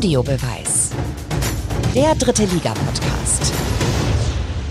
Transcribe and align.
Audiobeweis. 0.00 0.92
Der 1.94 2.14
dritte 2.14 2.46
Liga-Podcast. 2.46 3.52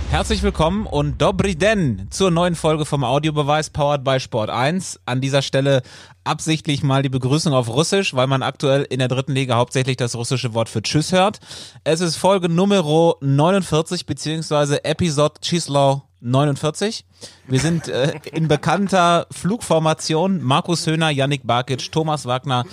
Herzlich 0.10 0.42
willkommen 0.42 0.88
und 0.88 1.22
Dobri 1.22 1.54
Den 1.54 2.08
zur 2.10 2.32
neuen 2.32 2.56
Folge 2.56 2.84
vom 2.84 3.04
Audiobeweis 3.04 3.70
Powered 3.70 4.04
by 4.04 4.20
Sport 4.20 4.50
1. 4.50 5.02
An 5.06 5.22
dieser 5.22 5.44
Stelle 5.44 5.84
absichtlich 6.24 6.82
mal 6.82 7.04
die 7.04 7.10
Begrüßung 7.10 7.54
auf 7.54 7.70
Russisch, 7.70 8.16
weil 8.16 8.26
man 8.26 8.42
aktuell 8.42 8.88
in 8.90 8.98
der 8.98 9.08
dritten 9.08 9.34
Liga 9.34 9.56
hauptsächlich 9.56 9.98
das 9.98 10.16
russische 10.16 10.56
Wort 10.56 10.68
für 10.68 10.82
Tschüss 10.82 11.12
hört. 11.12 11.40
Es 11.84 12.02
ist 12.02 12.16
Folge 12.16 12.50
Nummer 12.50 13.14
49 13.22 14.08
beziehungsweise 14.08 14.84
Episode 14.84 15.42
Chislo 15.42 16.02
49. 16.22 17.06
Wir 17.46 17.60
sind 17.60 17.88
äh, 17.88 18.14
in 18.34 18.48
bekannter 18.48 19.28
Flugformation. 19.30 20.42
Markus 20.42 20.88
Höhner, 20.88 21.12
Yannick 21.12 21.46
Barkic, 21.46 21.92
Thomas 21.92 22.26
Wagner 22.26 22.66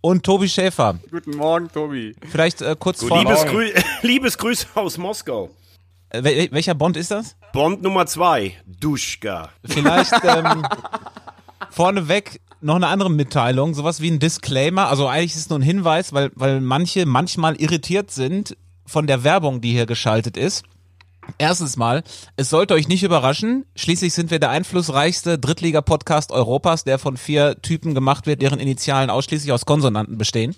und 0.00 0.24
Tobi 0.24 0.48
Schäfer. 0.48 0.98
Guten 1.10 1.36
Morgen, 1.36 1.68
Tobi. 1.70 2.14
Vielleicht 2.30 2.62
äh, 2.62 2.76
kurz 2.78 3.04
vor. 3.04 3.18
Liebesgrü 3.18 3.72
Liebesgrüße 4.02 4.66
aus 4.74 4.98
Moskau. 4.98 5.50
Äh, 6.10 6.24
wel 6.24 6.48
welcher 6.52 6.74
Bond 6.74 6.96
ist 6.96 7.10
das? 7.10 7.36
Bond 7.52 7.82
Nummer 7.82 8.06
zwei, 8.06 8.54
Duschka. 8.66 9.50
Vielleicht 9.64 10.12
ähm, 10.24 10.66
vorneweg 11.70 12.40
noch 12.60 12.76
eine 12.76 12.88
andere 12.88 13.10
Mitteilung, 13.10 13.74
sowas 13.74 14.00
wie 14.00 14.10
ein 14.10 14.18
Disclaimer. 14.18 14.88
Also 14.88 15.06
eigentlich 15.06 15.32
ist 15.32 15.42
es 15.42 15.50
nur 15.50 15.58
ein 15.58 15.62
Hinweis, 15.62 16.12
weil, 16.12 16.30
weil 16.34 16.60
manche 16.60 17.06
manchmal 17.06 17.56
irritiert 17.56 18.10
sind 18.10 18.56
von 18.86 19.06
der 19.06 19.22
Werbung, 19.22 19.60
die 19.60 19.72
hier 19.72 19.86
geschaltet 19.86 20.36
ist. 20.36 20.64
Erstens 21.36 21.76
mal, 21.76 22.02
es 22.36 22.48
sollte 22.48 22.74
euch 22.74 22.88
nicht 22.88 23.02
überraschen, 23.02 23.66
schließlich 23.76 24.14
sind 24.14 24.30
wir 24.30 24.38
der 24.38 24.50
einflussreichste 24.50 25.38
Drittliga-Podcast 25.38 26.32
Europas, 26.32 26.84
der 26.84 26.98
von 26.98 27.16
vier 27.16 27.60
Typen 27.60 27.94
gemacht 27.94 28.26
wird, 28.26 28.40
deren 28.40 28.58
Initialen 28.58 29.10
ausschließlich 29.10 29.52
aus 29.52 29.66
Konsonanten 29.66 30.16
bestehen. 30.16 30.56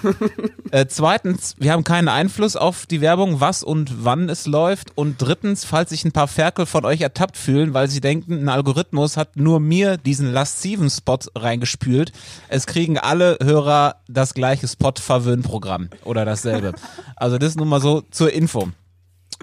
äh, 0.70 0.86
zweitens, 0.88 1.54
wir 1.58 1.72
haben 1.72 1.84
keinen 1.84 2.08
Einfluss 2.08 2.56
auf 2.56 2.86
die 2.86 3.00
Werbung, 3.00 3.40
was 3.40 3.62
und 3.62 4.04
wann 4.04 4.28
es 4.28 4.46
läuft. 4.46 4.96
Und 4.96 5.20
drittens, 5.20 5.64
falls 5.64 5.90
sich 5.90 6.04
ein 6.04 6.12
paar 6.12 6.28
Ferkel 6.28 6.66
von 6.66 6.84
euch 6.84 7.00
ertappt 7.00 7.36
fühlen, 7.36 7.74
weil 7.74 7.88
sie 7.88 8.00
denken, 8.00 8.44
ein 8.44 8.48
Algorithmus 8.48 9.16
hat 9.16 9.36
nur 9.36 9.60
mir 9.60 9.98
diesen 9.98 10.32
lastiven 10.32 10.90
Spot 10.90 11.18
reingespült, 11.36 12.12
es 12.48 12.66
kriegen 12.66 12.98
alle 12.98 13.38
Hörer 13.42 13.96
das 14.08 14.34
gleiche 14.34 14.66
Spot-Verwöhn-Programm 14.66 15.90
oder 16.04 16.24
dasselbe. 16.24 16.72
Also 17.16 17.38
das 17.38 17.56
nur 17.56 17.66
mal 17.66 17.80
so 17.80 18.02
zur 18.10 18.32
Info. 18.32 18.68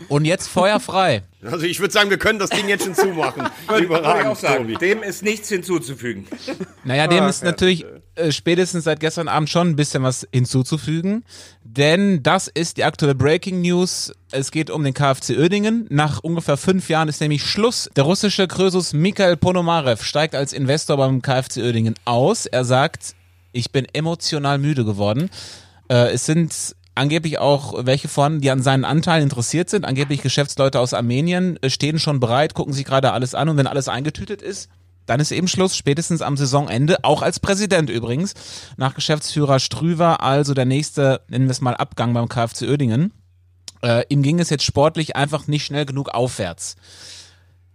Und 0.08 0.26
jetzt 0.26 0.48
Feuer 0.48 0.80
frei. 0.80 1.24
Also 1.44 1.66
ich 1.66 1.80
würde 1.80 1.94
sagen, 1.94 2.10
wir 2.10 2.18
können 2.18 2.40
das 2.40 2.50
Ding 2.50 2.68
jetzt 2.68 2.86
schon 2.86 2.96
zumachen. 2.96 3.48
Überragend, 3.80 4.38
sagen. 4.38 4.78
Dem 4.80 5.04
ist 5.04 5.24
nichts 5.24 5.50
hinzuzufügen. 5.50 6.28
Naja, 6.84 7.08
dem 7.08 7.28
ist 7.28 7.44
natürlich 7.44 7.86
äh, 8.16 8.32
spätestens 8.32 8.84
seit 8.84 9.00
gestern 9.00 9.28
Abend 9.28 9.50
schon 9.50 9.70
ein 9.70 9.76
bisschen 9.76 10.04
was 10.04 10.28
hinzuzufügen. 10.32 11.24
Denn 11.64 12.24
das 12.24 12.48
ist 12.48 12.78
die 12.78 12.84
aktuelle 12.84 13.16
Breaking 13.16 13.62
News. 13.62 14.12
Es 14.32 14.52
geht 14.52 14.70
um 14.70 14.84
den 14.84 14.94
KfC 14.94 15.38
Oerdingen. 15.38 15.86
Nach 15.90 16.20
ungefähr 16.20 16.58
fünf 16.58 16.90
Jahren 16.90 17.08
ist 17.08 17.22
nämlich 17.22 17.44
Schluss. 17.44 17.90
Der 17.96 18.04
russische 18.04 18.48
Krösus 18.48 18.94
Mikhail 18.94 19.38
Ponomarev 19.38 20.04
steigt 20.04 20.36
als 20.36 20.52
Investor 20.52 20.98
beim 20.98 21.22
KfC 21.22 21.64
Oerdingen 21.64 21.96
aus. 22.06 22.46
Er 22.46 22.66
sagt, 22.66 23.16
ich 23.52 23.72
bin 23.72 23.88
emotional 23.94 24.58
müde 24.58 24.84
geworden. 24.84 25.30
Äh, 25.90 26.12
es 26.14 26.26
sind 26.26 26.76
angeblich 27.00 27.40
auch 27.40 27.86
welche 27.86 28.08
vorhanden, 28.08 28.42
die 28.42 28.52
an 28.52 28.62
seinen 28.62 28.86
Anteilen 28.86 29.24
interessiert 29.24 29.70
sind. 29.70 29.86
Angeblich 29.86 30.22
Geschäftsleute 30.22 30.80
aus 30.80 30.94
Armenien 30.94 31.58
äh, 31.62 31.70
stehen 31.70 32.00
schon 32.00 32.20
bereit, 32.20 32.54
gucken 32.54 32.74
sich 32.74 32.86
gerade 32.86 33.12
alles 33.12 33.34
an 33.34 33.50
und 33.50 33.58
wenn 33.58 33.68
alles 33.68 33.88
eingetütet 33.88 34.42
ist, 34.42 34.70
dann 35.06 35.20
ist 35.20 35.32
eben 35.32 35.48
Schluss, 35.48 35.76
spätestens 35.76 36.22
am 36.22 36.38
Saisonende, 36.38 37.04
auch 37.04 37.24
als 37.24 37.40
Präsident 37.40 37.90
übrigens, 37.90 38.36
nach 38.78 38.94
Geschäftsführer 38.94 39.60
Strüver, 39.60 40.22
also 40.22 40.54
der 40.54 40.66
nächste, 40.66 41.22
nennen 41.30 41.46
wir 41.46 41.52
es 41.52 41.62
mal, 41.62 41.76
Abgang 41.76 42.14
beim 42.14 42.30
KfC 42.30 42.68
Oerdingen. 42.68 43.12
Äh, 43.82 44.04
ihm 44.10 44.22
ging 44.22 44.40
es 44.40 44.52
jetzt 44.52 44.66
sportlich 44.66 45.16
einfach 45.16 45.48
nicht 45.48 45.66
schnell 45.66 45.86
genug 45.86 46.10
aufwärts. 46.10 46.76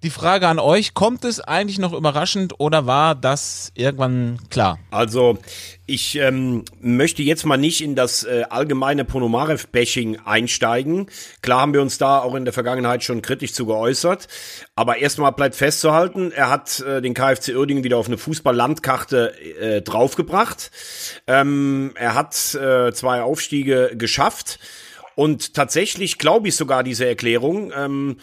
Die 0.05 0.11
Frage 0.11 0.49
an 0.49 0.59
euch, 0.59 0.93
kommt 0.93 1.25
es 1.25 1.41
eigentlich 1.41 1.79
noch 1.79 1.95
überraschend 1.95 2.61
oder 2.61 2.85
war 2.85 3.15
das 3.15 3.73
irgendwann 3.75 4.39
klar? 4.51 4.79
Also 4.91 5.39
ich 5.87 6.17
ähm, 6.17 6.67
möchte 6.79 7.23
jetzt 7.23 7.47
mal 7.47 7.57
nicht 7.57 7.81
in 7.81 7.95
das 7.95 8.23
äh, 8.23 8.43
allgemeine 8.51 9.07
Ponomarev-Bashing 9.07 10.19
einsteigen. 10.27 11.07
Klar 11.41 11.63
haben 11.63 11.73
wir 11.73 11.81
uns 11.81 11.97
da 11.97 12.19
auch 12.19 12.35
in 12.35 12.45
der 12.45 12.53
Vergangenheit 12.53 13.03
schon 13.03 13.23
kritisch 13.23 13.55
zu 13.55 13.65
geäußert. 13.65 14.29
Aber 14.75 14.99
erstmal 14.99 15.33
bleibt 15.33 15.55
festzuhalten, 15.55 16.33
er 16.33 16.51
hat 16.51 16.81
äh, 16.81 17.01
den 17.01 17.15
KfC 17.15 17.57
Uerdingen 17.57 17.83
wieder 17.83 17.97
auf 17.97 18.07
eine 18.07 18.19
Fußball-Landkarte 18.19 19.33
äh, 19.59 19.81
draufgebracht. 19.81 20.71
Ähm, 21.27 21.93
er 21.95 22.15
hat 22.15 22.55
äh, 22.57 22.93
zwei 22.93 23.23
Aufstiege 23.23 23.93
geschafft. 23.95 24.59
Und 25.15 25.55
tatsächlich 25.55 26.19
glaube 26.19 26.49
ich 26.49 26.57
sogar 26.57 26.83
diese 26.83 27.07
Erklärung. 27.07 27.73
Ähm, 27.75 28.19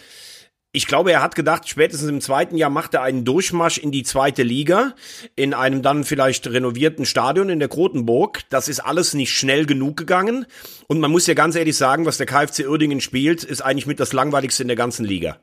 ich 0.73 0.87
glaube, 0.87 1.11
er 1.11 1.21
hat 1.21 1.35
gedacht, 1.35 1.67
spätestens 1.67 2.09
im 2.09 2.21
zweiten 2.21 2.55
Jahr 2.55 2.69
macht 2.69 2.93
er 2.93 3.01
einen 3.01 3.25
Durchmarsch 3.25 3.77
in 3.77 3.91
die 3.91 4.03
zweite 4.03 4.41
Liga, 4.41 4.95
in 5.35 5.53
einem 5.53 5.81
dann 5.81 6.05
vielleicht 6.05 6.47
renovierten 6.47 7.05
Stadion 7.05 7.49
in 7.49 7.59
der 7.59 7.67
Grotenburg. 7.67 8.41
Das 8.49 8.69
ist 8.69 8.79
alles 8.79 9.13
nicht 9.13 9.33
schnell 9.33 9.65
genug 9.65 9.97
gegangen. 9.97 10.45
Und 10.87 11.01
man 11.01 11.11
muss 11.11 11.27
ja 11.27 11.33
ganz 11.33 11.55
ehrlich 11.55 11.75
sagen, 11.75 12.05
was 12.05 12.17
der 12.17 12.25
KfC 12.25 12.67
Uerdingen 12.67 13.01
spielt, 13.01 13.43
ist 13.43 13.61
eigentlich 13.61 13.85
mit 13.85 13.99
das 13.99 14.13
langweiligste 14.13 14.63
in 14.63 14.69
der 14.69 14.77
ganzen 14.77 15.03
Liga. 15.03 15.39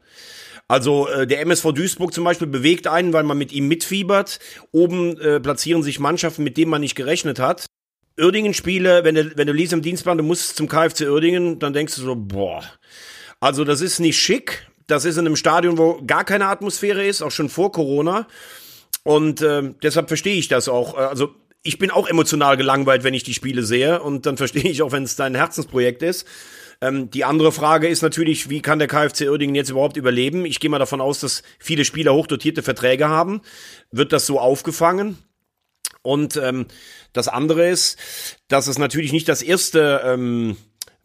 Also 0.66 1.08
äh, 1.08 1.26
der 1.26 1.40
MSV 1.42 1.72
Duisburg 1.72 2.14
zum 2.14 2.24
Beispiel 2.24 2.46
bewegt 2.46 2.86
einen, 2.86 3.12
weil 3.12 3.24
man 3.24 3.36
mit 3.36 3.52
ihm 3.52 3.68
mitfiebert. 3.68 4.38
Oben 4.72 5.18
äh, 5.20 5.40
platzieren 5.40 5.82
sich 5.82 5.98
Mannschaften, 5.98 6.42
mit 6.42 6.56
denen 6.56 6.70
man 6.70 6.80
nicht 6.80 6.94
gerechnet 6.94 7.38
hat. 7.38 7.66
Uerdingen-Spiele, 8.18 9.04
wenn 9.04 9.14
du, 9.14 9.36
wenn 9.36 9.46
du 9.46 9.52
liest 9.52 9.74
im 9.74 9.82
Dienstplan, 9.82 10.18
du 10.18 10.24
musst 10.24 10.56
zum 10.56 10.68
KfC 10.68 11.06
Uerdingen, 11.08 11.58
dann 11.58 11.74
denkst 11.74 11.96
du 11.96 12.02
so, 12.02 12.16
boah. 12.16 12.64
Also 13.40 13.64
das 13.64 13.82
ist 13.82 13.98
nicht 14.00 14.18
schick. 14.18 14.66
Das 14.88 15.04
ist 15.04 15.18
in 15.18 15.26
einem 15.26 15.36
Stadion, 15.36 15.78
wo 15.78 16.02
gar 16.04 16.24
keine 16.24 16.46
Atmosphäre 16.46 17.06
ist, 17.06 17.22
auch 17.22 17.30
schon 17.30 17.48
vor 17.48 17.70
Corona. 17.70 18.26
Und 19.04 19.42
äh, 19.42 19.74
deshalb 19.82 20.08
verstehe 20.08 20.36
ich 20.36 20.48
das 20.48 20.68
auch. 20.68 20.94
Äh, 20.94 21.02
Also 21.02 21.34
ich 21.62 21.78
bin 21.78 21.90
auch 21.90 22.08
emotional 22.08 22.56
gelangweilt, 22.56 23.04
wenn 23.04 23.14
ich 23.14 23.22
die 23.22 23.34
Spiele 23.34 23.62
sehe. 23.62 24.02
Und 24.02 24.26
dann 24.26 24.36
verstehe 24.38 24.68
ich 24.68 24.82
auch, 24.82 24.90
wenn 24.90 25.04
es 25.04 25.14
dein 25.14 25.34
Herzensprojekt 25.34 26.02
ist. 26.02 26.26
Ähm, 26.80 27.10
die 27.10 27.24
andere 27.24 27.52
Frage 27.52 27.88
ist 27.88 28.02
natürlich, 28.02 28.48
wie 28.48 28.62
kann 28.62 28.78
der 28.78 28.88
KfC 28.88 29.28
Uerdingen 29.28 29.54
jetzt 29.54 29.70
überhaupt 29.70 29.96
überleben? 29.96 30.46
Ich 30.46 30.58
gehe 30.60 30.70
mal 30.70 30.78
davon 30.78 31.00
aus, 31.00 31.20
dass 31.20 31.42
viele 31.58 31.84
Spieler 31.84 32.14
hochdotierte 32.14 32.62
Verträge 32.62 33.08
haben. 33.08 33.42
Wird 33.90 34.12
das 34.12 34.26
so 34.26 34.40
aufgefangen? 34.40 35.18
Und 36.02 36.36
ähm, 36.36 36.66
das 37.12 37.28
andere 37.28 37.68
ist, 37.68 37.98
dass 38.48 38.68
es 38.68 38.78
natürlich 38.78 39.12
nicht 39.12 39.28
das 39.28 39.42
erste 39.42 40.00
ähm, 40.04 40.56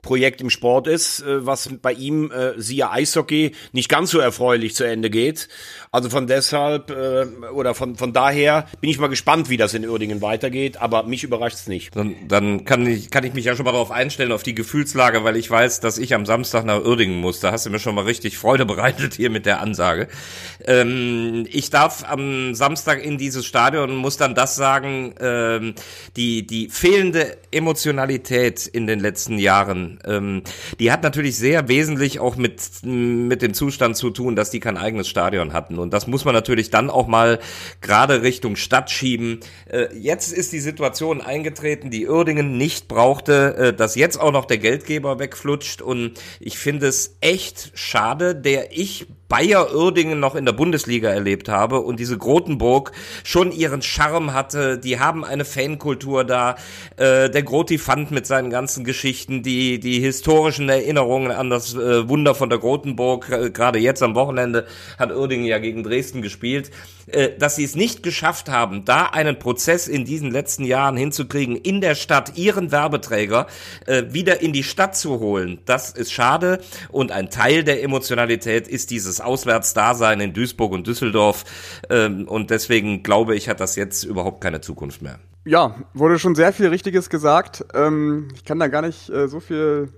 Projekt 0.04 0.42
im 0.42 0.52
Sport 0.52 0.88
ist, 0.88 1.22
äh, 1.22 1.46
was 1.46 1.70
bei 1.82 1.94
ihm, 1.94 2.30
äh, 2.30 2.54
siehe 2.58 2.92
Eishockey, 2.92 3.54
nicht 3.72 3.90
ganz 3.90 4.12
so 4.12 4.20
erfreulich 4.20 4.76
zu 4.76 4.84
Ende 4.84 5.10
geht. 5.10 5.48
Also 5.92 6.10
von 6.10 6.28
deshalb 6.28 6.92
äh, 6.92 7.26
oder 7.54 7.74
von, 7.74 7.96
von 7.96 8.14
daher 8.14 8.68
bin 8.82 8.90
ich 8.90 9.00
mal 9.00 9.08
gespannt, 9.08 9.50
wie 9.50 9.58
das 9.58 9.74
in 9.74 9.88
Uerdingen 9.88 10.22
weitergeht, 10.22 10.78
aber 10.78 11.04
mich 11.04 11.24
überrascht 11.24 11.56
es 11.56 11.68
nicht. 11.68 11.96
Dann, 11.96 12.16
dann 12.28 12.66
kann, 12.66 12.86
ich, 12.86 13.10
kann 13.10 13.24
ich 13.24 13.34
mich 13.34 13.46
ja 13.46 13.56
schon 13.56 13.66
mal 13.66 13.72
darauf 13.72 13.92
einstellen, 13.92 14.32
auf 14.32 14.44
die 14.44 14.54
Gefühlslage, 14.54 15.24
weil 15.24 15.38
ich 15.38 15.50
weiß, 15.50 15.80
dass 15.80 15.98
ich 15.98 16.14
am 16.14 16.26
Samstag 16.26 16.66
nach 16.66 16.84
Uerdingen 16.84 17.20
muss. 17.20 17.40
Da 17.40 17.52
hast 17.52 17.66
du 17.66 17.70
mir 17.70 17.80
schon 17.80 17.96
mal 17.96 18.04
richtig 18.04 18.38
Freude 18.38 18.66
bereitet 18.66 19.14
hier 19.14 19.30
mit 19.30 19.46
der 19.46 19.62
Ansage. 19.62 20.10
Ähm, 20.66 21.48
ich 21.50 21.70
darf 21.70 22.04
am 22.10 22.56
Samstag 22.56 23.04
in 23.04 23.18
dieses 23.18 23.46
Stadion 23.46 23.90
und 23.90 23.96
muss 23.98 24.18
dann 24.18 24.36
das 24.36 24.56
sagen, 24.56 25.16
ähm, 25.20 25.76
die, 26.18 26.46
die 26.46 26.68
fehlende 26.70 27.38
Emotionalität 27.52 28.68
in 28.68 28.86
den 28.86 29.00
letzten 29.00 29.38
Jahren, 29.38 29.93
ähm, 30.06 30.44
die 30.80 30.92
hat 30.92 31.04
natürlich 31.04 31.38
sehr 31.38 31.68
wesentlich 31.68 32.20
auch 32.20 32.36
mit, 32.36 32.62
mit 32.84 33.42
dem 33.42 33.54
Zustand 33.54 33.98
zu 33.98 34.10
tun, 34.10 34.36
dass 34.36 34.50
die 34.50 34.60
kein 34.60 34.78
eigenes 34.78 35.08
Stadion 35.08 35.54
hatten. 35.54 35.80
Und 35.80 35.94
das 35.94 36.08
muss 36.08 36.26
man 36.26 36.34
natürlich 36.34 36.70
dann 36.70 36.90
auch 36.90 37.08
mal 37.08 37.40
gerade 37.82 38.22
Richtung 38.22 38.56
Stadt 38.56 38.92
schieben. 38.92 39.40
Äh, 39.70 39.88
jetzt 39.98 40.32
ist 40.32 40.54
die 40.54 40.60
Situation 40.60 41.22
eingetreten, 41.22 41.90
die 41.90 42.08
Uerdingen 42.08 42.58
nicht 42.58 42.88
brauchte, 42.88 43.56
äh, 43.56 43.74
dass 43.74 43.96
jetzt 43.96 44.20
auch 44.20 44.32
noch 44.32 44.46
der 44.46 44.58
Geldgeber 44.58 45.20
wegflutscht. 45.20 45.82
Und 45.82 46.14
ich 46.40 46.58
finde 46.58 46.88
es 46.88 47.18
echt 47.22 47.72
schade, 47.74 48.36
der 48.36 48.72
ich 48.78 49.08
Bayer 49.34 49.74
Uerdingen 49.74 50.20
noch 50.20 50.36
in 50.36 50.46
der 50.46 50.54
Bundesliga 50.54 51.10
erlebt 51.10 51.50
habe 51.50 51.80
und 51.80 52.00
diese 52.00 52.20
Grotenburg 52.20 52.92
schon 53.24 53.52
ihren 53.52 53.82
Charme 53.82 54.32
hatte. 54.32 54.78
Die 54.78 55.00
haben 55.00 55.26
eine 55.26 55.44
Fankultur 55.44 56.24
da. 56.24 56.56
Äh, 56.98 57.32
der 57.32 57.42
Groti 57.42 57.80
fand 57.80 58.12
mit 58.12 58.28
seinen 58.28 58.52
ganzen 58.52 58.84
Geschichten 58.84 59.42
die, 59.42 59.80
die 59.80 60.00
historischen 60.00 60.70
Erinnerungen 60.70 61.32
an 61.32 61.50
das 61.50 61.74
äh, 61.74 62.08
Wunder 62.08 62.36
von 62.36 62.52
der 62.52 62.60
Grotenburg. 62.60 63.56
Gerade 63.56 63.80
jetzt 63.80 64.04
am 64.04 64.14
Wochenende 64.14 64.68
hat 65.00 65.12
Uerdingen 65.12 65.48
ja 65.48 65.58
gegen 65.58 65.82
Dresden 65.82 66.22
gespielt. 66.22 66.70
Äh, 67.08 67.38
dass 67.38 67.58
sie 67.58 67.66
es 67.66 67.76
nicht 67.76 68.02
geschafft 68.02 68.50
haben, 68.50 68.86
da 68.86 69.08
einen 69.08 69.38
Prozess 69.38 69.88
in 69.90 70.06
diesen 70.06 70.32
letzten 70.32 70.64
Jahren 70.64 70.96
hinzukriegen, 70.96 71.58
in 71.58 71.82
der 71.82 71.96
Stadt 71.96 72.38
ihren 72.38 72.72
Werbeträger 72.72 73.48
äh, 73.88 74.04
wieder 74.10 74.42
in 74.42 74.54
die 74.54 74.64
Stadt 74.64 74.96
zu 74.96 75.20
holen. 75.20 75.60
Das 75.66 75.90
ist 75.90 76.14
schade 76.14 76.62
und 76.92 77.12
ein 77.12 77.30
Teil 77.30 77.66
der 77.66 77.84
Emotionalität 77.84 78.70
ist 78.70 78.90
dieses 78.90 79.20
Auswärtsdasein 79.24 80.20
in 80.20 80.34
Duisburg 80.34 80.72
und 80.72 80.88
Düsseldorf 80.88 81.44
ähm, 81.90 82.28
und 82.28 82.50
deswegen 82.50 83.04
glaube 83.04 83.36
ich, 83.36 83.50
hat 83.50 83.60
das 83.60 83.76
jetzt 83.76 84.04
überhaupt 84.04 84.42
keine 84.42 84.62
Zukunft 84.62 85.02
mehr. 85.02 85.20
Ja, 85.46 85.76
wurde 85.94 86.20
schon 86.20 86.36
sehr 86.36 86.54
viel 86.54 86.68
Richtiges 86.68 87.10
gesagt. 87.10 87.66
Ähm, 87.74 88.30
ich 88.34 88.46
kann 88.46 88.60
da 88.60 88.68
gar 88.68 88.82
nicht 88.82 89.10
äh, 89.10 89.28
so 89.28 89.40
viel 89.40 89.90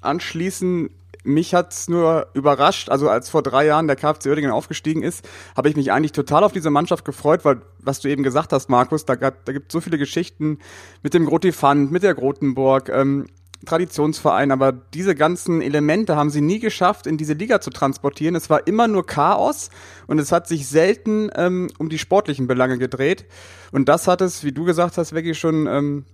anschließen. 0.00 0.90
Mich 1.24 1.54
hat's 1.54 1.88
nur 1.88 2.28
überrascht, 2.32 2.88
also 2.88 3.10
als 3.10 3.28
vor 3.28 3.42
drei 3.42 3.66
Jahren 3.66 3.86
der 3.86 3.96
KFC 3.96 4.26
Oerdingen 4.28 4.50
aufgestiegen 4.50 5.02
ist, 5.02 5.28
habe 5.56 5.68
ich 5.68 5.76
mich 5.76 5.92
eigentlich 5.92 6.12
total 6.12 6.42
auf 6.42 6.52
diese 6.52 6.70
Mannschaft 6.70 7.04
gefreut, 7.04 7.44
weil, 7.44 7.60
was 7.80 8.00
du 8.00 8.08
eben 8.08 8.22
gesagt 8.22 8.52
hast, 8.52 8.70
Markus, 8.70 9.04
da, 9.04 9.14
gab, 9.16 9.44
da 9.44 9.52
gibt 9.52 9.70
so 9.70 9.80
viele 9.80 9.98
Geschichten 9.98 10.58
mit 11.02 11.12
dem 11.12 11.26
Grotifant, 11.26 11.90
mit 11.90 12.02
der 12.02 12.14
Grotenburg, 12.14 12.88
ähm, 12.88 13.26
Traditionsverein, 13.66 14.52
aber 14.52 14.72
diese 14.72 15.14
ganzen 15.14 15.60
Elemente 15.62 16.16
haben 16.16 16.30
sie 16.30 16.40
nie 16.40 16.60
geschafft, 16.60 17.06
in 17.06 17.16
diese 17.16 17.32
Liga 17.32 17.60
zu 17.60 17.70
transportieren. 17.70 18.34
Es 18.34 18.50
war 18.50 18.66
immer 18.66 18.86
nur 18.86 19.04
Chaos 19.04 19.70
und 20.06 20.18
es 20.18 20.30
hat 20.30 20.46
sich 20.46 20.68
selten 20.68 21.30
ähm, 21.34 21.68
um 21.78 21.88
die 21.88 21.98
sportlichen 21.98 22.46
Belange 22.46 22.78
gedreht. 22.78 23.26
Und 23.72 23.88
das 23.88 24.06
hat 24.06 24.20
es, 24.20 24.44
wie 24.44 24.52
du 24.52 24.64
gesagt 24.64 24.96
hast, 24.96 25.12
wirklich 25.12 25.38
schon, 25.38 25.66
ähm, 25.66 26.04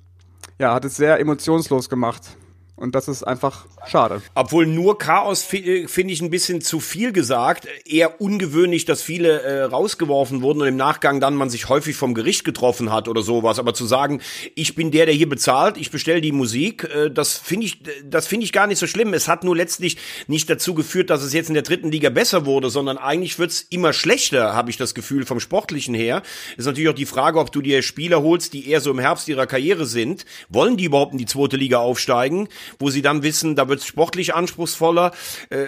ja, 0.59 0.75
hat 0.75 0.85
es 0.85 0.97
sehr 0.97 1.21
emotionslos 1.21 1.89
gemacht. 1.89 2.37
Und 2.77 2.97
das 2.97 3.07
ist 3.07 3.23
einfach 3.23 3.67
schade. 3.87 4.21
Obwohl 4.35 4.67
nur 4.67 4.99
Chaos 4.99 5.53
äh, 5.53 5.87
finde 5.87 6.13
ich 6.13 6.21
ein 6.21 6.31
bisschen 6.31 6.61
zu 6.61 6.81
viel 6.81 7.13
gesagt. 7.13 7.69
Eher 7.87 8.21
ungewöhnlich, 8.21 8.85
dass 8.85 9.01
viele 9.01 9.43
äh, 9.43 9.63
rausgeworfen 9.63 10.43
wurden 10.43 10.61
und 10.61 10.67
im 10.67 10.77
Nachgang 10.77 11.21
dann 11.21 11.37
man 11.37 11.51
sich 11.51 11.69
häufig 11.69 11.95
vom 11.95 12.15
Gericht 12.15 12.43
getroffen 12.43 12.91
hat 12.91 13.07
oder 13.07 13.23
sowas. 13.23 13.61
Aber 13.61 13.75
zu 13.75 13.87
sagen, 13.87 14.21
ich 14.57 14.75
bin 14.75 14.91
der, 14.91 15.07
der 15.07 15.15
hier 15.15 15.29
bezahlt, 15.29 15.77
ich 15.77 15.93
bestelle 15.93 16.21
die 16.21 16.33
Musik, 16.33 16.83
äh, 16.85 17.13
das 17.13 17.39
finde 17.39 17.67
ich, 17.67 17.81
das 18.05 18.27
finde 18.27 18.45
ich 18.45 18.53
gar 18.53 18.67
nicht 18.67 18.79
so 18.79 18.89
schlimm. 18.89 19.15
Es 19.15 19.29
hat 19.29 19.45
nur 19.45 19.55
letztlich 19.55 19.97
nicht 20.27 20.51
dazu 20.51 20.75
geführt, 20.75 21.11
dass 21.11 21.23
es 21.23 21.33
jetzt 21.33 21.49
in 21.49 21.55
der 21.55 21.63
dritten 21.63 21.93
Liga 21.93 22.11
besser 22.11 22.45
wurde, 22.45 22.71
sondern 22.71 22.99
eigentlich 22.99 23.39
wird's 23.39 23.65
immer 23.71 23.93
schlechter, 23.93 24.55
habe 24.55 24.71
ich 24.71 24.77
das 24.77 24.97
Gefühl, 24.97 25.27
vom 25.27 25.39
Sportlichen 25.39 25.95
her. 25.95 26.23
Ist 26.57 26.67
natürlich 26.67 26.89
auch 26.89 26.95
die 26.95 27.07
Frage, 27.07 27.39
ob 27.39 27.53
du 27.53 27.63
dir 27.63 27.83
Spieler 27.83 28.21
holst, 28.23 28.53
die 28.53 28.69
eher 28.69 28.81
so 28.81 28.91
im 28.91 28.99
Herbst 28.99 29.29
ihrer 29.29 29.47
Karriere 29.47 29.87
sind. 29.87 30.25
Wollen 30.49 30.77
die 30.77 30.87
überhaupt 30.87 31.13
in 31.13 31.19
die 31.19 31.27
zweite 31.27 31.57
Liga 31.57 31.79
aufsteigen? 31.79 32.49
Wo 32.79 32.91
sie 32.91 33.03
dann 33.03 33.23
wissen, 33.23 33.57
da 33.57 33.69
wird 33.69 33.81
es 33.81 33.87
sportlich 33.87 34.35
anspruchsvoller. 34.35 35.13
Äh, 35.51 35.67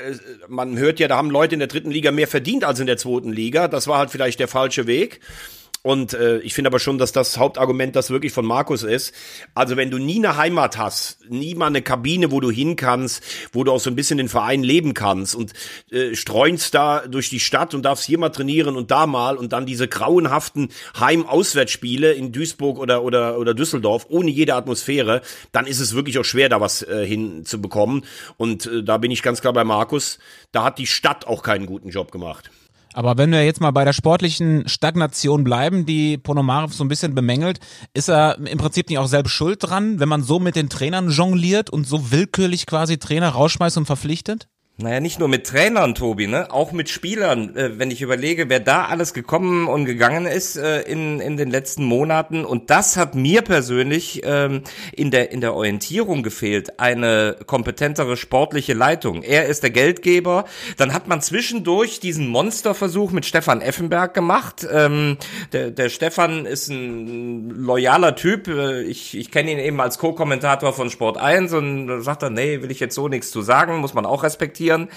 man 0.49 0.79
hört 0.79 1.01
ja, 1.01 1.09
da 1.09 1.17
haben 1.17 1.31
Leute 1.31 1.55
in 1.55 1.61
der 1.61 1.69
dritten 1.69 1.91
Liga 1.91 2.11
mehr 2.11 2.29
verdient 2.29 2.65
als 2.65 2.81
in 2.81 2.87
der 2.87 2.97
zweiten 2.97 3.33
Liga. 3.33 3.69
Das 3.69 3.87
war 3.87 3.99
halt 3.99 4.11
vielleicht 4.11 4.41
der 4.41 4.49
falsche 4.49 4.87
Weg. 4.87 5.21
Und 5.87 6.15
äh, 6.15 6.39
ich 6.39 6.53
finde 6.53 6.71
aber 6.71 6.81
schon, 6.81 6.99
dass 6.99 7.13
das 7.13 7.39
Hauptargument 7.39 7.95
das 7.95 8.11
wirklich 8.11 8.33
von 8.33 8.45
Markus 8.45 8.83
ist. 8.83 9.15
Also 9.55 9.77
wenn 9.77 9.89
du 9.89 9.99
nie 9.99 10.17
eine 10.17 10.37
Heimat 10.37 10.77
hast, 10.77 11.31
nie 11.31 11.55
mal 11.55 11.69
eine 11.69 11.81
Kabine, 11.81 12.33
wo 12.33 12.41
du 12.41 12.51
hin 12.51 12.75
kannst, 12.75 13.23
wo 13.53 13.63
du 13.63 13.71
auch 13.71 13.79
so 13.79 13.89
ein 13.89 13.95
bisschen 13.95 14.19
den 14.19 14.29
Verein 14.29 14.65
leben 14.65 14.95
kannst 14.95 15.37
und 15.37 15.53
äh, 15.93 16.17
streunst 16.17 16.75
da 16.75 17.07
durch 17.07 17.31
die 17.31 17.39
Stadt 17.39 17.73
und 17.73 17.85
darfst 17.85 18.05
hier 18.05 18.19
mal 18.19 18.31
trainieren 18.31 18.75
und 18.75 18.91
da 18.91 19.07
mal 19.07 19.37
und 19.37 19.53
dann 19.53 19.65
diese 19.65 19.87
grauenhaften 19.87 20.71
Heim-Auswärtsspiele 20.99 22.15
in 22.15 22.33
Duisburg 22.33 22.81
oder, 22.81 23.05
oder, 23.05 23.39
oder 23.39 23.55
Düsseldorf 23.55 24.07
ohne 24.09 24.33
jede 24.33 24.57
Atmosphäre, 24.57 25.23
dann 25.53 25.69
ist 25.69 25.79
es 25.79 25.95
wirklich 25.95 26.19
auch 26.19 26.25
schwer, 26.25 26.49
da 26.49 26.61
was 26.61 26.83
äh, 26.83 27.07
hinzubekommen. 27.07 28.05
Und 28.39 28.67
äh, 28.67 28.83
da 28.83 28.99
bin 28.99 29.13
ich 29.13 29.23
ganz 29.23 29.41
klar 29.41 29.53
bei 29.53 29.63
Markus. 29.63 30.19
Da 30.51 30.65
hat 30.65 30.79
die 30.79 30.89
Stadt 30.89 31.29
auch 31.29 31.45
keinen 31.45 31.67
guten 31.67 31.91
Job 31.91 32.11
gemacht. 32.11 32.51
Aber 32.97 33.19
wenn 33.19 33.31
wir 33.31 33.45
jetzt 33.45 33.61
mal 33.61 33.73
bei 33.73 33.85
der 33.85 33.93
sportlichen 33.93 34.67
Stagnation 34.67 35.45
bleiben, 35.45 35.85
die 35.85 36.17
Ponomarev 36.17 36.73
so 36.73 36.83
ein 36.83 36.89
bisschen 36.89 37.15
bemängelt, 37.15 37.61
ist 37.93 38.09
er 38.09 38.39
im 38.39 38.57
Prinzip 38.57 38.89
nicht 38.89 38.99
auch 38.99 39.07
selbst 39.07 39.33
schuld 39.33 39.59
dran, 39.61 40.01
wenn 40.01 40.09
man 40.09 40.23
so 40.23 40.41
mit 40.41 40.57
den 40.57 40.71
Trainern 40.71 41.11
jongliert 41.11 41.69
und 41.69 41.87
so 41.87 42.11
willkürlich 42.11 42.65
quasi 42.65 42.97
Trainer 42.97 43.29
rausschmeißt 43.29 43.77
und 43.77 43.85
verpflichtet? 43.85 44.49
Naja, 44.79 45.01
nicht 45.01 45.19
nur 45.19 45.29
mit 45.29 45.47
Trainern, 45.47 45.95
Tobi, 45.95 46.27
ne? 46.27 46.53
Auch 46.53 46.71
mit 46.71 46.91
Spielern. 46.91 47.57
Äh, 47.57 47.79
wenn 47.79 47.91
ich 47.91 48.03
überlege, 48.03 48.51
wer 48.51 48.61
da 48.61 48.85
alles 48.85 49.15
gekommen 49.15 49.69
und 49.69 49.87
gegangen 49.87 50.27
ist 50.27 50.57
äh, 50.57 50.83
in, 50.83 51.19
in 51.19 51.39
den 51.39 51.51
letzten 51.51 51.83
Monaten. 51.83 52.45
Und 52.45 52.69
das 52.69 52.99
hat 52.99 53.15
mir 53.15 53.41
persönlich 53.41 54.21
ähm, 54.25 54.65
in, 54.93 55.11
der, 55.11 55.33
in 55.33 55.41
der 55.41 55.55
Orientierung 55.55 56.23
gefehlt. 56.23 56.79
Eine 56.79 57.39
kompetentere 57.47 58.19
sportliche 58.19 58.75
Leitung. 58.75 59.23
Er 59.23 59.47
ist 59.47 59.63
der 59.63 59.71
Geldgeber. 59.71 60.45
Dann 60.77 60.93
hat 60.93 61.09
man 61.09 61.23
zwischendurch 61.23 61.99
diesen 61.99 62.29
Monsterversuch 62.29 63.13
mit 63.13 63.25
Stefan 63.25 63.63
Effenberg 63.63 64.13
gemacht. 64.13 64.67
Ähm, 64.71 65.17
der, 65.55 65.71
der 65.71 65.89
Stefan 65.89 66.45
ist 66.45 66.69
ein 66.69 67.49
loyaler 67.49 68.15
Typ. 68.15 68.47
Äh, 68.47 68.83
ich, 68.83 69.17
ich 69.17 69.31
kenne 69.31 69.53
ihn 69.53 69.59
eben 69.59 69.81
als 69.81 69.97
Co-Kommentator 69.97 70.75
von 70.75 70.91
Sport 70.91 71.17
1 71.17 71.55
und 71.55 72.03
sagt 72.03 72.23
er, 72.23 72.29
nee, 72.29 72.61
will 72.61 72.71
ich 72.71 72.81
jetzt 72.81 72.95
so 72.95 73.09
nichts 73.09 73.31
zu 73.31 73.41
sagen, 73.41 73.79
muss 73.79 73.95
man 73.95 74.05
auch 74.05 74.23
respektieren 74.23 74.66
recherchieren, 74.67 74.89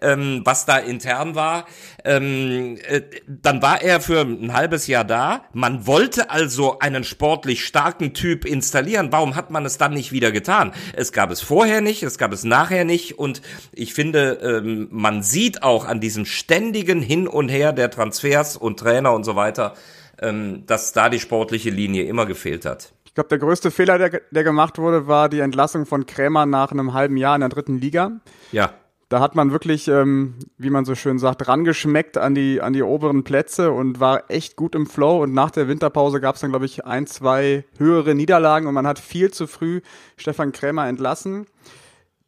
ähm, 0.00 0.42
was 0.44 0.66
da 0.66 0.78
intern 0.78 1.34
war. 1.34 1.66
Ähm, 2.04 2.78
äh, 2.88 3.02
dann 3.26 3.62
war 3.62 3.82
er 3.82 4.00
für 4.00 4.22
ein 4.22 4.52
halbes 4.52 4.86
Jahr 4.86 5.04
da. 5.04 5.44
Man 5.52 5.86
wollte 5.86 6.30
also 6.30 6.78
einen 6.80 7.04
sportlich 7.04 7.64
starken 7.64 8.14
Typ 8.14 8.44
installieren. 8.44 9.08
Warum 9.12 9.36
hat 9.36 9.50
man 9.50 9.64
es 9.64 9.78
dann 9.78 9.94
nicht 9.94 10.10
wieder 10.12 10.32
getan? 10.32 10.72
Es 10.94 11.12
gab 11.12 11.30
es 11.30 11.40
vorher 11.40 11.80
nicht, 11.80 12.02
es 12.02 12.18
gab 12.18 12.32
es 12.32 12.44
nachher 12.44 12.84
nicht. 12.84 13.18
Und 13.18 13.42
ich 13.72 13.94
finde, 13.94 14.38
ähm, 14.42 14.88
man 14.90 15.22
sieht 15.22 15.62
auch 15.62 15.86
an 15.86 16.00
diesem 16.00 16.24
ständigen 16.24 17.00
Hin 17.00 17.28
und 17.28 17.48
Her 17.48 17.72
der 17.72 17.90
Transfers 17.90 18.56
und 18.56 18.80
Trainer 18.80 19.12
und 19.12 19.24
so 19.24 19.36
weiter, 19.36 19.74
ähm, 20.20 20.64
dass 20.66 20.92
da 20.92 21.08
die 21.08 21.20
sportliche 21.20 21.70
Linie 21.70 22.04
immer 22.04 22.26
gefehlt 22.26 22.64
hat. 22.64 22.92
Ich 23.04 23.14
glaube, 23.14 23.28
der 23.28 23.38
größte 23.38 23.70
Fehler, 23.70 23.98
der, 23.98 24.22
der 24.30 24.42
gemacht 24.42 24.78
wurde, 24.78 25.06
war 25.06 25.28
die 25.28 25.40
Entlassung 25.40 25.84
von 25.84 26.06
Krämer 26.06 26.46
nach 26.46 26.72
einem 26.72 26.94
halben 26.94 27.18
Jahr 27.18 27.34
in 27.34 27.40
der 27.40 27.50
dritten 27.50 27.78
Liga. 27.78 28.12
Ja. 28.52 28.72
Da 29.12 29.20
hat 29.20 29.34
man 29.34 29.52
wirklich, 29.52 29.88
ähm, 29.88 30.36
wie 30.56 30.70
man 30.70 30.86
so 30.86 30.94
schön 30.94 31.18
sagt, 31.18 31.46
rangeschmeckt 31.46 32.16
an 32.16 32.34
die, 32.34 32.62
an 32.62 32.72
die 32.72 32.82
oberen 32.82 33.24
Plätze 33.24 33.70
und 33.70 34.00
war 34.00 34.30
echt 34.30 34.56
gut 34.56 34.74
im 34.74 34.86
Flow. 34.86 35.22
Und 35.22 35.34
nach 35.34 35.50
der 35.50 35.68
Winterpause 35.68 36.18
gab 36.18 36.36
es 36.36 36.40
dann, 36.40 36.48
glaube 36.48 36.64
ich, 36.64 36.86
ein, 36.86 37.06
zwei 37.06 37.66
höhere 37.76 38.14
Niederlagen 38.14 38.66
und 38.66 38.72
man 38.72 38.86
hat 38.86 38.98
viel 38.98 39.30
zu 39.30 39.46
früh 39.46 39.82
Stefan 40.16 40.52
Krämer 40.52 40.88
entlassen 40.88 41.44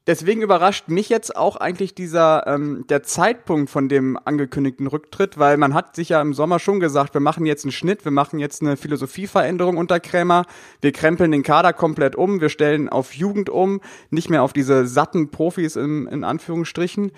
deswegen 0.06 0.43
überrascht 0.43 0.89
mich 0.89 1.09
jetzt 1.09 1.37
auch 1.37 1.56
eigentlich 1.56 1.95
dieser 1.95 2.47
ähm, 2.47 2.85
der 2.89 3.03
Zeitpunkt 3.03 3.71
von 3.71 3.89
dem 3.89 4.19
angekündigten 4.25 4.87
Rücktritt, 4.87 5.39
weil 5.39 5.56
man 5.56 5.75
hat 5.75 5.97
sich 5.97 6.11
ja 6.11 6.21
im 6.21 6.35
Sommer 6.35 6.59
schon 6.59 6.81
gesagt, 6.81 7.15
wir 7.15 7.21
machen 7.21 7.47
jetzt 7.47 7.65
einen 7.65 7.73
Schnitt, 7.73 8.05
wir 8.05 8.12
machen 8.12 8.39
jetzt 8.39 8.62
eine 8.62 8.77
Philosophieveränderung 8.77 9.77
unter 9.77 10.01
Krämer, 10.01 10.45
wir 10.81 10.93
krempeln 10.93 11.33
den 11.33 11.43
Kader 11.43 11.73
komplett 11.73 12.17
um, 12.17 12.41
wir 12.41 12.49
stellen 12.49 12.89
auf 12.89 13.15
Jugend 13.15 13.51
um, 13.51 13.81
nicht 14.11 14.31
mehr 14.31 14.43
auf 14.43 14.53
diese 14.53 14.87
satten 14.87 15.31
Profis 15.31 15.77
in, 15.77 16.06
in 16.06 16.25
Anführungsstrichen. 16.25 17.12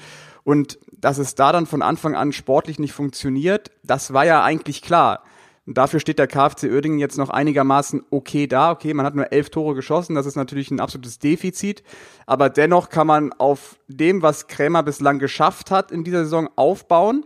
Und 0.45 0.79
dass 0.93 1.19
es 1.19 1.35
da 1.35 1.51
dann 1.51 1.67
von 1.67 1.83
Anfang 1.83 2.15
an 2.15 2.33
sportlich 2.33 2.79
nicht 2.79 2.93
funktioniert, 2.93 3.73
das 3.83 4.13
war 4.13 4.25
ja 4.25 4.45
eigentlich 4.45 4.81
klar. 4.81 5.25
Und 5.67 5.77
dafür 5.77 5.99
steht 5.99 6.19
der 6.21 6.29
KfC 6.29 6.71
Oerdingen 6.71 6.99
jetzt 6.99 7.19
noch 7.19 7.29
einigermaßen 7.29 8.05
okay 8.11 8.47
da. 8.47 8.71
Okay, 8.71 8.95
man 8.95 9.05
hat 9.05 9.17
nur 9.17 9.33
elf 9.33 9.51
Tore 9.51 9.75
geschossen, 9.75 10.15
das 10.15 10.27
ist 10.27 10.37
natürlich 10.37 10.71
ein 10.71 10.81
absolutes 10.81 11.19
Defizit. 11.19 11.83
Aber 12.25 12.49
dennoch 12.49 12.89
kann 12.89 13.09
man 13.09 13.33
auf 13.33 13.79
dem, 13.89 14.23
was 14.23 14.47
Krämer 14.47 14.85
bislang 14.85 15.19
geschafft 15.19 15.71
hat 15.73 15.91
in 15.91 16.05
dieser 16.05 16.25
Saison, 16.25 16.49
aufbauen. 16.55 17.25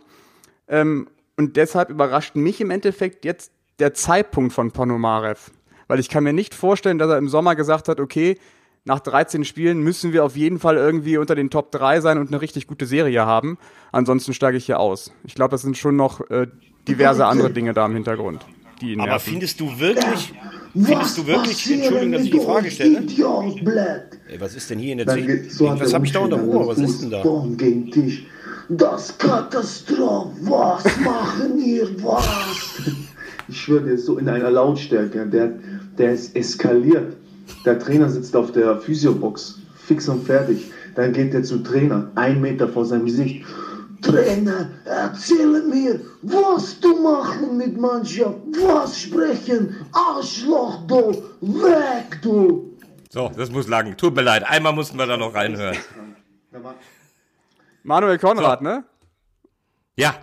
Ähm, 0.68 1.08
und 1.36 1.56
deshalb 1.56 1.90
überrascht 1.90 2.34
mich 2.34 2.60
im 2.60 2.70
Endeffekt 2.70 3.24
jetzt 3.24 3.52
der 3.78 3.94
Zeitpunkt 3.94 4.52
von 4.52 4.72
Ponomarev. 4.72 5.50
Weil 5.86 6.00
ich 6.00 6.08
kann 6.08 6.24
mir 6.24 6.32
nicht 6.32 6.54
vorstellen, 6.54 6.98
dass 6.98 7.10
er 7.10 7.18
im 7.18 7.28
Sommer 7.28 7.56
gesagt 7.56 7.88
hat, 7.88 8.00
okay, 8.00 8.38
nach 8.84 9.00
13 9.00 9.44
Spielen 9.44 9.80
müssen 9.80 10.12
wir 10.12 10.24
auf 10.24 10.36
jeden 10.36 10.58
Fall 10.58 10.76
irgendwie 10.76 11.18
unter 11.18 11.34
den 11.34 11.50
Top 11.50 11.70
3 11.72 12.00
sein 12.00 12.18
und 12.18 12.28
eine 12.28 12.40
richtig 12.40 12.66
gute 12.66 12.86
Serie 12.86 13.26
haben. 13.26 13.58
Ansonsten 13.92 14.32
steige 14.32 14.56
ich 14.56 14.66
hier 14.66 14.80
aus. 14.80 15.12
Ich 15.24 15.34
glaube, 15.34 15.50
das 15.50 15.62
sind 15.62 15.76
schon 15.76 15.96
noch 15.96 16.20
äh, 16.30 16.46
diverse 16.88 17.24
andere 17.26 17.50
Dinge 17.50 17.72
da 17.72 17.86
im 17.86 17.94
Hintergrund. 17.94 18.44
Die 18.80 18.92
ihn 18.92 19.00
Aber 19.00 19.10
nerven. 19.10 19.32
findest 19.32 19.60
du 19.60 19.66
wirklich, 19.78 20.32
findest 20.72 21.18
du 21.18 21.26
wirklich, 21.26 21.70
Entschuldigung, 21.70 22.12
dass 22.12 22.22
ich 22.22 22.30
die 22.30 22.40
Frage 22.40 22.70
stelle. 22.70 23.02
Ey, 24.28 24.40
was 24.40 24.54
ist 24.54 24.70
denn 24.70 24.78
hier 24.78 24.92
in 24.92 24.98
der 24.98 25.06
Zwischenzeit? 25.06 25.80
Was 25.80 25.92
habe 25.94 26.06
ich 26.06 26.12
da 26.12 26.20
unter 26.20 26.42
Ohr? 26.42 26.66
Was 26.66 26.78
ist 26.78 27.02
denn 27.02 27.10
da? 27.10 27.22
Das 28.70 29.18
Katastrophe, 29.18 30.30
was 30.42 30.84
machen 31.00 31.60
ihr, 31.60 31.88
was? 32.02 32.80
Ich 33.48 33.60
schwöre 33.60 33.82
dir, 33.84 33.98
so 33.98 34.16
in 34.16 34.28
einer 34.28 34.50
Lautstärke, 34.50 35.26
der, 35.26 35.54
der 35.98 36.12
ist 36.12 36.36
eskaliert. 36.36 37.16
Der 37.66 37.78
Trainer 37.80 38.08
sitzt 38.08 38.36
auf 38.36 38.52
der 38.52 38.78
Physiobox, 38.78 39.58
fix 39.74 40.08
und 40.08 40.24
fertig. 40.24 40.70
Dann 40.94 41.12
geht 41.12 41.34
er 41.34 41.42
zu 41.42 41.58
Trainer, 41.58 42.10
ein 42.14 42.40
Meter 42.40 42.68
vor 42.68 42.84
seinem 42.84 43.06
Gesicht. 43.06 43.44
Trainer, 44.02 44.70
erzähle 44.84 45.62
mir, 45.62 46.00
was 46.22 46.78
du 46.80 47.00
machen 47.02 47.56
mit 47.56 47.78
Mannschaft, 47.78 48.36
was 48.52 48.98
sprechen, 49.00 49.86
Arschloch, 49.92 50.86
du, 50.86 51.22
weg, 51.40 52.20
du. 52.22 52.76
So, 53.10 53.30
das 53.36 53.50
muss 53.50 53.66
lang. 53.68 53.96
Tut 53.96 54.14
mir 54.14 54.22
leid. 54.22 54.44
Einmal 54.48 54.72
mussten 54.72 54.96
wir 54.96 55.06
da 55.06 55.16
noch 55.16 55.34
reinhören. 55.34 55.76
Manuel 57.82 58.18
Konrad, 58.18 58.60
So. 58.60 58.64
ne? 58.64 58.84
Ja. 59.96 60.14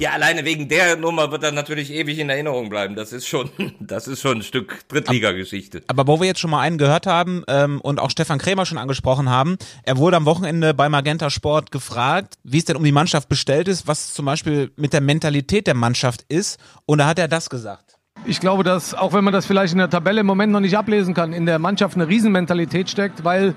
Ja, 0.00 0.10
alleine 0.10 0.44
wegen 0.44 0.68
der 0.68 0.96
Nummer 0.96 1.30
wird 1.30 1.44
er 1.44 1.52
natürlich 1.52 1.92
ewig 1.92 2.18
in 2.18 2.28
Erinnerung 2.30 2.68
bleiben. 2.68 2.96
Das 2.96 3.12
ist 3.12 3.28
schon, 3.28 3.50
das 3.80 4.08
ist 4.08 4.20
schon 4.20 4.38
ein 4.38 4.42
Stück 4.42 4.88
Drittligageschichte. 4.88 5.82
Aber 5.86 6.06
wo 6.06 6.20
wir 6.20 6.26
jetzt 6.26 6.40
schon 6.40 6.50
mal 6.50 6.60
einen 6.60 6.78
gehört 6.78 7.06
haben 7.06 7.44
ähm, 7.46 7.80
und 7.80 8.00
auch 8.00 8.10
Stefan 8.10 8.38
Krämer 8.38 8.66
schon 8.66 8.78
angesprochen 8.78 9.30
haben, 9.30 9.56
er 9.84 9.96
wurde 9.96 10.16
am 10.16 10.24
Wochenende 10.24 10.74
bei 10.74 10.88
Magenta 10.88 11.30
Sport 11.30 11.70
gefragt, 11.70 12.34
wie 12.42 12.58
es 12.58 12.64
denn 12.64 12.76
um 12.76 12.84
die 12.84 12.92
Mannschaft 12.92 13.28
bestellt 13.28 13.68
ist, 13.68 13.86
was 13.86 14.12
zum 14.14 14.26
Beispiel 14.26 14.72
mit 14.76 14.92
der 14.92 15.00
Mentalität 15.00 15.66
der 15.66 15.74
Mannschaft 15.74 16.24
ist. 16.28 16.58
Und 16.86 16.98
da 16.98 17.06
hat 17.06 17.18
er 17.18 17.28
das 17.28 17.48
gesagt. 17.48 17.96
ich 18.26 18.40
glaube, 18.40 18.64
dass 18.64 18.94
auch 18.94 19.12
wenn 19.12 19.22
man 19.22 19.32
das 19.32 19.46
vielleicht 19.46 19.72
in 19.72 19.78
der 19.78 19.90
Tabelle 19.90 20.20
im 20.20 20.26
Moment 20.26 20.52
noch 20.52 20.60
nicht 20.60 20.76
ablesen 20.76 21.14
kann, 21.14 21.32
in 21.32 21.46
der 21.46 21.60
Mannschaft 21.60 21.94
eine 21.94 22.08
Riesenmentalität 22.08 22.90
steckt, 22.90 23.24
weil 23.24 23.54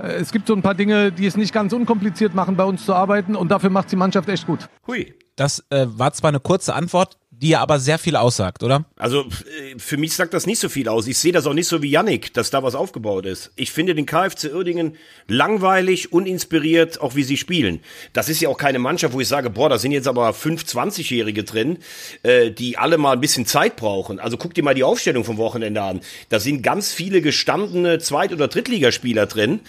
äh, 0.00 0.12
es 0.12 0.30
gibt 0.30 0.46
so 0.46 0.54
ein 0.54 0.62
paar 0.62 0.74
Dinge, 0.74 1.10
die 1.10 1.26
es 1.26 1.36
nicht 1.36 1.52
ganz 1.52 1.72
unkompliziert 1.72 2.34
machen, 2.34 2.56
bei 2.56 2.64
uns 2.64 2.84
zu 2.84 2.94
arbeiten 2.94 3.34
und 3.34 3.50
dafür 3.50 3.70
macht 3.70 3.90
die 3.90 3.96
Mannschaft 3.96 4.28
echt 4.28 4.46
gut. 4.46 4.68
Hui. 4.86 5.14
Das 5.36 5.64
äh, 5.70 5.86
war 5.88 6.12
zwar 6.12 6.28
eine 6.28 6.40
kurze 6.40 6.74
Antwort, 6.74 7.18
die 7.42 7.50
ja 7.50 7.60
aber 7.60 7.78
sehr 7.78 7.98
viel 7.98 8.16
aussagt, 8.16 8.62
oder? 8.62 8.84
Also 8.96 9.22
äh, 9.22 9.78
für 9.78 9.98
mich 9.98 10.14
sagt 10.14 10.32
das 10.32 10.46
nicht 10.46 10.58
so 10.58 10.68
viel 10.68 10.88
aus. 10.88 11.06
Ich 11.06 11.18
sehe 11.18 11.32
das 11.32 11.46
auch 11.46 11.52
nicht 11.52 11.68
so 11.68 11.82
wie 11.82 11.90
Yannick, 11.90 12.32
dass 12.32 12.50
da 12.50 12.62
was 12.62 12.74
aufgebaut 12.74 13.26
ist. 13.26 13.52
Ich 13.56 13.72
finde 13.72 13.94
den 13.94 14.06
KFC 14.06 14.54
Uerdingen 14.54 14.96
langweilig, 15.28 16.12
uninspiriert, 16.12 17.00
auch 17.00 17.14
wie 17.14 17.24
sie 17.24 17.36
spielen. 17.36 17.80
Das 18.14 18.30
ist 18.30 18.40
ja 18.40 18.48
auch 18.48 18.56
keine 18.56 18.78
Mannschaft, 18.78 19.12
wo 19.12 19.20
ich 19.20 19.28
sage, 19.28 19.50
boah, 19.50 19.68
da 19.68 19.78
sind 19.78 19.92
jetzt 19.92 20.08
aber 20.08 20.32
fünf 20.32 20.62
20-Jährige 20.62 21.44
drin, 21.44 21.78
äh, 22.22 22.50
die 22.50 22.78
alle 22.78 22.96
mal 22.96 23.12
ein 23.12 23.20
bisschen 23.20 23.44
Zeit 23.44 23.76
brauchen. 23.76 24.18
Also 24.18 24.38
guck 24.38 24.54
dir 24.54 24.64
mal 24.64 24.74
die 24.74 24.84
Aufstellung 24.84 25.24
vom 25.24 25.36
Wochenende 25.36 25.82
an. 25.82 26.00
Da 26.30 26.40
sind 26.40 26.62
ganz 26.62 26.92
viele 26.92 27.20
gestandene 27.20 27.98
Zweit- 27.98 28.32
oder 28.32 28.48
Drittligaspieler 28.48 29.26
drin. 29.26 29.60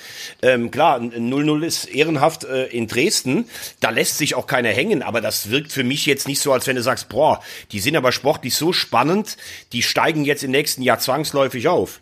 Ähm, 0.41 0.71
klar, 0.71 0.99
0-0 0.99 1.65
ist 1.65 1.85
ehrenhaft 1.85 2.45
äh, 2.45 2.67
in 2.67 2.87
Dresden. 2.87 3.45
Da 3.81 3.89
lässt 3.89 4.17
sich 4.17 4.35
auch 4.35 4.47
keiner 4.47 4.69
hängen, 4.69 5.03
aber 5.03 5.19
das 5.19 5.49
wirkt 5.49 5.73
für 5.73 5.83
mich 5.83 6.05
jetzt 6.05 6.29
nicht 6.29 6.39
so, 6.39 6.53
als 6.53 6.65
wenn 6.65 6.77
du 6.77 6.81
sagst, 6.81 7.09
boah, 7.09 7.41
die 7.71 7.79
sind 7.79 7.95
aber 7.95 8.11
sportlich 8.11 8.55
so 8.55 8.73
spannend, 8.73 9.37
die 9.73 9.81
steigen 9.81 10.25
jetzt 10.25 10.43
im 10.43 10.51
nächsten 10.51 10.81
Jahr 10.81 10.99
zwangsläufig 10.99 11.67
auf. 11.67 11.99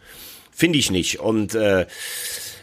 Finde 0.51 0.79
ich 0.79 0.91
nicht. 0.91 1.19
Und 1.19 1.53
äh, 1.55 1.85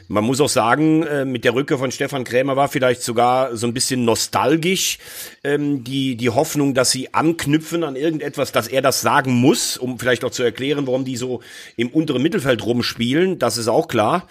man 0.09 0.25
muss 0.25 0.41
auch 0.41 0.49
sagen, 0.49 1.03
äh, 1.05 1.25
mit 1.25 1.45
der 1.45 1.55
Rückkehr 1.55 1.79
von 1.79 1.91
Stefan 1.91 2.25
Krämer 2.25 2.57
war 2.57 2.69
vielleicht 2.69 3.03
sogar 3.03 3.57
so 3.57 3.67
ein 3.67 3.73
bisschen 3.73 4.05
nostalgisch 4.05 4.99
ähm, 5.43 5.85
die, 5.85 6.17
die 6.17 6.31
Hoffnung, 6.31 6.75
dass 6.75 6.91
sie 6.91 7.15
anknüpfen 7.15 7.83
an 7.85 7.97
irgendetwas, 7.97 8.53
dass 8.53 8.69
er 8.69 8.83
das 8.83 9.01
sagen 9.01 9.33
muss, 9.33 9.79
um 9.79 9.99
vielleicht 9.99 10.25
auch 10.25 10.31
zu 10.31 10.43
erklären, 10.43 10.87
warum 10.87 11.05
die 11.05 11.17
so 11.17 11.41
im 11.77 11.89
unteren 11.89 12.23
Mittelfeld 12.23 12.65
rumspielen. 12.65 13.39
Das 13.39 13.57
ist 13.57 13.69
auch 13.69 13.89
klar. 13.89 14.29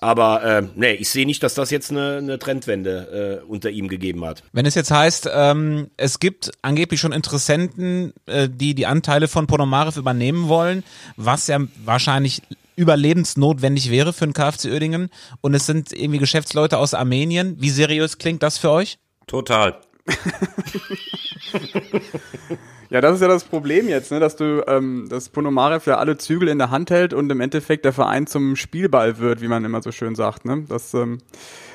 Aber 0.00 0.44
äh, 0.44 0.62
nee, 0.76 0.92
ich 0.92 1.08
sehe 1.10 1.26
nicht, 1.26 1.42
dass 1.42 1.54
das 1.54 1.70
jetzt 1.70 1.90
eine, 1.90 2.18
eine 2.18 2.38
Trendwende 2.38 3.42
äh, 3.42 3.46
unter 3.46 3.70
ihm 3.70 3.88
gegeben 3.88 4.24
hat. 4.24 4.44
Wenn 4.52 4.64
es 4.64 4.76
jetzt 4.76 4.92
heißt, 4.92 5.28
ähm, 5.32 5.90
es 5.96 6.20
gibt 6.20 6.52
angeblich 6.62 7.00
schon 7.00 7.12
Interessenten, 7.12 8.12
äh, 8.26 8.48
die 8.48 8.74
die 8.74 8.86
Anteile 8.86 9.26
von 9.26 9.48
Ponomarev 9.48 9.98
übernehmen 9.98 10.48
wollen, 10.48 10.84
was 11.16 11.48
ja 11.48 11.58
wahrscheinlich 11.84 12.42
überlebensnotwendig 12.76 13.90
wäre 13.90 14.12
für 14.12 14.24
den 14.24 14.34
KFC 14.34 14.66
Oerdingen 14.66 15.10
und 15.40 15.54
es 15.54 15.66
sind 15.66 15.92
irgendwie 15.92 16.20
Geschäftsleute 16.20 16.78
aus 16.78 16.94
Armenien. 16.94 17.56
Wie 17.58 17.70
seriös 17.70 18.18
klingt 18.18 18.44
das 18.44 18.56
für 18.56 18.70
euch? 18.70 18.98
Total. 19.26 19.80
Ja, 22.90 23.02
das 23.02 23.16
ist 23.16 23.20
ja 23.20 23.28
das 23.28 23.44
Problem 23.44 23.86
jetzt, 23.86 24.10
ne, 24.10 24.18
dass 24.18 24.36
du, 24.36 24.64
ähm, 24.66 25.08
dass 25.10 25.28
Ponomarev 25.28 25.86
ja 25.86 25.98
alle 25.98 26.16
Zügel 26.16 26.48
in 26.48 26.56
der 26.56 26.70
Hand 26.70 26.90
hält 26.90 27.12
und 27.12 27.30
im 27.30 27.40
Endeffekt 27.40 27.84
der 27.84 27.92
Verein 27.92 28.26
zum 28.26 28.56
Spielball 28.56 29.18
wird, 29.18 29.42
wie 29.42 29.48
man 29.48 29.64
immer 29.64 29.82
so 29.82 29.92
schön 29.92 30.14
sagt. 30.14 30.46
Ne? 30.46 30.64
Das 30.68 30.94
ähm, 30.94 31.18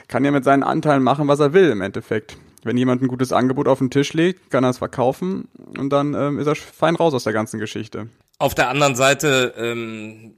kann 0.07 0.25
ja 0.25 0.31
mit 0.31 0.43
seinen 0.43 0.63
Anteilen 0.63 1.03
machen, 1.03 1.27
was 1.27 1.39
er 1.39 1.53
will 1.53 1.69
im 1.69 1.81
Endeffekt. 1.81 2.37
Wenn 2.63 2.77
jemand 2.77 3.03
ein 3.03 3.07
gutes 3.07 3.31
Angebot 3.31 3.67
auf 3.67 3.77
den 3.77 3.91
Tisch 3.91 4.13
legt, 4.13 4.49
kann 4.49 4.63
er 4.63 4.71
es 4.71 4.79
verkaufen 4.79 5.49
und 5.77 5.91
dann 5.91 6.15
ähm, 6.15 6.39
ist 6.39 6.47
er 6.47 6.55
fein 6.55 6.95
raus 6.95 7.13
aus 7.13 7.25
der 7.25 7.33
ganzen 7.33 7.59
Geschichte. 7.59 8.07
Auf 8.43 8.55
der 8.55 8.67
anderen 8.67 8.95
Seite 8.95 9.53
ähm, 9.57 10.33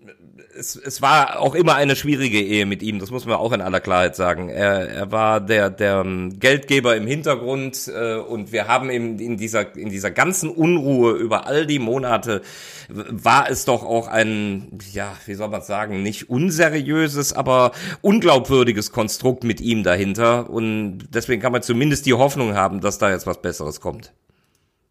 es, 0.55 0.75
es 0.75 1.01
war 1.01 1.39
auch 1.39 1.55
immer 1.55 1.73
eine 1.73 1.95
schwierige 1.95 2.39
Ehe 2.39 2.67
mit 2.67 2.83
ihm, 2.83 2.99
das 2.99 3.09
muss 3.09 3.25
man 3.25 3.37
auch 3.37 3.51
in 3.51 3.61
aller 3.61 3.79
Klarheit 3.79 4.15
sagen. 4.15 4.49
Er, 4.49 4.87
er 4.87 5.11
war 5.11 5.41
der, 5.41 5.71
der 5.71 6.03
ähm, 6.05 6.37
Geldgeber 6.39 6.95
im 6.95 7.07
Hintergrund 7.07 7.87
äh, 7.87 8.17
und 8.17 8.51
wir 8.51 8.67
haben 8.67 8.91
eben 8.91 9.17
in 9.17 9.37
dieser, 9.37 9.75
in 9.75 9.89
dieser 9.89 10.11
ganzen 10.11 10.51
Unruhe 10.51 11.13
über 11.13 11.47
all 11.47 11.65
die 11.65 11.79
Monate 11.79 12.43
war 12.89 13.49
es 13.49 13.65
doch 13.65 13.83
auch 13.83 14.07
ein, 14.07 14.77
ja, 14.91 15.11
wie 15.25 15.33
soll 15.33 15.49
man 15.49 15.63
sagen, 15.63 16.03
nicht 16.03 16.29
unseriöses, 16.29 17.33
aber 17.33 17.71
unglaubwürdiges 18.01 18.91
Konstrukt 18.91 19.43
mit 19.43 19.61
ihm 19.61 19.81
dahinter 19.81 20.47
und 20.51 21.07
deswegen 21.11 21.41
kann 21.41 21.53
man 21.53 21.63
zumindest 21.63 22.05
die 22.05 22.13
Hoffnung 22.13 22.53
haben, 22.53 22.81
dass 22.81 22.99
da 22.99 23.09
jetzt 23.09 23.25
was 23.25 23.41
Besseres 23.41 23.81
kommt. 23.81 24.13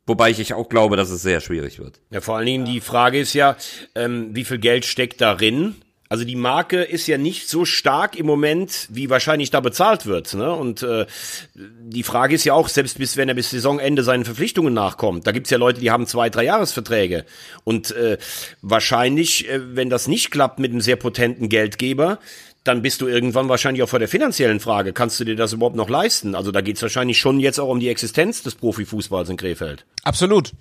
Wobei 0.07 0.31
ich 0.31 0.53
auch 0.53 0.69
glaube, 0.69 0.97
dass 0.97 1.11
es 1.11 1.23
sehr 1.23 1.41
schwierig 1.41 1.79
wird. 1.79 2.01
Ja, 2.11 2.21
vor 2.21 2.37
allen 2.37 2.47
Dingen 2.47 2.65
die 2.67 2.81
Frage 2.81 3.19
ist 3.19 3.33
ja, 3.33 3.57
ähm, 3.95 4.31
wie 4.33 4.45
viel 4.45 4.59
Geld 4.59 4.85
steckt 4.85 5.21
darin? 5.21 5.77
Also 6.11 6.25
die 6.25 6.37
Marke 6.37 6.83
ist 6.83 7.07
ja 7.07 7.17
nicht 7.17 7.49
so 7.49 7.65
stark 7.65 8.15
im 8.15 8.27
Moment, 8.27 8.87
wie 8.91 9.09
wahrscheinlich 9.09 9.51
da 9.51 9.61
bezahlt 9.61 10.05
wird. 10.05 10.35
Ne? 10.35 10.53
Und 10.53 10.83
äh, 10.83 11.07
die 11.55 12.03
Frage 12.03 12.35
ist 12.35 12.45
ja 12.45 12.53
auch, 12.53 12.69
selbst 12.69 12.99
bis 12.99 13.17
wenn 13.17 13.29
er 13.29 13.35
bis 13.35 13.51
Saisonende 13.51 14.05
seinen 14.05 14.27
Verpflichtungen 14.27 14.75
nachkommt, 14.75 15.27
da 15.27 15.33
gibt's 15.33 15.51
ja 15.51 15.57
Leute, 15.57 15.81
die 15.81 15.91
haben 15.91 16.07
zwei, 16.07 16.29
drei 16.29 16.45
Jahresverträge. 16.45 17.25
Und 17.65 17.91
äh, 17.93 18.19
wahrscheinlich, 18.61 19.49
äh, 19.49 19.75
wenn 19.75 19.89
das 19.89 20.07
nicht 20.07 20.31
klappt 20.31 20.59
mit 20.59 20.71
einem 20.71 20.83
sehr 20.83 20.97
potenten 20.97 21.49
Geldgeber, 21.49 22.19
dann 22.65 22.83
bist 22.83 23.01
du 23.01 23.07
irgendwann 23.07 23.49
wahrscheinlich 23.49 23.83
auch 23.83 23.89
vor 23.89 23.99
der 23.99 24.09
finanziellen 24.09 24.59
Frage. 24.59 24.93
Kannst 24.93 25.21
du 25.21 25.25
dir 25.25 25.37
das 25.37 25.53
überhaupt 25.53 25.77
noch 25.77 25.91
leisten? 25.91 26.35
Also 26.35 26.51
da 26.51 26.63
geht's 26.63 26.83
wahrscheinlich 26.83 27.19
schon 27.19 27.39
jetzt 27.39 27.61
auch 27.61 27.69
um 27.69 27.79
die 27.79 27.89
Existenz 27.89 28.43
des 28.43 28.55
Profifußballs 28.55 29.29
in 29.29 29.37
Krefeld. 29.37 29.85
Absolut. 30.03 30.53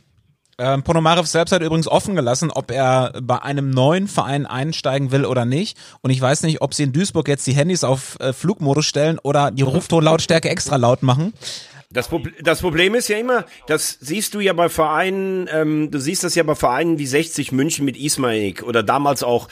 Ähm, 0.59 0.83
Ponomarev 0.83 1.27
selbst 1.27 1.51
hat 1.51 1.63
übrigens 1.63 1.87
offen 1.87 2.15
gelassen, 2.15 2.51
ob 2.51 2.69
er 2.69 3.13
bei 3.21 3.41
einem 3.41 3.71
neuen 3.71 4.07
Verein 4.07 4.45
einsteigen 4.45 5.11
will 5.11 5.25
oder 5.25 5.45
nicht. 5.45 5.77
Und 6.01 6.11
ich 6.11 6.21
weiß 6.21 6.43
nicht, 6.43 6.61
ob 6.61 6.73
sie 6.73 6.83
in 6.83 6.93
Duisburg 6.93 7.27
jetzt 7.27 7.47
die 7.47 7.53
Handys 7.53 7.83
auf 7.83 8.19
äh, 8.19 8.33
Flugmodus 8.33 8.85
stellen 8.85 9.17
oder 9.17 9.49
die 9.49 9.63
Ruftonlautstärke 9.63 10.49
extra 10.49 10.75
laut 10.75 11.01
machen. 11.01 11.33
Das, 11.93 12.09
das, 12.41 12.61
Problem 12.61 12.95
ist 12.95 13.07
ja 13.07 13.17
immer, 13.17 13.45
das 13.67 13.99
siehst 14.01 14.33
du 14.33 14.39
ja 14.39 14.53
bei 14.53 14.67
Vereinen, 14.67 15.47
ähm, 15.51 15.91
du 15.91 15.99
siehst 15.99 16.23
das 16.23 16.33
ja 16.33 16.41
bei 16.41 16.55
Vereinen 16.55 16.97
wie 16.97 17.05
60 17.05 17.51
München 17.51 17.85
mit 17.85 17.97
Ismaik 17.97 18.63
oder 18.63 18.81
damals 18.81 19.21
auch 19.21 19.47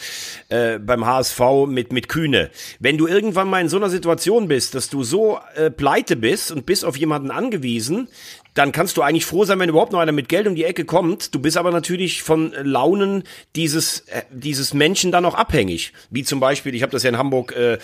äh, 0.50 0.80
beim 0.80 1.06
HSV 1.06 1.40
mit, 1.68 1.94
mit 1.94 2.10
Kühne. 2.10 2.50
Wenn 2.80 2.98
du 2.98 3.06
irgendwann 3.06 3.48
mal 3.48 3.62
in 3.62 3.70
so 3.70 3.78
einer 3.78 3.92
Situation 3.92 4.48
bist, 4.48 4.74
dass 4.74 4.90
du 4.90 5.04
so 5.04 5.40
äh, 5.54 5.70
pleite 5.70 6.16
bist 6.16 6.52
und 6.52 6.66
bist 6.66 6.84
auf 6.84 6.98
jemanden 6.98 7.30
angewiesen, 7.30 8.08
dann 8.54 8.72
kannst 8.72 8.98
du 8.98 9.02
eigentlich 9.02 9.26
froh 9.26 9.46
sein, 9.46 9.60
wenn 9.60 9.70
überhaupt 9.70 9.94
noch 9.94 10.00
einer 10.00 10.12
mit 10.12 10.28
Geld 10.28 10.48
um 10.48 10.56
die 10.56 10.66
Ecke 10.66 10.84
kommt. 10.84 11.34
Du 11.34 11.40
bist 11.40 11.58
aber 11.58 11.72
natürlich 11.72 12.22
von 12.22 12.54
Launen 12.64 13.24
dieses, 13.56 14.02
äh, 14.02 14.24
dieses 14.30 14.74
Menschen 14.74 15.12
dann 15.12 15.26
auch 15.26 15.36
abhängig. 15.36 15.94
Wie 16.10 16.24
zum 16.24 16.40
Beispiel, 16.40 16.76
ich 16.76 16.82
habe 16.82 16.92
das 16.92 17.04
ja 17.04 17.10
in 17.10 17.18
Hamburg 17.18 17.56
äh, 17.56 17.78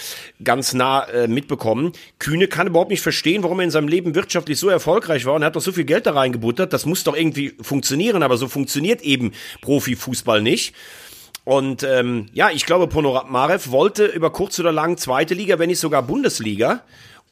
ganz 0.43 0.73
nah 0.73 1.03
äh, 1.05 1.27
mitbekommen, 1.27 1.93
Kühne 2.19 2.47
kann 2.47 2.67
überhaupt 2.67 2.91
nicht 2.91 3.01
verstehen, 3.01 3.43
warum 3.43 3.59
er 3.59 3.65
in 3.65 3.71
seinem 3.71 3.87
Leben 3.87 4.15
wirtschaftlich 4.15 4.59
so 4.59 4.67
erfolgreich 4.67 5.25
war 5.25 5.35
und 5.35 5.41
er 5.41 5.47
hat 5.47 5.55
doch 5.55 5.61
so 5.61 5.71
viel 5.71 5.85
Geld 5.85 6.05
da 6.05 6.11
reingebuttert. 6.11 6.73
Das 6.73 6.85
muss 6.85 7.03
doch 7.03 7.15
irgendwie 7.15 7.53
funktionieren, 7.61 8.23
aber 8.23 8.37
so 8.37 8.47
funktioniert 8.47 9.01
eben 9.01 9.31
Profifußball 9.61 10.41
nicht. 10.41 10.73
Und 11.47 11.83
ähm, 11.83 12.25
ja, 12.33 12.49
ich 12.49 12.65
glaube, 12.65 12.87
Ponomarev 12.87 13.71
wollte 13.71 14.05
über 14.05 14.33
kurz 14.33 14.59
oder 14.59 14.73
lang 14.73 14.97
zweite 14.97 15.33
Liga, 15.33 15.59
wenn 15.59 15.69
nicht 15.69 15.79
sogar 15.79 16.03
Bundesliga. 16.03 16.83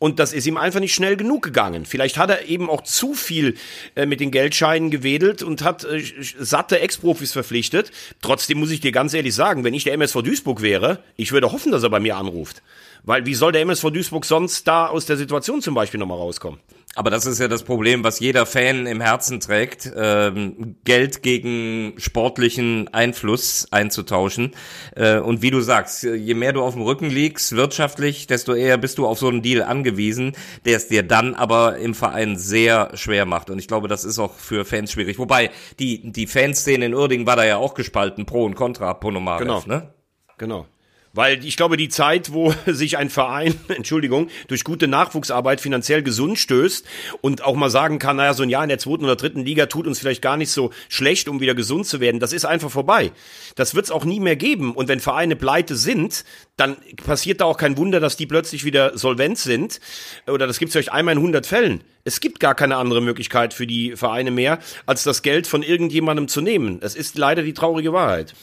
Und 0.06 0.20
das 0.20 0.34
ist 0.34 0.46
ihm 0.46 0.58
einfach 0.58 0.82
nicht 0.82 0.94
schnell 0.94 1.18
genug 1.18 1.42
gegangen. 1.42 1.88
Vielleicht 1.88 2.20
hat 2.20 2.30
er 2.30 2.46
eben 2.46 2.70
auch 2.70 2.84
zu 2.84 3.16
viel 3.16 3.56
äh, 3.96 4.06
mit 4.06 4.20
den 4.20 4.30
Geldscheinen 4.30 4.92
gewedelt 4.92 5.42
und 5.42 5.64
hat 5.64 5.84
äh, 5.84 6.04
satte 6.38 6.80
Ex-Profis 6.80 7.32
verpflichtet. 7.32 7.92
Trotzdem 8.22 8.60
muss 8.60 8.70
ich 8.70 8.82
dir 8.82 8.92
ganz 8.92 9.16
ehrlich 9.16 9.34
sagen, 9.34 9.64
wenn 9.64 9.74
ich 9.74 9.84
der 9.84 9.94
MSV 9.94 10.22
Duisburg 10.22 10.62
wäre, 10.62 11.00
ich 11.18 11.32
würde 11.32 11.52
hoffen, 11.52 11.72
dass 11.72 11.82
er 11.82 11.90
bei 11.90 12.00
mir 12.00 12.18
anruft. 12.18 12.62
Weil 13.02 13.26
wie 13.26 13.34
soll 13.34 13.52
der 13.52 13.62
MSV 13.62 13.90
Duisburg 13.90 14.26
sonst 14.26 14.68
da 14.68 14.86
aus 14.86 15.08
der 15.08 15.18
Situation 15.18 15.64
zum 15.64 15.74
Beispiel 15.74 16.00
nochmal 16.00 16.20
rauskommen? 16.20 16.60
Aber 16.98 17.10
das 17.10 17.26
ist 17.26 17.40
ja 17.40 17.50
das 17.50 17.64
Problem, 17.64 18.06
was 18.06 18.22
jeder 18.22 18.46
Fan 18.46 18.88
im 18.88 19.02
Herzen 19.02 19.42
trägt, 19.42 19.92
ähm, 19.98 20.78
Geld 20.86 21.22
gegen 21.22 21.94
sportlichen 21.98 22.88
Einfluss 22.94 23.68
einzutauschen. 23.70 24.54
Äh, 24.96 25.20
und 25.20 25.42
wie 25.42 25.52
du 25.52 25.60
sagst, 25.60 26.04
je 26.04 26.34
mehr 26.34 26.54
du 26.54 26.64
auf 26.64 26.74
dem 26.74 26.84
Rücken 26.84 27.10
liegst, 27.10 27.54
wirtschaftlich, 27.54 28.28
desto 28.28 28.54
eher 28.54 28.78
bist 28.78 28.98
du 28.98 29.08
auf 29.08 29.20
so 29.20 29.28
einen 29.28 29.42
Deal 29.42 29.64
angewiesen, 29.64 30.38
der 30.64 30.78
es 30.78 30.88
dir 30.88 31.04
dann 31.04 31.36
aber 31.36 31.78
im 31.78 31.94
Verein 31.94 32.38
sehr 32.38 32.92
schwer 32.94 33.26
macht. 33.26 33.50
Und 33.50 33.60
ich 33.60 33.68
glaube, 33.68 33.90
das 33.90 34.06
ist 34.06 34.18
auch 34.18 34.34
für 34.34 34.64
Fans 34.64 34.94
schwierig. 34.94 35.20
Wobei, 35.20 35.52
die, 35.80 36.14
die 36.14 36.28
Fanszene 36.28 36.86
in 36.86 36.96
Uerdingen 36.96 37.28
war 37.28 37.36
da 37.36 37.44
ja 37.44 37.58
auch 37.58 37.74
gespalten, 37.74 38.26
pro 38.26 38.46
und 38.46 38.56
contra 38.56 38.94
Ponomarev, 38.94 39.44
genau. 39.44 39.64
ne? 39.68 39.94
Genau. 40.38 40.66
Weil 41.16 41.46
ich 41.46 41.56
glaube, 41.56 41.78
die 41.78 41.88
Zeit, 41.88 42.34
wo 42.34 42.54
sich 42.68 42.98
ein 42.98 43.10
Verein, 43.10 43.56
Entschuldigung, 43.70 44.30
durch 44.48 44.64
gute 44.64 44.88
Nachwuchsarbeit 44.88 45.62
finanziell 45.62 46.04
gesund 46.04 46.38
stößt 46.38 46.86
und 47.22 47.44
auch 47.44 47.56
mal 47.56 47.70
sagen 47.70 48.00
kann, 48.00 48.18
naja, 48.18 48.34
so 48.34 48.44
ein 48.44 48.50
Jahr 48.50 48.64
in 48.64 48.70
der 48.70 48.80
zweiten 48.80 49.06
oder 49.06 49.16
dritten 49.16 49.46
Liga 49.46 49.66
tut 49.66 49.88
uns 49.88 49.98
vielleicht 49.98 50.22
gar 50.22 50.36
nicht 50.38 50.52
so 50.52 50.72
schlecht, 50.90 51.30
um 51.30 51.40
wieder 51.40 51.56
gesund 51.56 51.88
zu 51.88 52.02
werden, 52.02 52.20
das 52.20 52.34
ist 52.34 52.46
einfach 52.46 52.70
vorbei. 52.70 53.12
Das 53.56 53.76
wird 53.76 53.86
es 53.86 53.92
auch 53.92 54.04
nie 54.04 54.20
mehr 54.20 54.36
geben. 54.36 54.76
Und 54.76 54.90
wenn 54.90 55.00
Vereine 55.00 55.38
pleite 55.38 55.76
sind, 55.76 56.26
dann 56.58 56.76
passiert 57.06 57.40
da 57.40 57.46
auch 57.46 57.58
kein 57.58 57.78
Wunder, 57.78 58.02
dass 58.02 58.18
die 58.18 58.26
plötzlich 58.26 58.66
wieder 58.66 58.98
solvent 58.98 59.38
sind. 59.38 59.80
Oder 60.28 60.48
das 60.48 60.60
gibt 60.60 60.70
es 60.70 60.74
vielleicht 60.74 60.92
einmal 60.92 61.14
in 61.14 61.20
100 61.20 61.46
Fällen. 61.46 61.82
Es 62.04 62.20
gibt 62.20 62.42
gar 62.42 62.56
keine 62.56 62.76
andere 62.76 63.02
Möglichkeit 63.02 63.54
für 63.54 63.66
die 63.66 63.96
Vereine 63.96 64.32
mehr, 64.32 64.60
als 64.86 65.04
das 65.04 65.22
Geld 65.22 65.48
von 65.48 65.64
irgendjemandem 65.64 66.28
zu 66.28 66.42
nehmen. 66.42 66.80
Es 66.82 66.96
ist 66.96 67.18
leider 67.18 67.42
die 67.42 67.54
traurige 67.54 67.94
Wahrheit. 67.94 68.36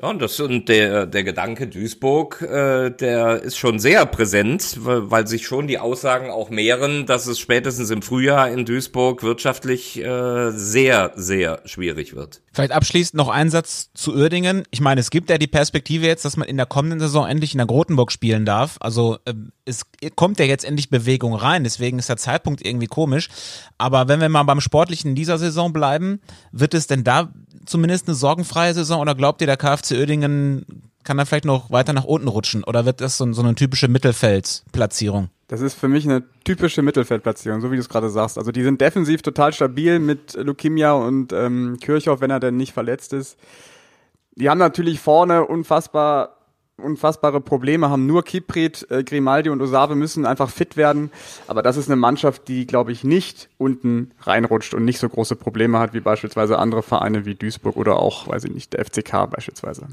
Ja, 0.00 0.10
und, 0.10 0.22
das, 0.22 0.38
und 0.38 0.68
der, 0.68 1.06
der 1.06 1.24
Gedanke 1.24 1.66
Duisburg, 1.66 2.40
äh, 2.42 2.90
der 2.90 3.42
ist 3.42 3.58
schon 3.58 3.80
sehr 3.80 4.06
präsent, 4.06 4.78
weil, 4.84 5.10
weil 5.10 5.26
sich 5.26 5.44
schon 5.44 5.66
die 5.66 5.78
Aussagen 5.78 6.30
auch 6.30 6.50
mehren, 6.50 7.04
dass 7.06 7.26
es 7.26 7.40
spätestens 7.40 7.90
im 7.90 8.02
Frühjahr 8.02 8.48
in 8.48 8.64
Duisburg 8.64 9.24
wirtschaftlich 9.24 9.98
äh, 9.98 10.52
sehr, 10.52 11.12
sehr 11.16 11.62
schwierig 11.64 12.14
wird. 12.14 12.42
Vielleicht 12.52 12.72
abschließend 12.72 13.14
noch 13.14 13.28
ein 13.28 13.50
Satz 13.50 13.90
zu 13.92 14.14
Uerdingen. 14.14 14.62
Ich 14.70 14.80
meine, 14.80 15.00
es 15.00 15.10
gibt 15.10 15.30
ja 15.30 15.38
die 15.38 15.48
Perspektive 15.48 16.06
jetzt, 16.06 16.24
dass 16.24 16.36
man 16.36 16.48
in 16.48 16.56
der 16.56 16.66
kommenden 16.66 17.00
Saison 17.00 17.26
endlich 17.26 17.52
in 17.52 17.58
der 17.58 17.66
Grotenburg 17.66 18.12
spielen 18.12 18.44
darf. 18.44 18.76
Also 18.80 19.18
äh, 19.24 19.34
es 19.64 19.82
kommt 20.14 20.38
ja 20.38 20.44
jetzt 20.44 20.64
endlich 20.64 20.90
Bewegung 20.90 21.34
rein, 21.34 21.64
deswegen 21.64 21.98
ist 21.98 22.08
der 22.08 22.16
Zeitpunkt 22.16 22.64
irgendwie 22.64 22.86
komisch. 22.86 23.28
Aber 23.78 24.06
wenn 24.06 24.20
wir 24.20 24.28
mal 24.28 24.44
beim 24.44 24.60
Sportlichen 24.60 25.16
dieser 25.16 25.38
Saison 25.38 25.72
bleiben, 25.72 26.20
wird 26.52 26.74
es 26.74 26.86
denn 26.86 27.02
da 27.02 27.32
zumindest 27.68 28.08
eine 28.08 28.14
sorgenfreie 28.14 28.74
Saison 28.74 29.00
oder 29.00 29.14
glaubt 29.14 29.40
ihr, 29.40 29.46
der 29.46 29.56
KfC 29.56 29.98
Oerdingen 29.98 30.66
kann 31.04 31.16
da 31.16 31.24
vielleicht 31.24 31.44
noch 31.44 31.70
weiter 31.70 31.92
nach 31.92 32.04
unten 32.04 32.28
rutschen 32.28 32.64
oder 32.64 32.84
wird 32.84 33.00
das 33.00 33.16
so, 33.16 33.32
so 33.32 33.42
eine 33.42 33.54
typische 33.54 33.88
Mittelfeldplatzierung? 33.88 35.30
Das 35.48 35.62
ist 35.62 35.74
für 35.74 35.88
mich 35.88 36.04
eine 36.04 36.24
typische 36.44 36.82
Mittelfeldplatzierung, 36.82 37.62
so 37.62 37.70
wie 37.70 37.76
du 37.76 37.80
es 37.80 37.88
gerade 37.88 38.10
sagst. 38.10 38.36
Also 38.36 38.52
die 38.52 38.62
sind 38.62 38.80
defensiv 38.80 39.22
total 39.22 39.52
stabil 39.54 39.98
mit 39.98 40.34
Lukimia 40.34 40.92
und 40.92 41.32
ähm, 41.32 41.78
Kirchhoff, 41.80 42.20
wenn 42.20 42.30
er 42.30 42.40
denn 42.40 42.58
nicht 42.58 42.74
verletzt 42.74 43.14
ist. 43.14 43.38
Die 44.34 44.50
haben 44.50 44.58
natürlich 44.58 45.00
vorne 45.00 45.46
unfassbar 45.46 46.37
unfassbare 46.78 47.40
Probleme 47.40 47.90
haben. 47.90 48.06
Nur 48.06 48.24
Kiprit, 48.24 48.86
äh, 48.90 49.02
Grimaldi 49.04 49.50
und 49.50 49.60
Osave 49.60 49.94
müssen 49.94 50.26
einfach 50.26 50.50
fit 50.50 50.76
werden. 50.76 51.10
Aber 51.46 51.62
das 51.62 51.76
ist 51.76 51.88
eine 51.88 51.96
Mannschaft, 51.96 52.48
die, 52.48 52.66
glaube 52.66 52.92
ich, 52.92 53.04
nicht 53.04 53.48
unten 53.58 54.12
reinrutscht 54.20 54.74
und 54.74 54.84
nicht 54.84 54.98
so 54.98 55.08
große 55.08 55.36
Probleme 55.36 55.78
hat 55.78 55.94
wie 55.94 56.00
beispielsweise 56.00 56.58
andere 56.58 56.82
Vereine 56.82 57.24
wie 57.24 57.34
Duisburg 57.34 57.76
oder 57.76 57.98
auch, 57.98 58.28
weiß 58.28 58.44
ich 58.44 58.52
nicht, 58.52 58.72
der 58.72 58.84
FCK 58.84 59.26
beispielsweise 59.30 59.88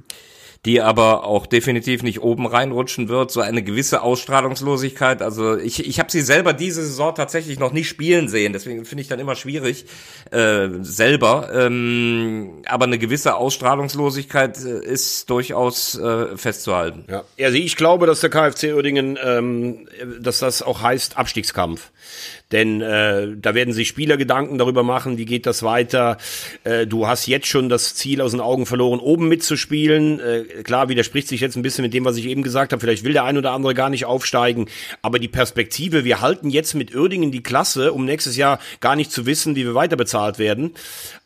die 0.66 0.82
aber 0.82 1.26
auch 1.26 1.46
definitiv 1.46 2.02
nicht 2.02 2.22
oben 2.22 2.48
reinrutschen 2.48 3.08
wird. 3.08 3.30
So 3.30 3.42
eine 3.42 3.62
gewisse 3.62 4.02
Ausstrahlungslosigkeit. 4.02 5.22
Also 5.22 5.56
ich, 5.58 5.86
ich 5.86 6.00
habe 6.00 6.12
sie 6.12 6.22
selber 6.22 6.54
diese 6.54 6.84
Saison 6.84 7.14
tatsächlich 7.14 7.60
noch 7.60 7.72
nicht 7.72 7.88
spielen 7.88 8.28
sehen. 8.28 8.52
Deswegen 8.52 8.84
finde 8.84 9.04
ich 9.04 9.08
dann 9.08 9.20
immer 9.20 9.36
schwierig 9.36 9.86
äh, 10.32 10.68
selber. 10.82 11.50
Ähm, 11.54 12.64
aber 12.66 12.86
eine 12.86 12.98
gewisse 12.98 13.36
Ausstrahlungslosigkeit 13.36 14.58
äh, 14.66 14.84
ist 14.84 15.30
durchaus 15.30 16.00
äh, 16.00 16.36
festzuhalten. 16.36 17.06
Ja. 17.10 17.24
Also 17.40 17.58
ich 17.58 17.76
glaube, 17.76 18.08
dass 18.08 18.22
der 18.22 18.32
KfC 18.32 18.74
Uerdingen, 18.74 19.20
ähm, 19.24 19.88
dass 20.20 20.40
das 20.40 20.64
auch 20.64 20.82
heißt 20.82 21.18
Abstiegskampf. 21.18 21.92
Denn 22.56 22.80
äh, 22.80 23.36
da 23.36 23.54
werden 23.54 23.74
sich 23.74 23.90
Spieler 23.90 24.16
Gedanken 24.16 24.58
darüber 24.58 24.82
machen, 24.82 25.18
wie 25.18 25.26
geht 25.26 25.46
das 25.46 25.62
weiter. 25.62 26.16
Äh, 26.64 26.88
du 26.88 27.06
hast 27.06 27.28
jetzt 27.28 27.48
schon 27.48 27.68
das 27.68 27.96
Ziel 27.96 28.22
aus 28.22 28.32
den 28.32 28.40
Augen 28.40 28.66
verloren, 28.66 29.02
oben 29.02 29.28
mitzuspielen. 29.28 30.22
Äh, 30.22 30.44
klar, 30.64 30.88
widerspricht 30.88 31.28
sich 31.28 31.42
jetzt 31.42 31.58
ein 31.58 31.64
bisschen 31.64 31.82
mit 31.82 31.94
dem, 31.94 32.06
was 32.06 32.16
ich 32.16 32.28
eben 32.28 32.44
gesagt 32.44 32.72
habe. 32.72 32.80
Vielleicht 32.80 33.04
will 33.04 33.12
der 33.12 33.26
ein 33.26 33.38
oder 33.38 33.52
andere 33.52 33.74
gar 33.74 33.90
nicht 33.90 34.06
aufsteigen. 34.06 34.70
Aber 35.02 35.20
die 35.20 35.28
Perspektive, 35.28 36.06
wir 36.06 36.22
halten 36.22 36.50
jetzt 36.50 36.76
mit 36.76 36.96
Uerdingen 36.96 37.30
die 37.30 37.44
Klasse, 37.44 37.92
um 37.92 38.06
nächstes 38.06 38.38
Jahr 38.38 38.60
gar 38.80 38.96
nicht 38.96 39.12
zu 39.12 39.26
wissen, 39.26 39.58
wie 39.58 39.66
wir 39.66 39.76
weiter 39.76 39.98
bezahlt 39.98 40.40
werden. 40.40 40.76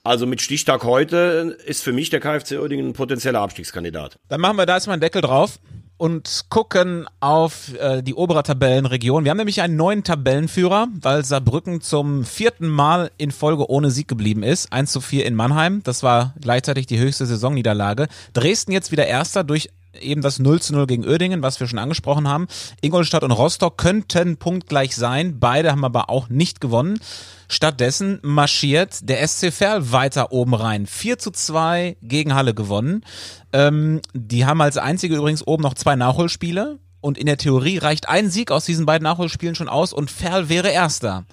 Also 0.03 0.25
mit 0.25 0.41
Stichtag 0.41 0.83
heute 0.83 1.55
ist 1.63 1.83
für 1.83 1.93
mich 1.93 2.09
der 2.09 2.21
KfC 2.21 2.57
Uerdingen 2.57 2.88
ein 2.88 2.93
potenzieller 2.93 3.41
Abstiegskandidat. 3.41 4.17
Dann 4.29 4.41
machen 4.41 4.57
wir 4.57 4.65
da 4.65 4.74
erstmal 4.74 4.95
einen 4.95 5.01
Deckel 5.01 5.21
drauf 5.21 5.59
und 6.00 6.46
gucken 6.48 7.06
auf 7.20 7.74
äh, 7.77 8.01
die 8.01 8.15
obere 8.15 8.41
Tabellenregion. 8.41 9.25
Wir 9.25 9.32
haben 9.32 9.38
nämlich 9.38 9.62
einen 9.62 9.75
neuen 9.75 10.03
Tabellenführer, 10.03 10.88
weil 11.01 11.25
Saarbrücken 11.25 11.82
zum 11.82 12.24
vierten 12.24 12.70
Mal 12.70 13.12
in 13.18 13.32
Folge 13.32 13.70
ohne 13.70 13.91
Sieg 13.91 14.08
geblieben 14.08 14.41
ist. 14.41 14.72
1 14.72 14.94
zu 14.94 15.01
4 15.01 15.25
in 15.25 15.36
Mannheim. 15.36 15.82
Das 15.84 16.01
war 16.01 16.34
gleichzeitig 16.39 16.88
die 16.88 16.98
höchste 16.98 17.25
Saisonniederlage. 17.25 18.08
Dresden 18.34 18.72
jetzt 18.72 18.94
wieder 18.94 19.08
Erster 19.08 19.44
durch 19.44 19.70
eben 20.00 20.22
das 20.22 20.39
0 20.39 20.62
zu 20.62 20.74
0 20.74 20.88
gegen 20.88 21.05
Oerdingen, 21.05 21.41
was 21.41 21.60
wir 21.60 21.67
schon 21.67 21.79
angesprochen 21.79 22.27
haben. 22.27 22.48
Ingolstadt 22.81 23.24
und 23.24 23.31
Rostock 23.31 23.77
könnten 23.77 24.38
punktgleich 24.38 24.96
sein. 24.96 25.39
Beide 25.39 25.72
haben 25.72 25.86
aber 25.86 26.10
auch 26.10 26.29
nicht 26.29 26.62
gewonnen. 26.62 27.00
Stattdessen 27.48 28.19
marschiert 28.22 29.10
der 29.10 29.27
SC 29.27 29.51
Verl 29.51 29.91
weiter 29.91 30.31
oben 30.31 30.53
rein. 30.53 30.86
4 30.86 31.17
zu 31.17 31.31
2 31.31 31.98
gegen 32.01 32.36
Halle 32.36 32.53
gewonnen. 32.53 33.03
Ähm, 33.51 34.01
die 34.13 34.46
haben 34.46 34.61
als 34.61 34.77
einzige 34.77 35.16
übrigens 35.16 35.46
oben 35.46 35.64
noch 35.64 35.74
zwei 35.74 35.96
Nachholspiele. 35.96 36.77
Und 37.01 37.18
in 37.18 37.25
der 37.25 37.37
Theorie 37.37 37.77
reicht 37.77 38.09
ein 38.09 38.29
Sieg 38.29 38.51
aus 38.51 38.66
diesen 38.66 38.85
beiden 38.85 39.03
Nachholspielen 39.03 39.55
schon 39.55 39.70
aus 39.70 39.94
und 39.94 40.11
Ferl 40.11 40.50
wäre 40.50 40.70
Erster. 40.70 41.25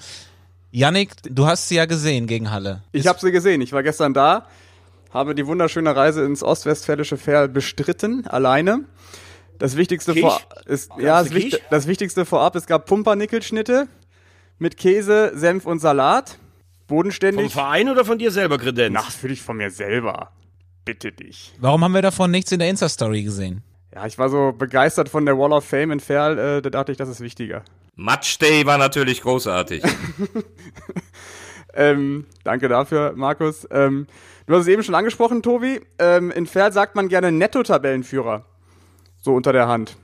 Yannick, 0.71 1.11
du 1.29 1.47
hast 1.47 1.69
sie 1.69 1.77
ja 1.77 1.87
gesehen 1.87 2.27
gegen 2.27 2.51
Halle. 2.51 2.83
Ich 2.93 3.07
habe 3.07 3.19
sie 3.19 3.33
gesehen. 3.33 3.61
Ich 3.61 3.73
war 3.73 3.83
gestern 3.83 4.15
da, 4.15 4.47
habe 5.17 5.35
die 5.35 5.47
wunderschöne 5.47 5.97
Reise 5.97 6.25
ins 6.25 6.43
ostwestfälische 6.43 7.17
Ferl 7.17 7.49
bestritten, 7.49 8.27
alleine. 8.27 8.85
Das 9.59 9.77
Wichtigste 9.77 10.15
vor 10.15 10.41
ist, 10.67 10.91
ja, 10.99 11.23
das, 11.23 11.33
Wicht, 11.33 11.63
das, 11.71 11.87
Wichtigste 11.87 12.27
vorab, 12.27 12.55
es 12.57 12.67
gab 12.67 12.87
Pumpernickelschnitte, 12.87 13.89
mit 14.59 14.77
Käse, 14.77 15.33
Senf 15.35 15.67
und 15.67 15.79
Salat. 15.79 16.39
Bodenständig. 16.87 17.53
Vom 17.53 17.63
Verein 17.63 17.89
oder 17.89 18.05
von 18.05 18.19
dir 18.19 18.31
selber 18.31 18.59
Kredenz? 18.59 18.95
Natürlich 18.95 19.43
von 19.43 19.57
mir 19.57 19.71
selber. 19.71 20.31
Bitte 20.85 21.11
dich. 21.11 21.53
Warum 21.59 21.83
haben 21.83 21.95
wir 21.95 22.03
davon 22.03 22.31
nichts 22.31 22.53
in 22.53 22.61
der 22.61 22.69
Insta-Story 22.69 23.25
gesehen? 23.25 23.65
Ja, 23.93 24.07
ich 24.07 24.19
war 24.19 24.29
so 24.29 24.53
begeistert 24.53 25.09
von 25.09 25.25
der 25.25 25.37
Wall 25.37 25.53
of 25.53 25.65
Fame 25.65 25.93
in 25.93 26.01
Ferl, 26.01 26.39
äh, 26.39 26.63
da 26.63 26.71
dachte 26.71 26.93
ich, 26.93 26.99
das 26.99 27.09
ist 27.09 27.21
wichtiger. 27.21 27.65
Match 27.97 28.39
Day 28.39 28.67
war 28.67 28.79
natürlich 28.79 29.23
großartig. 29.23 29.83
ähm, 31.77 32.27
danke 32.45 32.69
dafür, 32.69 33.13
Markus. 33.15 33.67
Ähm, 33.71 34.07
du 34.47 34.55
hast 34.55 34.63
es 34.63 34.69
eben 34.69 34.83
schon 34.83 34.95
angesprochen, 34.95 35.43
Tobi. 35.43 35.81
Ähm, 35.99 36.31
in 36.31 36.47
Ferl 36.47 36.73
sagt 36.73 36.97
man 36.97 37.09
gerne 37.09 37.31
Netto-Tabellenführer. 37.33 38.45
So 39.21 39.35
unter 39.35 39.53
der 39.53 39.69
Hand. 39.69 39.97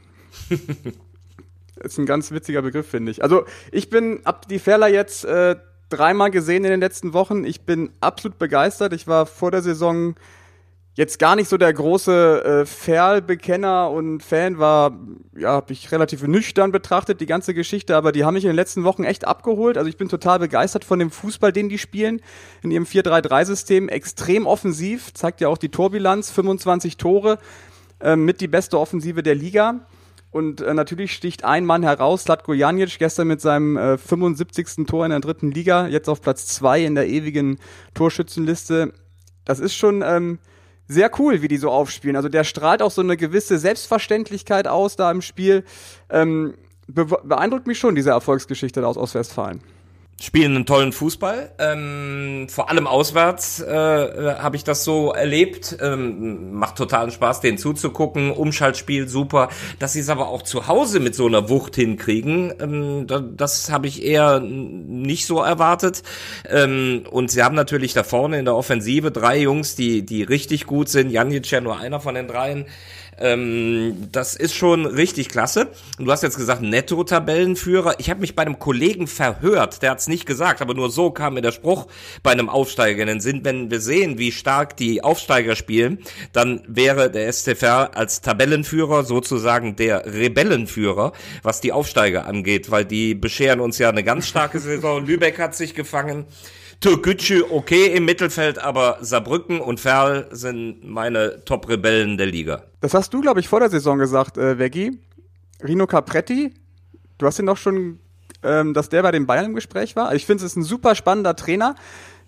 ist 1.77 1.99
ein 1.99 2.07
ganz 2.07 2.31
witziger 2.31 2.63
Begriff, 2.63 2.89
finde 2.89 3.11
ich. 3.11 3.23
Also 3.23 3.45
ich 3.71 3.91
bin, 3.91 4.21
ab 4.25 4.47
die 4.49 4.59
Ferler 4.59 4.89
jetzt 4.89 5.25
äh, 5.25 5.57
dreimal 5.89 6.31
gesehen 6.31 6.65
in 6.65 6.71
den 6.71 6.81
letzten 6.81 7.13
Wochen. 7.13 7.45
Ich 7.45 7.63
bin 7.63 7.91
absolut 8.01 8.39
begeistert. 8.39 8.93
Ich 8.93 9.07
war 9.07 9.27
vor 9.27 9.51
der 9.51 9.63
Saison 9.63 10.15
jetzt 10.95 11.19
gar 11.19 11.37
nicht 11.37 11.49
so 11.49 11.57
der 11.57 11.73
große 11.73 12.45
äh, 12.45 12.67
Ferl-Bekenner 12.67 13.91
und 13.91 14.23
Fan, 14.23 14.59
war, 14.59 14.99
ja, 15.37 15.51
habe 15.51 15.73
ich 15.73 15.91
relativ 15.91 16.23
nüchtern 16.27 16.71
betrachtet, 16.71 17.21
die 17.21 17.27
ganze 17.27 17.55
Geschichte, 17.55 17.97
aber 17.97 18.13
die 18.13 18.25
haben 18.25 18.35
mich 18.35 18.45
in 18.45 18.51
den 18.51 18.57
letzten 18.57 18.85
Wochen 18.85 19.05
echt 19.05 19.27
abgeholt. 19.27 19.79
Also 19.79 19.89
ich 19.89 19.97
bin 19.97 20.09
total 20.09 20.39
begeistert 20.39 20.85
von 20.85 20.99
dem 20.99 21.11
Fußball, 21.11 21.53
den 21.53 21.69
die 21.69 21.79
spielen, 21.79 22.21
in 22.63 22.71
ihrem 22.71 22.85
4-3-3-System. 22.85 23.89
Extrem 23.89 24.47
offensiv, 24.47 25.15
zeigt 25.15 25.41
ja 25.41 25.49
auch 25.49 25.59
die 25.59 25.71
Torbilanz, 25.71 26.31
25 26.31 26.99
Tore, 26.99 27.39
äh, 28.01 28.17
mit 28.17 28.41
die 28.43 28.49
beste 28.49 28.79
Offensive 28.79 29.23
der 29.23 29.35
Liga. 29.35 29.87
Und 30.31 30.63
äh, 30.63 30.75
natürlich 30.75 31.13
sticht 31.13 31.45
ein 31.45 31.65
Mann 31.65 31.83
heraus, 31.83 32.25
Slatko 32.25 32.53
Janic, 32.55 32.99
gestern 32.99 33.29
mit 33.29 33.41
seinem 33.41 33.77
äh, 33.77 33.99
75. 33.99 34.87
Tor 34.87 35.05
in 35.05 35.11
der 35.11 35.21
dritten 35.21 35.51
Liga, 35.51 35.87
jetzt 35.87 36.09
auf 36.09 36.21
Platz 36.21 36.47
zwei 36.47 36.85
in 36.85 36.95
der 36.95 37.07
ewigen 37.07 37.59
Torschützenliste. 37.95 38.93
Das 39.45 39.59
ist 39.59 39.75
schon 39.75 40.03
ähm, 40.05 40.39
sehr 40.89 41.11
cool, 41.19 41.43
wie 41.43 41.49
die 41.49 41.57
so 41.57 41.71
aufspielen. 41.71 42.17
Also 42.17 42.29
der 42.29 42.45
strahlt 42.45 42.83
auch 42.83 42.91
so 42.91 43.03
eine 43.03 43.17
gewisse 43.17 43.59
Selbstverständlichkeit 43.59 44.67
aus 44.67 44.97
da 44.97 45.11
im 45.11 45.23
Spiel. 45.23 45.65
Ähm, 46.11 46.55
be 46.87 47.07
beeindruckt 47.07 47.67
mich 47.67 47.79
schon, 47.79 47.95
diese 47.95 48.11
Erfolgsgeschichte 48.11 48.87
aus 48.87 48.97
Ostwestfalen 48.97 49.63
spielen 50.23 50.55
einen 50.55 50.67
tollen 50.67 50.93
Fußball. 50.93 51.51
Ähm, 51.59 52.47
vor 52.49 52.71
allem 52.71 52.87
auswärts 52.87 53.59
äh, 53.61 53.73
äh, 53.73 54.35
habe 54.37 54.55
ich 54.55 54.63
das 54.63 54.85
so 54.85 55.13
erlebt. 55.13 55.77
Ähm, 55.81 56.53
macht 56.53 56.77
totalen 56.77 57.11
Spaß, 57.11 57.41
denen 57.41 57.59
zuzugucken. 57.59 58.31
Umschaltspiel 58.31 59.09
super. 59.09 59.49
Dass 59.81 59.95
sie 59.95 60.01
es 60.01 60.09
aber 60.09 60.29
auch 60.29 60.43
zu 60.43 60.69
Hause 60.69 61.01
mit 61.01 61.17
so 61.17 61.27
einer 61.27 61.49
Wucht 61.49 61.75
hinkriegen, 61.75 62.55
ähm, 62.61 63.07
das, 63.09 63.23
das 63.35 63.71
habe 63.73 63.89
ich 63.89 64.05
eher 64.05 64.39
nicht 64.39 65.27
so 65.27 65.41
erwartet. 65.41 66.05
Ähm, 66.49 67.03
und 67.11 67.33
sie 67.33 67.43
haben 67.43 67.57
natürlich 67.57 67.93
da 67.93 68.05
vorne 68.05 68.39
in 68.39 68.45
der 68.45 68.55
Offensive 68.55 69.11
drei 69.11 69.41
Jungs, 69.41 69.75
die 69.75 70.07
die 70.07 70.23
richtig 70.23 70.67
gut 70.67 70.89
sind. 70.89 71.11
Janic 71.11 71.51
ja 71.51 71.61
nur 71.61 71.81
einer 71.81 71.99
von 71.99 72.15
den 72.15 72.29
dreien. 72.29 72.67
Ähm, 73.19 74.09
das 74.11 74.35
ist 74.35 74.55
schon 74.55 74.87
richtig 74.87 75.29
klasse. 75.29 75.69
Und 75.99 76.07
du 76.07 76.13
hast 76.13 76.23
jetzt 76.23 76.37
gesagt, 76.37 76.63
Netto-Tabellenführer. 76.63 77.97
Ich 77.99 78.11
habe 78.11 78.21
mich 78.21 78.35
bei 78.35 78.43
einem 78.43 78.59
Kollegen 78.59 79.07
verhört, 79.07 79.83
der 79.83 79.91
hat 79.91 80.01
es 80.01 80.09
nicht 80.09 80.27
gesagt, 80.27 80.61
aber 80.63 80.75
nur 80.75 80.91
so 80.91 81.11
kam 81.11 81.35
mir 81.35 81.43
der 81.43 81.53
Spruch 81.53 81.87
bei 82.23 82.33
einem 82.33 82.49
Aufsteiger 82.49 83.07
in 83.07 83.19
den. 83.19 83.45
Wenn 83.45 83.71
wir 83.71 83.81
sehen, 83.81 84.19
wie 84.19 84.33
stark 84.33 84.77
die 84.77 85.05
Aufsteiger 85.05 85.57
spielen, 85.57 85.99
dann 86.33 86.63
wäre 86.67 87.11
der 87.11 87.33
STFR 87.33 87.97
als 87.97 88.21
Tabellenführer 88.21 89.05
sozusagen 89.05 89.77
der 89.77 90.07
Rebellenführer, 90.07 91.13
was 91.43 91.61
die 91.61 91.73
Aufsteiger 91.73 92.27
angeht, 92.27 92.71
weil 92.71 92.85
die 92.85 93.15
bescheren 93.15 93.61
uns 93.61 93.79
ja 93.79 93.89
eine 93.89 94.05
ganz 94.05 94.27
starke 94.27 94.59
Saison. 94.59 95.05
Lübeck 95.05 95.39
hat 95.39 95.55
sich 95.55 95.75
gefangen. 95.75 96.27
Türkgücü 96.83 97.45
okay 97.49 97.95
im 97.95 98.05
Mittelfeld, 98.05 98.59
aber 98.59 98.99
Saarbrücken 99.01 99.61
und 99.61 99.79
Ferl 99.79 100.27
sind 100.33 100.85
meine 100.85 101.45
Top-Rebellen 101.45 102.19
der 102.19 102.27
Liga. 102.27 102.65
Das 102.81 102.93
hast 102.93 103.15
du, 103.15 103.21
glaube 103.21 103.39
ich, 103.39 103.47
vor 103.47 103.61
der 103.61 103.71
Saison 103.71 103.99
gesagt, 103.99 104.37
äh, 104.37 104.59
Veggi. 104.59 104.99
Rino 105.63 105.87
Capretti, 105.87 106.53
du 107.19 107.27
hast 107.27 107.39
ihn 107.39 107.47
doch 107.47 107.57
schon, 107.57 108.01
ähm, 108.43 108.75
dass 108.75 108.89
der 108.89 109.03
bei 109.03 109.13
den 109.13 109.27
Bayern 109.27 109.47
im 109.47 109.55
Gespräch 109.55 109.95
war. 109.95 110.13
Ich 110.13 110.27
finde, 110.27 110.45
es 110.45 110.51
ist 110.51 110.57
ein 110.57 110.65
super 110.65 110.97
spannender 110.97 111.37
Trainer, 111.37 111.77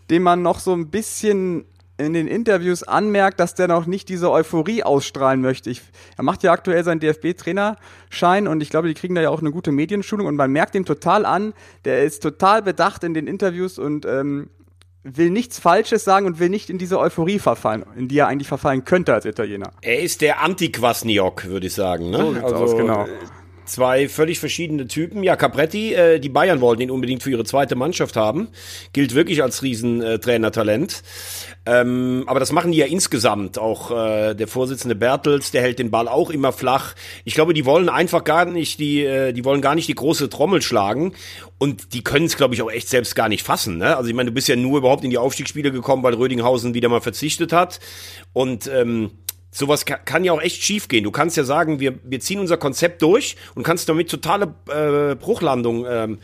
den 0.08 0.22
man 0.22 0.42
noch 0.42 0.60
so 0.60 0.72
ein 0.72 0.88
bisschen 0.88 1.64
in 1.96 2.12
den 2.12 2.26
Interviews 2.26 2.82
anmerkt, 2.82 3.38
dass 3.38 3.54
der 3.54 3.68
noch 3.68 3.86
nicht 3.86 4.08
diese 4.08 4.30
Euphorie 4.30 4.82
ausstrahlen 4.82 5.40
möchte. 5.40 5.70
Ich, 5.70 5.82
er 6.16 6.24
macht 6.24 6.42
ja 6.42 6.52
aktuell 6.52 6.82
seinen 6.82 7.00
DFB-Trainerschein 7.00 8.48
und 8.48 8.60
ich 8.62 8.70
glaube, 8.70 8.88
die 8.88 8.94
kriegen 8.94 9.14
da 9.14 9.22
ja 9.22 9.30
auch 9.30 9.40
eine 9.40 9.52
gute 9.52 9.70
Medienschulung 9.70 10.26
und 10.26 10.34
man 10.34 10.50
merkt 10.50 10.74
ihm 10.74 10.84
total 10.84 11.24
an, 11.24 11.54
der 11.84 12.02
ist 12.02 12.22
total 12.22 12.62
bedacht 12.62 13.04
in 13.04 13.14
den 13.14 13.26
Interviews 13.28 13.78
und 13.78 14.06
ähm, 14.06 14.50
will 15.04 15.30
nichts 15.30 15.58
Falsches 15.58 16.02
sagen 16.02 16.26
und 16.26 16.40
will 16.40 16.48
nicht 16.48 16.70
in 16.70 16.78
diese 16.78 16.98
Euphorie 16.98 17.38
verfallen, 17.38 17.84
in 17.94 18.08
die 18.08 18.18
er 18.18 18.26
eigentlich 18.26 18.48
verfallen 18.48 18.84
könnte 18.84 19.14
als 19.14 19.24
Italiener. 19.26 19.70
Er 19.82 20.00
ist 20.00 20.20
der 20.20 20.42
Anti-Kwasniok, 20.42 21.46
würde 21.46 21.66
ich 21.66 21.74
sagen. 21.74 22.10
Ne? 22.10 22.18
So 22.18 22.46
also, 22.46 22.56
aus, 22.56 22.76
genau. 22.76 23.06
Zwei 23.64 24.08
völlig 24.08 24.38
verschiedene 24.38 24.86
Typen. 24.86 25.22
Ja, 25.22 25.36
Capretti, 25.36 25.94
äh, 25.94 26.20
die 26.20 26.28
Bayern 26.28 26.60
wollten 26.60 26.82
ihn 26.82 26.90
unbedingt 26.90 27.22
für 27.22 27.30
ihre 27.30 27.44
zweite 27.44 27.76
Mannschaft 27.76 28.14
haben. 28.14 28.48
Gilt 28.92 29.14
wirklich 29.14 29.42
als 29.42 29.62
Riesentrainertalent. 29.62 31.02
Äh, 31.64 31.80
ähm, 31.80 32.24
aber 32.26 32.40
das 32.40 32.52
machen 32.52 32.72
die 32.72 32.78
ja 32.78 32.86
insgesamt. 32.86 33.58
Auch 33.58 33.90
äh, 33.90 34.34
der 34.34 34.48
Vorsitzende 34.48 34.94
Bertels, 34.94 35.50
der 35.50 35.62
hält 35.62 35.78
den 35.78 35.90
Ball 35.90 36.08
auch 36.08 36.28
immer 36.28 36.52
flach. 36.52 36.94
Ich 37.24 37.34
glaube, 37.34 37.54
die 37.54 37.64
wollen 37.64 37.88
einfach 37.88 38.24
gar 38.24 38.44
nicht 38.44 38.78
die, 38.80 39.02
äh, 39.02 39.32
die 39.32 39.44
wollen 39.44 39.62
gar 39.62 39.74
nicht 39.74 39.88
die 39.88 39.94
große 39.94 40.28
Trommel 40.28 40.60
schlagen. 40.60 41.14
Und 41.58 41.94
die 41.94 42.04
können 42.04 42.26
es, 42.26 42.36
glaube 42.36 42.54
ich, 42.54 42.60
auch 42.60 42.70
echt 42.70 42.88
selbst 42.88 43.14
gar 43.14 43.30
nicht 43.30 43.44
fassen. 43.44 43.78
Ne? 43.78 43.96
Also 43.96 44.10
ich 44.10 44.14
meine, 44.14 44.30
du 44.30 44.34
bist 44.34 44.48
ja 44.48 44.56
nur 44.56 44.78
überhaupt 44.78 45.04
in 45.04 45.10
die 45.10 45.18
Aufstiegsspiele 45.18 45.72
gekommen, 45.72 46.02
weil 46.02 46.14
Rödinghausen 46.14 46.74
wieder 46.74 46.90
mal 46.90 47.00
verzichtet 47.00 47.52
hat. 47.52 47.80
Und 48.34 48.66
ähm, 48.66 49.12
sowas 49.54 49.86
kann, 49.86 50.04
kann 50.04 50.24
ja 50.24 50.32
auch 50.32 50.42
echt 50.42 50.62
schief 50.62 50.88
gehen. 50.88 51.04
Du 51.04 51.10
kannst 51.10 51.36
ja 51.36 51.44
sagen, 51.44 51.80
wir, 51.80 51.94
wir 52.04 52.20
ziehen 52.20 52.40
unser 52.40 52.58
Konzept 52.58 53.00
durch 53.00 53.36
und 53.54 53.62
kannst 53.62 53.88
damit 53.88 54.10
totale 54.10 54.54
äh, 54.68 55.14
Bruchlandung 55.14 55.86
ähm, 55.88 56.18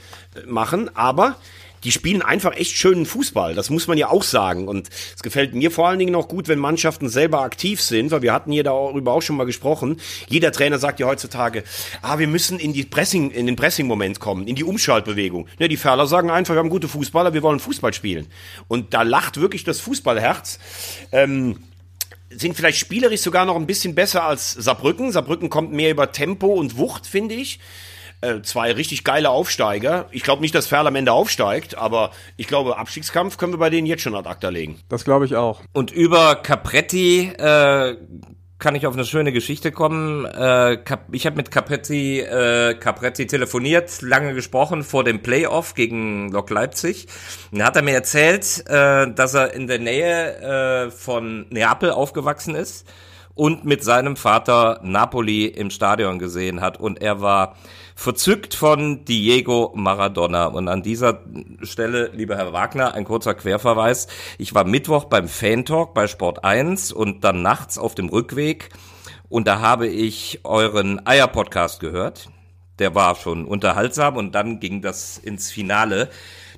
machen, 0.46 0.94
aber 0.94 1.36
die 1.84 1.92
spielen 1.92 2.20
einfach 2.20 2.54
echt 2.56 2.76
schönen 2.76 3.06
Fußball. 3.06 3.54
Das 3.54 3.70
muss 3.70 3.86
man 3.86 3.96
ja 3.96 4.10
auch 4.10 4.22
sagen. 4.22 4.68
Und 4.68 4.90
es 5.16 5.22
gefällt 5.22 5.54
mir 5.54 5.70
vor 5.70 5.88
allen 5.88 5.98
Dingen 5.98 6.14
auch 6.14 6.28
gut, 6.28 6.48
wenn 6.48 6.58
Mannschaften 6.58 7.08
selber 7.08 7.40
aktiv 7.40 7.80
sind, 7.80 8.10
weil 8.10 8.20
wir 8.20 8.34
hatten 8.34 8.52
hier 8.52 8.64
darüber 8.64 9.12
auch 9.12 9.22
schon 9.22 9.36
mal 9.36 9.46
gesprochen. 9.46 9.98
Jeder 10.28 10.52
Trainer 10.52 10.78
sagt 10.78 11.00
ja 11.00 11.06
heutzutage, 11.06 11.64
ah, 12.02 12.18
wir 12.18 12.28
müssen 12.28 12.58
in 12.58 12.74
die 12.74 12.84
Pressing, 12.84 13.30
in 13.30 13.46
den 13.46 13.56
Pressing-Moment 13.56 14.20
kommen, 14.20 14.46
in 14.46 14.56
die 14.56 14.64
Umschaltbewegung. 14.64 15.48
Ja, 15.58 15.68
die 15.68 15.78
Ferler 15.78 16.06
sagen 16.06 16.30
einfach, 16.30 16.54
wir 16.54 16.58
haben 16.58 16.68
gute 16.68 16.88
Fußballer, 16.88 17.32
wir 17.32 17.42
wollen 17.42 17.60
Fußball 17.60 17.94
spielen. 17.94 18.26
Und 18.68 18.92
da 18.92 19.02
lacht 19.02 19.40
wirklich 19.40 19.64
das 19.64 19.80
Fußballherz. 19.80 20.58
Ähm, 21.12 21.56
sind 22.30 22.56
vielleicht 22.56 22.78
spielerisch 22.78 23.20
sogar 23.20 23.44
noch 23.44 23.56
ein 23.56 23.66
bisschen 23.66 23.94
besser 23.94 24.24
als 24.24 24.52
Saarbrücken. 24.52 25.12
Saarbrücken 25.12 25.50
kommt 25.50 25.72
mehr 25.72 25.90
über 25.90 26.12
Tempo 26.12 26.46
und 26.46 26.76
Wucht, 26.78 27.06
finde 27.06 27.34
ich. 27.34 27.60
Äh, 28.22 28.42
zwei 28.42 28.72
richtig 28.72 29.02
geile 29.04 29.30
Aufsteiger. 29.30 30.06
Ich 30.10 30.22
glaube 30.22 30.42
nicht, 30.42 30.54
dass 30.54 30.66
Ferl 30.66 30.86
am 30.86 30.94
Ende 30.94 31.12
aufsteigt, 31.12 31.78
aber 31.78 32.10
ich 32.36 32.46
glaube, 32.46 32.76
Abstiegskampf 32.76 33.38
können 33.38 33.54
wir 33.54 33.58
bei 33.58 33.70
denen 33.70 33.86
jetzt 33.86 34.02
schon 34.02 34.14
ad 34.14 34.28
acta 34.28 34.50
legen. 34.50 34.78
Das 34.88 35.04
glaube 35.04 35.24
ich 35.24 35.36
auch. 35.36 35.62
Und 35.72 35.90
über 35.90 36.36
Capretti 36.36 37.32
äh, 37.38 37.96
kann 38.60 38.74
ich 38.74 38.86
auf 38.86 38.94
eine 38.94 39.04
schöne 39.04 39.32
Geschichte 39.32 39.72
kommen. 39.72 40.26
Äh, 40.26 40.78
ich 41.10 41.26
habe 41.26 41.36
mit 41.36 41.50
Capretti, 41.50 42.20
äh, 42.20 42.74
Capretti 42.74 43.26
telefoniert, 43.26 44.02
lange 44.02 44.34
gesprochen 44.34 44.84
vor 44.84 45.02
dem 45.02 45.22
Playoff 45.22 45.74
gegen 45.74 46.30
Lok 46.30 46.50
Leipzig. 46.50 47.08
Und 47.50 47.58
da 47.58 47.66
hat 47.66 47.76
er 47.76 47.82
mir 47.82 47.94
erzählt, 47.94 48.64
äh, 48.68 49.10
dass 49.12 49.34
er 49.34 49.54
in 49.54 49.66
der 49.66 49.78
Nähe 49.78 50.86
äh, 50.86 50.90
von 50.90 51.46
Neapel 51.50 51.90
aufgewachsen 51.90 52.54
ist 52.54 52.86
und 53.34 53.64
mit 53.64 53.82
seinem 53.82 54.16
Vater 54.16 54.80
Napoli 54.82 55.46
im 55.46 55.70
Stadion 55.70 56.18
gesehen 56.18 56.60
hat. 56.60 56.78
Und 56.78 57.00
er 57.00 57.20
war 57.20 57.56
verzückt 58.00 58.54
von 58.54 59.04
Diego 59.04 59.72
Maradona. 59.74 60.46
Und 60.46 60.68
an 60.68 60.82
dieser 60.82 61.22
Stelle, 61.60 62.10
lieber 62.14 62.34
Herr 62.34 62.54
Wagner, 62.54 62.94
ein 62.94 63.04
kurzer 63.04 63.34
Querverweis. 63.34 64.06
Ich 64.38 64.54
war 64.54 64.64
Mittwoch 64.64 65.04
beim 65.04 65.28
Fan 65.28 65.66
Talk 65.66 65.92
bei 65.92 66.06
Sport 66.06 66.42
1 66.42 66.92
und 66.92 67.24
dann 67.24 67.42
nachts 67.42 67.76
auf 67.76 67.94
dem 67.94 68.08
Rückweg. 68.08 68.70
Und 69.28 69.46
da 69.46 69.60
habe 69.60 69.86
ich 69.86 70.40
euren 70.44 71.06
Eier-Podcast 71.06 71.78
gehört. 71.80 72.30
Der 72.78 72.94
war 72.94 73.16
schon 73.16 73.44
unterhaltsam 73.44 74.16
und 74.16 74.34
dann 74.34 74.60
ging 74.60 74.80
das 74.80 75.18
ins 75.18 75.50
Finale. 75.50 76.08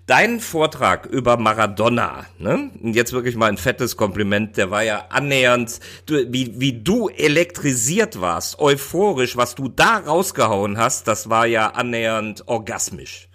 Dein 0.06 0.40
Vortrag 0.40 1.06
über 1.06 1.36
Maradona, 1.36 2.26
ne? 2.38 2.70
Und 2.82 2.94
jetzt 2.94 3.12
wirklich 3.12 3.36
mal 3.36 3.48
ein 3.48 3.56
fettes 3.56 3.96
Kompliment, 3.96 4.56
der 4.56 4.70
war 4.70 4.82
ja 4.82 5.06
annähernd, 5.10 5.78
du, 6.06 6.32
wie, 6.32 6.58
wie 6.58 6.82
du 6.82 7.08
elektrisiert 7.08 8.20
warst, 8.20 8.58
euphorisch, 8.58 9.36
was 9.36 9.54
du 9.54 9.68
da 9.68 9.98
rausgehauen 9.98 10.76
hast, 10.76 11.06
das 11.06 11.30
war 11.30 11.46
ja 11.46 11.68
annähernd 11.68 12.42
orgasmisch. 12.48 13.28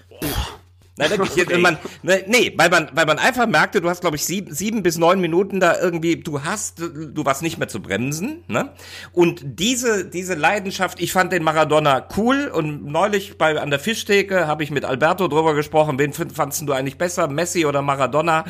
Nein, 0.97 1.11
wirklich, 1.11 1.45
okay. 1.45 1.59
man, 1.59 1.77
ne, 2.01 2.23
nee, 2.27 2.53
weil 2.57 2.69
man, 2.69 2.89
weil 2.93 3.05
man 3.05 3.19
einfach 3.19 3.45
merkte, 3.45 3.81
du 3.81 3.89
hast, 3.89 4.01
glaube 4.01 4.15
ich, 4.15 4.25
sieben, 4.25 4.53
sieben 4.53 4.81
bis 4.81 4.97
neun 4.97 5.21
Minuten 5.21 5.59
da 5.59 5.79
irgendwie, 5.79 6.17
du 6.17 6.43
hast, 6.43 6.79
du 6.79 7.23
warst 7.23 7.43
nicht 7.43 7.59
mehr 7.59 7.67
zu 7.67 7.81
bremsen, 7.81 8.43
ne? 8.47 8.71
Und 9.13 9.41
diese, 9.43 10.05
diese 10.05 10.33
Leidenschaft, 10.33 10.99
ich 10.99 11.11
fand 11.11 11.31
den 11.31 11.43
Maradona 11.43 12.07
cool 12.17 12.51
und 12.51 12.85
neulich 12.85 13.37
bei, 13.37 13.59
an 13.59 13.69
der 13.69 13.79
Fischtheke 13.79 14.47
habe 14.47 14.63
ich 14.63 14.71
mit 14.71 14.85
Alberto 14.85 15.27
drüber 15.27 15.53
gesprochen, 15.53 15.99
wen 15.99 16.13
fandst 16.13 16.67
du 16.67 16.73
eigentlich 16.73 16.97
besser, 16.97 17.27
Messi 17.27 17.67
oder 17.67 17.83
Maradona? 17.83 18.45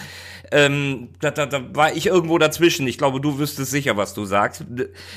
Ähm, 0.52 1.10
da, 1.20 1.32
da, 1.32 1.46
da 1.46 1.76
war 1.76 1.94
ich 1.94 2.08
irgendwo 2.08 2.38
dazwischen. 2.38 2.88
Ich 2.88 2.98
glaube, 2.98 3.20
du 3.20 3.38
wüsstest 3.38 3.72
sicher, 3.72 3.98
was 3.98 4.14
du 4.14 4.24
sagst. 4.24 4.64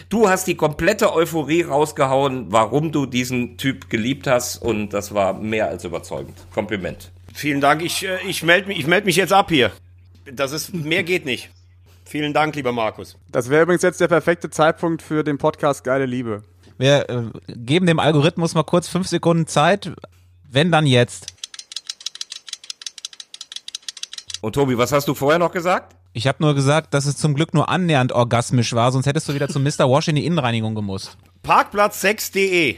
Du 0.09 0.29
hast 0.29 0.49
die 0.49 0.57
komplette 0.57 1.13
Euphorie 1.13 1.63
rausgehauen, 1.63 2.47
warum 2.49 2.91
du 2.91 3.07
diesen 3.07 3.57
Typ 3.57 3.89
geliebt 3.91 4.27
hast 4.27 4.57
und 4.57 4.91
das 4.91 5.15
war 5.15 5.35
mehr 5.35 5.69
als 5.69 5.85
überzeugend. 5.85 6.37
Kompliment. 6.53 7.13
Vielen 7.41 7.63
Dank. 7.63 7.81
Ich, 7.81 8.07
äh, 8.07 8.19
ich 8.29 8.43
melde 8.43 8.69
mich, 8.69 8.81
ich 8.81 8.87
meld 8.87 9.07
mich 9.07 9.17
jetzt 9.17 9.33
ab 9.33 9.49
hier. 9.49 9.73
Das 10.31 10.53
ist, 10.53 10.75
mehr 10.75 11.03
geht 11.03 11.25
nicht. 11.25 11.49
Vielen 12.05 12.35
Dank, 12.35 12.55
lieber 12.55 12.71
Markus. 12.71 13.17
Das 13.33 13.49
wäre 13.49 13.63
übrigens 13.63 13.81
jetzt 13.81 13.99
der 13.99 14.09
perfekte 14.09 14.51
Zeitpunkt 14.51 15.01
für 15.01 15.25
den 15.25 15.39
Podcast 15.39 15.83
Geile 15.83 16.05
Liebe. 16.05 16.43
Wir 16.77 17.09
äh, 17.09 17.23
geben 17.49 17.87
dem 17.87 17.99
Algorithmus 17.99 18.53
mal 18.55 18.65
kurz 18.65 18.89
fünf 18.89 19.09
Sekunden 19.09 19.47
Zeit. 19.47 19.91
Wenn 20.51 20.71
dann 20.71 20.85
jetzt. 20.85 21.29
Und 24.43 24.53
Tobi, 24.53 24.77
was 24.77 24.93
hast 24.93 25.09
du 25.09 25.15
vorher 25.15 25.39
noch 25.39 25.53
gesagt? 25.53 25.97
Ich 26.13 26.27
habe 26.27 26.43
nur 26.43 26.55
gesagt, 26.55 26.93
dass 26.93 27.07
es 27.07 27.17
zum 27.17 27.35
Glück 27.35 27.55
nur 27.55 27.71
annähernd 27.71 28.13
orgasmisch 28.13 28.75
war, 28.75 28.93
sonst 28.93 29.07
hättest 29.07 29.31
du 29.31 29.35
wieder 29.35 29.49
zu 29.49 29.61
Mr. 29.61 29.89
Wash 29.89 30.09
in 30.09 30.17
die 30.17 30.27
Innenreinigung 30.27 30.75
gemusst. 30.75 31.17
Parkplatz6.de 31.43 32.77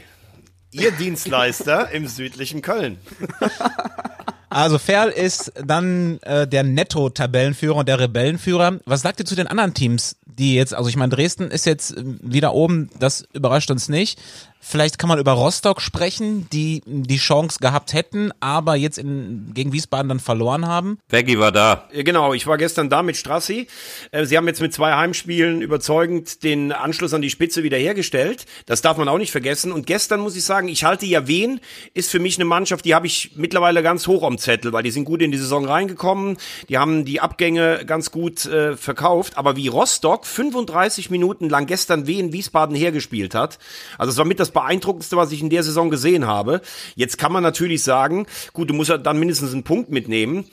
Ihr 0.71 0.91
Dienstleister 0.91 1.91
im 1.91 2.07
südlichen 2.07 2.61
Köln. 2.61 2.97
Also 4.53 4.77
Ferl 4.77 5.09
ist 5.09 5.51
dann 5.65 6.19
äh, 6.21 6.47
der 6.47 6.63
Netto-Tabellenführer 6.63 7.77
und 7.77 7.87
der 7.87 7.99
Rebellenführer. 7.99 8.79
Was 8.85 9.01
sagt 9.01 9.19
ihr 9.19 9.25
zu 9.25 9.35
den 9.35 9.47
anderen 9.47 9.73
Teams, 9.73 10.15
die 10.25 10.55
jetzt, 10.55 10.73
also 10.73 10.89
ich 10.89 10.95
meine, 10.95 11.15
Dresden 11.15 11.51
ist 11.51 11.65
jetzt 11.65 11.95
wieder 11.97 12.53
oben, 12.53 12.89
das 12.99 13.25
überrascht 13.33 13.71
uns 13.71 13.89
nicht. 13.89 14.19
Vielleicht 14.65 14.97
kann 14.97 15.09
man 15.09 15.19
über 15.19 15.33
Rostock 15.33 15.81
sprechen, 15.81 16.47
die 16.53 16.81
die 16.85 17.17
Chance 17.17 17.57
gehabt 17.59 17.91
hätten, 17.91 18.31
aber 18.39 18.75
jetzt 18.75 18.97
in, 18.97 19.51
gegen 19.53 19.73
Wiesbaden 19.73 20.07
dann 20.07 20.21
verloren 20.21 20.65
haben. 20.65 20.99
Veggie 21.09 21.37
war 21.37 21.51
da. 21.51 21.89
Genau, 21.91 22.33
ich 22.33 22.47
war 22.47 22.57
gestern 22.57 22.89
da 22.89 23.03
mit 23.03 23.17
Strassi. 23.17 23.67
Äh, 24.11 24.25
sie 24.25 24.37
haben 24.37 24.47
jetzt 24.47 24.61
mit 24.61 24.73
zwei 24.73 24.93
Heimspielen 24.93 25.61
überzeugend 25.61 26.43
den 26.45 26.71
Anschluss 26.71 27.13
an 27.13 27.21
die 27.21 27.29
Spitze 27.29 27.61
wiederhergestellt. 27.63 28.45
Das 28.65 28.81
darf 28.81 28.95
man 28.95 29.09
auch 29.09 29.17
nicht 29.17 29.31
vergessen. 29.31 29.73
Und 29.73 29.85
gestern 29.85 30.21
muss 30.21 30.37
ich 30.37 30.45
sagen, 30.45 30.69
ich 30.69 30.85
halte 30.85 31.05
ja 31.05 31.27
Wien, 31.27 31.59
ist 31.93 32.09
für 32.09 32.19
mich 32.19 32.37
eine 32.37 32.45
Mannschaft, 32.45 32.85
die 32.85 32.95
habe 32.95 33.05
ich 33.05 33.31
mittlerweile 33.35 33.83
ganz 33.83 34.07
hoch 34.07 34.23
am 34.23 34.37
Zettel, 34.37 34.71
weil 34.71 34.83
die 34.83 34.91
sind 34.91 35.03
gut 35.03 35.21
in 35.21 35.33
die 35.33 35.37
Saison 35.37 35.65
reingekommen. 35.65 36.37
Die 36.69 36.77
haben 36.77 37.03
die 37.03 37.19
Abgänge 37.19 37.83
ganz 37.85 38.11
gut 38.11 38.45
äh, 38.45 38.77
verkauft. 38.77 39.37
Aber 39.37 39.57
wie 39.57 39.67
Rostock 39.67 40.25
35 40.25 41.09
Minuten 41.09 41.49
lang 41.49 41.65
gestern 41.65 42.07
Wien 42.07 42.31
Wiesbaden 42.31 42.77
hergespielt 42.77 43.35
hat, 43.35 43.59
also 43.97 44.09
es 44.09 44.17
war 44.17 44.25
mit 44.25 44.39
das 44.39 44.52
beeindruckendste, 44.53 45.17
was 45.17 45.31
ich 45.31 45.41
in 45.41 45.49
der 45.49 45.63
Saison 45.63 45.89
gesehen 45.89 46.27
habe. 46.27 46.61
Jetzt 46.95 47.17
kann 47.17 47.31
man 47.31 47.43
natürlich 47.43 47.83
sagen, 47.83 48.25
gut, 48.53 48.69
du 48.69 48.73
musst 48.73 48.89
ja 48.89 48.97
dann 48.97 49.19
mindestens 49.19 49.53
einen 49.53 49.63
Punkt 49.63 49.89
mitnehmen. 49.89 50.45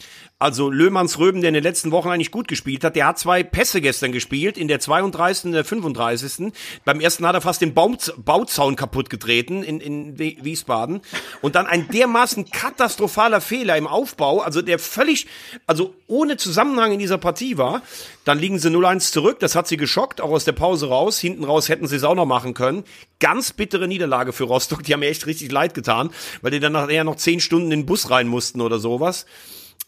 Also 0.42 0.70
Löhmanns 0.70 1.18
Röben, 1.18 1.42
der 1.42 1.48
in 1.48 1.55
den 1.55 1.62
letzten 1.62 1.90
Wochen 1.90 2.09
eigentlich 2.09 2.31
gut 2.31 2.48
gespielt 2.48 2.83
hat, 2.83 2.96
der 2.96 3.09
hat 3.09 3.18
zwei 3.18 3.42
Pässe 3.42 3.83
gestern 3.83 4.11
gespielt, 4.11 4.57
in 4.57 4.68
der 4.68 4.81
32. 4.81 5.44
und 5.44 5.53
der 5.53 5.66
35. 5.66 6.50
Beim 6.87 6.98
ersten 6.98 7.26
hat 7.26 7.35
er 7.35 7.42
fast 7.42 7.61
den 7.61 7.74
Baum, 7.74 7.98
Bauzaun 8.16 8.74
kaputt 8.74 9.11
getreten 9.11 9.62
in, 9.62 9.81
in 9.81 10.18
Wiesbaden. 10.18 11.03
Und 11.42 11.57
dann 11.57 11.66
ein 11.66 11.88
dermaßen 11.88 12.50
katastrophaler 12.50 13.42
Fehler 13.42 13.76
im 13.76 13.87
Aufbau, 13.87 14.40
also 14.40 14.62
der 14.62 14.79
völlig, 14.79 15.26
also 15.66 15.94
ohne 16.07 16.38
Zusammenhang 16.38 16.92
in 16.92 17.00
dieser 17.00 17.18
Partie 17.18 17.59
war. 17.59 17.83
Dann 18.24 18.38
liegen 18.38 18.59
sie 18.59 18.70
0-1 18.70 19.12
zurück, 19.12 19.40
das 19.40 19.55
hat 19.55 19.68
sie 19.68 19.76
geschockt, 19.76 20.22
auch 20.22 20.31
aus 20.31 20.46
der 20.46 20.53
Pause 20.53 20.88
raus. 20.88 21.18
Hinten 21.18 21.44
raus 21.44 21.68
hätten 21.68 21.87
sie 21.87 21.96
es 21.96 22.05
auch 22.05 22.14
noch 22.14 22.24
machen 22.24 22.55
können. 22.55 22.85
Ganz 23.18 23.53
bittere 23.53 23.87
Niederlage 23.87 24.33
für 24.33 24.44
Rostock, 24.44 24.85
die 24.85 24.94
haben 24.94 25.00
mir 25.00 25.11
echt 25.11 25.26
richtig 25.26 25.53
leid 25.53 25.74
getan, 25.74 26.09
weil 26.40 26.50
die 26.50 26.61
dann 26.61 26.72
nachher 26.72 27.05
noch 27.05 27.16
zehn 27.16 27.40
Stunden 27.40 27.72
in 27.72 27.81
den 27.81 27.87
Bus 27.87 28.09
rein 28.09 28.26
mussten 28.26 28.62
oder 28.62 28.79
sowas. 28.79 29.26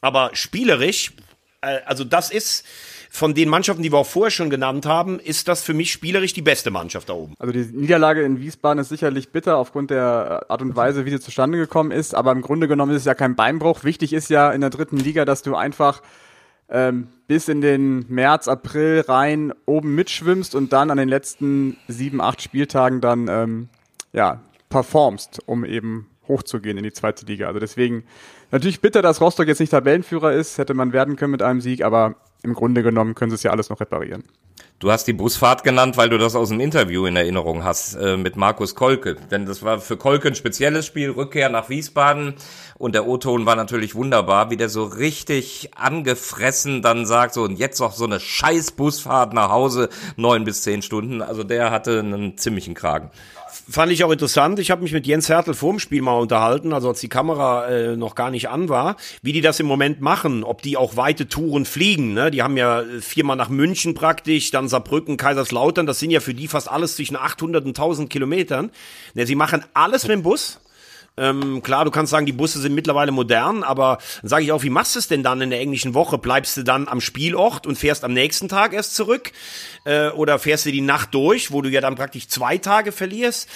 Aber 0.02 0.30
spielerisch, 0.34 1.14
äh, 1.62 1.78
also 1.86 2.04
das 2.04 2.30
ist 2.30 2.66
von 3.08 3.34
den 3.34 3.48
Mannschaften, 3.48 3.82
die 3.82 3.92
wir 3.92 3.98
auch 3.98 4.06
vorher 4.06 4.30
schon 4.30 4.50
genannt 4.50 4.86
haben, 4.86 5.20
ist 5.20 5.46
das 5.46 5.62
für 5.62 5.74
mich 5.74 5.92
spielerisch 5.92 6.32
die 6.32 6.42
beste 6.42 6.70
Mannschaft 6.70 7.08
da 7.08 7.12
oben. 7.12 7.34
Also 7.38 7.52
die 7.52 7.64
Niederlage 7.64 8.22
in 8.22 8.40
Wiesbaden 8.40 8.80
ist 8.80 8.88
sicherlich 8.88 9.30
bitter 9.30 9.58
aufgrund 9.58 9.90
der 9.90 10.46
Art 10.48 10.62
und 10.62 10.76
Weise, 10.76 11.04
wie 11.04 11.10
sie 11.10 11.20
zustande 11.20 11.58
gekommen 11.58 11.90
ist. 11.90 12.14
Aber 12.14 12.32
im 12.32 12.40
Grunde 12.40 12.68
genommen 12.68 12.92
ist 12.92 13.02
es 13.02 13.06
ja 13.06 13.14
kein 13.14 13.36
Beinbruch. 13.36 13.84
Wichtig 13.84 14.12
ist 14.12 14.30
ja 14.30 14.50
in 14.50 14.60
der 14.62 14.70
dritten 14.70 14.96
Liga, 14.96 15.24
dass 15.24 15.42
du 15.42 15.54
einfach 15.54 16.02
ähm, 16.70 17.08
bis 17.28 17.48
in 17.48 17.60
den 17.60 18.06
März, 18.08 18.48
April 18.48 19.04
rein 19.06 19.52
oben 19.66 19.94
mitschwimmst 19.94 20.54
und 20.54 20.72
dann 20.72 20.90
an 20.90 20.96
den 20.96 21.08
letzten 21.08 21.76
sieben, 21.88 22.22
acht 22.22 22.40
Spieltagen 22.40 23.02
dann 23.02 23.28
ähm, 23.28 23.68
ja, 24.14 24.40
performst, 24.70 25.40
um 25.44 25.66
eben 25.66 26.08
hochzugehen 26.32 26.78
in 26.78 26.84
die 26.84 26.92
zweite 26.92 27.26
Liga. 27.26 27.46
Also 27.46 27.60
deswegen 27.60 28.04
natürlich 28.50 28.80
bitter, 28.80 29.02
dass 29.02 29.20
Rostock 29.20 29.46
jetzt 29.46 29.60
nicht 29.60 29.70
Tabellenführer 29.70 30.32
ist, 30.32 30.58
hätte 30.58 30.74
man 30.74 30.92
werden 30.92 31.16
können 31.16 31.32
mit 31.32 31.42
einem 31.42 31.60
Sieg, 31.60 31.84
aber 31.84 32.16
im 32.42 32.54
Grunde 32.54 32.82
genommen 32.82 33.14
können 33.14 33.30
sie 33.30 33.36
es 33.36 33.42
ja 33.42 33.50
alles 33.52 33.70
noch 33.70 33.80
reparieren. 33.80 34.24
Du 34.78 34.90
hast 34.90 35.04
die 35.04 35.12
Busfahrt 35.12 35.62
genannt, 35.62 35.96
weil 35.96 36.08
du 36.08 36.18
das 36.18 36.34
aus 36.34 36.48
dem 36.48 36.58
Interview 36.58 37.06
in 37.06 37.14
Erinnerung 37.14 37.62
hast 37.62 37.94
äh, 37.94 38.16
mit 38.16 38.34
Markus 38.34 38.74
Kolke. 38.74 39.14
Denn 39.30 39.46
das 39.46 39.62
war 39.62 39.78
für 39.78 39.96
Kolke 39.96 40.26
ein 40.26 40.34
spezielles 40.34 40.86
Spiel, 40.86 41.10
Rückkehr 41.10 41.48
nach 41.50 41.68
Wiesbaden. 41.68 42.34
Und 42.78 42.96
der 42.96 43.06
O-Ton 43.06 43.46
war 43.46 43.54
natürlich 43.54 43.94
wunderbar, 43.94 44.50
wie 44.50 44.56
der 44.56 44.68
so 44.68 44.82
richtig 44.82 45.70
angefressen 45.76 46.82
dann 46.82 47.06
sagt, 47.06 47.34
so 47.34 47.44
und 47.44 47.60
jetzt 47.60 47.78
noch 47.78 47.92
so 47.92 48.06
eine 48.06 48.18
scheiß 48.18 48.72
Busfahrt 48.72 49.34
nach 49.34 49.50
Hause, 49.50 49.88
neun 50.16 50.42
bis 50.42 50.62
zehn 50.62 50.82
Stunden. 50.82 51.22
Also 51.22 51.44
der 51.44 51.70
hatte 51.70 52.00
einen 52.00 52.36
ziemlichen 52.36 52.74
Kragen 52.74 53.12
fand 53.68 53.92
ich 53.92 54.04
auch 54.04 54.10
interessant. 54.10 54.58
Ich 54.58 54.70
habe 54.70 54.82
mich 54.82 54.92
mit 54.92 55.06
Jens 55.06 55.28
Hertel 55.28 55.54
vorm 55.54 55.78
Spiel 55.78 56.02
mal 56.02 56.18
unterhalten, 56.18 56.72
also 56.72 56.88
als 56.88 57.00
die 57.00 57.08
Kamera 57.08 57.68
äh, 57.68 57.96
noch 57.96 58.14
gar 58.14 58.30
nicht 58.30 58.48
an 58.48 58.68
war, 58.68 58.96
wie 59.22 59.32
die 59.32 59.40
das 59.40 59.60
im 59.60 59.66
Moment 59.66 60.00
machen, 60.00 60.44
ob 60.44 60.62
die 60.62 60.76
auch 60.76 60.96
weite 60.96 61.28
Touren 61.28 61.64
fliegen. 61.64 62.14
Ne? 62.14 62.30
Die 62.30 62.42
haben 62.42 62.56
ja 62.56 62.80
äh, 62.80 63.00
viermal 63.00 63.36
nach 63.36 63.48
München 63.48 63.94
praktisch, 63.94 64.50
dann 64.50 64.68
Saarbrücken, 64.68 65.16
Kaiserslautern. 65.16 65.86
Das 65.86 65.98
sind 65.98 66.10
ja 66.10 66.20
für 66.20 66.34
die 66.34 66.48
fast 66.48 66.70
alles 66.70 66.96
zwischen 66.96 67.16
800 67.16 67.64
und 67.64 67.70
1000 67.70 68.08
Kilometern. 68.10 68.70
Ne, 69.14 69.26
sie 69.26 69.34
machen 69.34 69.64
alles 69.74 70.04
mit 70.04 70.12
dem 70.12 70.22
Bus. 70.22 70.61
Ähm, 71.18 71.62
klar, 71.62 71.84
du 71.84 71.90
kannst 71.90 72.10
sagen, 72.10 72.24
die 72.24 72.32
Busse 72.32 72.58
sind 72.58 72.74
mittlerweile 72.74 73.12
modern, 73.12 73.62
aber 73.64 73.98
dann 74.22 74.30
sage 74.30 74.44
ich 74.44 74.52
auch, 74.52 74.62
wie 74.62 74.70
machst 74.70 74.94
du 74.94 74.98
es 74.98 75.08
denn 75.08 75.22
dann 75.22 75.42
in 75.42 75.50
der 75.50 75.60
englischen 75.60 75.92
Woche? 75.92 76.16
Bleibst 76.16 76.56
du 76.56 76.62
dann 76.62 76.88
am 76.88 77.02
Spielort 77.02 77.66
und 77.66 77.76
fährst 77.76 78.04
am 78.04 78.14
nächsten 78.14 78.48
Tag 78.48 78.72
erst 78.72 78.94
zurück? 78.94 79.32
Äh, 79.84 80.08
oder 80.10 80.38
fährst 80.38 80.64
du 80.64 80.72
die 80.72 80.80
Nacht 80.80 81.12
durch, 81.12 81.52
wo 81.52 81.60
du 81.60 81.68
ja 81.68 81.82
dann 81.82 81.96
praktisch 81.96 82.28
zwei 82.28 82.56
Tage 82.56 82.92
verlierst? 82.92 83.46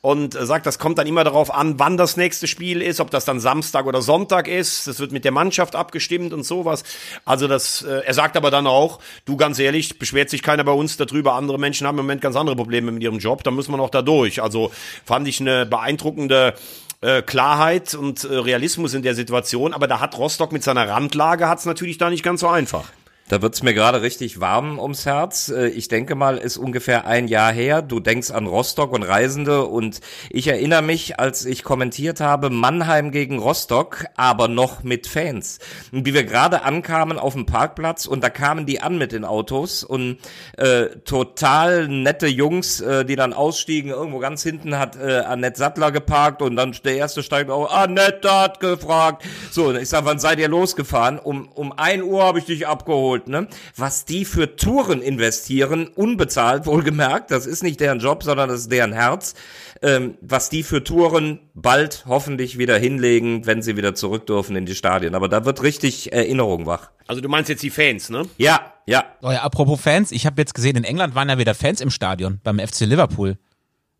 Und 0.00 0.34
äh, 0.34 0.46
sagt, 0.46 0.64
das 0.64 0.78
kommt 0.78 0.96
dann 0.96 1.06
immer 1.06 1.22
darauf 1.22 1.52
an, 1.52 1.78
wann 1.78 1.98
das 1.98 2.16
nächste 2.16 2.46
Spiel 2.46 2.80
ist, 2.80 2.98
ob 2.98 3.10
das 3.10 3.26
dann 3.26 3.40
Samstag 3.40 3.84
oder 3.84 4.00
Sonntag 4.00 4.48
ist. 4.48 4.86
Das 4.86 4.98
wird 4.98 5.12
mit 5.12 5.26
der 5.26 5.32
Mannschaft 5.32 5.76
abgestimmt 5.76 6.32
und 6.32 6.44
sowas. 6.44 6.82
Also 7.26 7.46
das, 7.46 7.82
äh, 7.82 8.00
er 8.06 8.14
sagt 8.14 8.38
aber 8.38 8.50
dann 8.50 8.66
auch, 8.66 9.00
du 9.26 9.36
ganz 9.36 9.58
ehrlich, 9.58 9.98
beschwert 9.98 10.30
sich 10.30 10.42
keiner 10.42 10.64
bei 10.64 10.72
uns 10.72 10.96
darüber. 10.96 11.34
Andere 11.34 11.58
Menschen 11.58 11.86
haben 11.86 11.98
im 11.98 12.06
Moment 12.06 12.22
ganz 12.22 12.36
andere 12.36 12.56
Probleme 12.56 12.90
mit 12.90 13.02
ihrem 13.02 13.18
Job. 13.18 13.44
Da 13.44 13.50
müssen 13.50 13.70
wir 13.70 13.76
noch 13.76 13.90
da 13.90 14.00
durch. 14.00 14.42
Also 14.42 14.72
fand 15.04 15.28
ich 15.28 15.40
eine 15.40 15.66
beeindruckende 15.66 16.54
äh, 17.02 17.20
Klarheit 17.22 17.94
und 17.94 18.24
äh, 18.24 18.34
Realismus 18.34 18.94
in 18.94 19.02
der 19.02 19.14
Situation, 19.14 19.74
aber 19.74 19.86
da 19.86 20.00
hat 20.00 20.16
Rostock 20.16 20.52
mit 20.52 20.62
seiner 20.62 20.88
Randlage 20.88 21.48
hat 21.48 21.58
es 21.58 21.66
natürlich 21.66 21.98
da 21.98 22.10
nicht 22.10 22.22
ganz 22.22 22.40
so 22.40 22.48
einfach. 22.48 22.84
Da 23.28 23.40
wird's 23.40 23.62
mir 23.62 23.72
gerade 23.72 24.02
richtig 24.02 24.40
warm 24.40 24.78
ums 24.78 25.06
Herz. 25.06 25.48
Äh, 25.48 25.68
ich 25.68 25.88
denke 25.88 26.14
mal, 26.14 26.38
ist 26.38 26.56
ungefähr 26.56 27.06
ein 27.06 27.28
Jahr 27.28 27.52
her. 27.52 27.80
Du 27.80 28.00
denkst 28.00 28.30
an 28.30 28.46
Rostock 28.46 28.92
und 28.92 29.02
Reisende 29.02 29.64
und 29.64 30.00
ich 30.28 30.48
erinnere 30.48 30.82
mich, 30.82 31.18
als 31.18 31.46
ich 31.46 31.62
kommentiert 31.62 32.20
habe, 32.20 32.50
Mannheim 32.50 33.10
gegen 33.10 33.38
Rostock, 33.38 34.06
aber 34.16 34.48
noch 34.48 34.82
mit 34.82 35.06
Fans. 35.06 35.60
Und 35.92 36.04
wie 36.04 36.14
wir 36.14 36.24
gerade 36.24 36.62
ankamen 36.62 37.18
auf 37.18 37.34
dem 37.34 37.46
Parkplatz 37.46 38.06
und 38.06 38.22
da 38.22 38.28
kamen 38.28 38.66
die 38.66 38.80
an 38.80 38.98
mit 38.98 39.12
den 39.12 39.24
Autos 39.24 39.84
und 39.84 40.18
äh, 40.58 40.86
total 41.04 41.88
nette 41.88 42.26
Jungs, 42.26 42.80
äh, 42.80 43.04
die 43.04 43.16
dann 43.16 43.32
ausstiegen. 43.32 43.90
Irgendwo 43.90 44.18
ganz 44.18 44.42
hinten 44.42 44.78
hat 44.78 44.96
äh, 44.96 45.20
Annette 45.20 45.58
Sattler 45.58 45.92
geparkt 45.92 46.42
und 46.42 46.56
dann 46.56 46.76
der 46.84 46.96
erste 46.96 47.22
steigt 47.22 47.50
auch, 47.50 47.72
Annette 47.72 48.30
hat 48.30 48.60
gefragt. 48.60 49.24
So, 49.50 49.72
ich 49.72 49.88
sag, 49.88 50.04
wann 50.04 50.18
seid 50.18 50.38
ihr 50.38 50.48
losgefahren? 50.48 51.18
Um, 51.18 51.48
um 51.54 51.72
ein 51.72 52.02
Uhr 52.02 52.24
habe 52.24 52.38
ich 52.38 52.44
dich 52.44 52.66
abgeholt 52.66 53.11
geholt, 53.12 53.28
ne? 53.28 53.48
Was 53.76 54.04
die 54.04 54.24
für 54.24 54.56
Touren 54.56 55.02
investieren, 55.02 55.88
unbezahlt 55.88 56.66
wohlgemerkt, 56.66 57.30
das 57.30 57.46
ist 57.46 57.62
nicht 57.62 57.80
deren 57.80 58.00
Job, 58.00 58.22
sondern 58.22 58.48
das 58.48 58.60
ist 58.60 58.72
deren 58.72 58.92
Herz. 58.92 59.34
Ähm, 59.82 60.16
was 60.20 60.48
die 60.48 60.62
für 60.62 60.84
Touren 60.84 61.40
bald 61.54 62.04
hoffentlich 62.06 62.56
wieder 62.58 62.78
hinlegen, 62.78 63.46
wenn 63.46 63.62
sie 63.62 63.76
wieder 63.76 63.94
zurück 63.94 64.26
dürfen 64.26 64.56
in 64.56 64.66
die 64.66 64.74
Stadien. 64.74 65.14
Aber 65.14 65.28
da 65.28 65.44
wird 65.44 65.62
richtig 65.62 66.12
Erinnerung 66.12 66.66
wach. 66.66 66.90
Also 67.06 67.20
du 67.20 67.28
meinst 67.28 67.48
jetzt 67.48 67.62
die 67.62 67.70
Fans, 67.70 68.08
ne? 68.08 68.26
Ja, 68.38 68.72
ja. 68.86 69.04
Oh 69.22 69.30
ja 69.30 69.42
apropos 69.42 69.80
Fans, 69.80 70.12
ich 70.12 70.24
habe 70.24 70.40
jetzt 70.40 70.54
gesehen, 70.54 70.76
in 70.76 70.84
England 70.84 71.14
waren 71.14 71.28
ja 71.28 71.38
wieder 71.38 71.54
Fans 71.54 71.80
im 71.80 71.90
Stadion 71.90 72.40
beim 72.42 72.58
FC 72.58 72.80
Liverpool. 72.80 73.38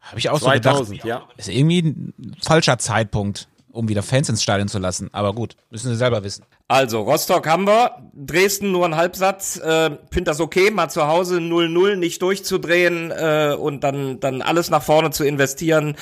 Habe 0.01 0.19
ich 0.19 0.29
auch 0.31 0.41
2000, 0.41 0.87
so 0.87 0.93
gedacht. 0.93 1.07
Ja. 1.07 1.29
Ist 1.37 1.49
irgendwie 1.49 1.81
ein 1.83 2.37
falscher 2.41 2.79
Zeitpunkt 2.79 3.49
um 3.73 3.89
wieder 3.89 4.03
Fans 4.03 4.29
ins 4.29 4.43
Stadion 4.43 4.69
zu 4.69 4.79
lassen. 4.79 5.09
Aber 5.13 5.35
gut, 5.35 5.57
müssen 5.71 5.89
sie 5.89 5.97
selber 5.97 6.23
wissen. 6.25 6.45
Also, 6.69 7.01
Rostock 7.01 7.47
haben 7.49 7.67
wir, 7.67 7.97
Dresden 8.15 8.71
nur 8.71 8.87
ein 8.87 8.97
Halbsatz. 8.97 9.59
Äh, 9.59 9.91
Finde 10.11 10.31
das 10.31 10.41
okay, 10.41 10.71
mal 10.71 10.89
zu 10.89 11.07
Hause 11.07 11.39
0-0 11.39 11.97
nicht 11.97 12.23
durchzudrehen 12.23 13.11
äh, 13.11 13.57
und 13.59 13.85
dann, 13.85 14.21
dann 14.21 14.43
alles 14.43 14.71
nach 14.71 14.83
vorne 14.83 15.11
zu 15.11 15.25
investieren, 15.25 15.97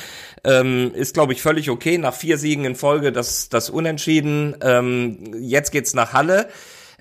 ähm, 0.45 0.93
ist, 0.95 1.15
glaube 1.15 1.33
ich, 1.33 1.43
völlig 1.43 1.71
okay. 1.71 1.99
Nach 1.99 2.15
vier 2.15 2.39
Siegen 2.39 2.65
in 2.65 2.75
Folge 2.75 3.13
das, 3.13 3.49
das 3.49 3.71
Unentschieden. 3.71 4.57
Ähm, 4.63 5.35
jetzt 5.41 5.73
geht's 5.73 5.95
nach 5.95 6.13
Halle. 6.13 6.49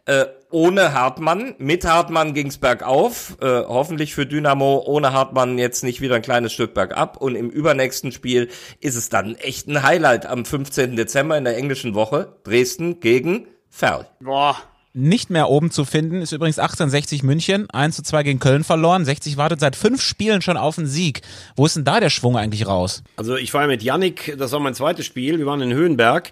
Äh, 0.05 0.25
ohne 0.51 0.93
Hartmann. 0.93 1.55
Mit 1.57 1.85
Hartmann 1.85 2.33
ging's 2.33 2.57
bergauf. 2.57 3.37
Äh, 3.41 3.63
hoffentlich 3.63 4.13
für 4.13 4.25
Dynamo. 4.25 4.83
Ohne 4.85 5.13
Hartmann 5.13 5.57
jetzt 5.57 5.83
nicht 5.83 6.01
wieder 6.01 6.15
ein 6.15 6.21
kleines 6.21 6.53
Stück 6.53 6.73
bergab. 6.73 7.17
Und 7.17 7.35
im 7.35 7.49
übernächsten 7.49 8.11
Spiel 8.11 8.49
ist 8.79 8.95
es 8.95 9.09
dann 9.09 9.35
echt 9.35 9.67
ein 9.67 9.83
Highlight 9.83 10.25
am 10.25 10.45
15. 10.45 10.95
Dezember 10.95 11.37
in 11.37 11.43
der 11.43 11.57
englischen 11.57 11.93
Woche. 11.93 12.35
Dresden 12.43 12.99
gegen 12.99 13.47
Ferl. 13.69 14.07
Boah, 14.19 14.57
nicht 14.93 15.29
mehr 15.29 15.49
oben 15.49 15.69
zu 15.69 15.85
finden, 15.85 16.21
ist 16.21 16.31
übrigens 16.31 16.57
1860 16.57 17.21
München, 17.21 17.69
1 17.69 17.95
zu 17.95 18.01
2 18.01 18.23
gegen 18.23 18.39
Köln 18.39 18.63
verloren. 18.63 19.05
60 19.05 19.37
wartet 19.37 19.59
seit 19.59 19.75
fünf 19.75 20.01
Spielen 20.01 20.41
schon 20.41 20.57
auf 20.57 20.79
einen 20.79 20.87
Sieg. 20.87 21.21
Wo 21.55 21.65
ist 21.67 21.75
denn 21.75 21.83
da 21.83 21.99
der 21.99 22.09
Schwung 22.09 22.37
eigentlich 22.37 22.65
raus? 22.65 23.03
Also 23.15 23.35
ich 23.35 23.53
war 23.53 23.67
mit 23.67 23.83
Yannick, 23.83 24.35
das 24.37 24.51
war 24.51 24.59
mein 24.59 24.73
zweites 24.73 25.05
Spiel, 25.05 25.37
wir 25.37 25.45
waren 25.45 25.61
in 25.61 25.73
Höhenberg. 25.73 26.31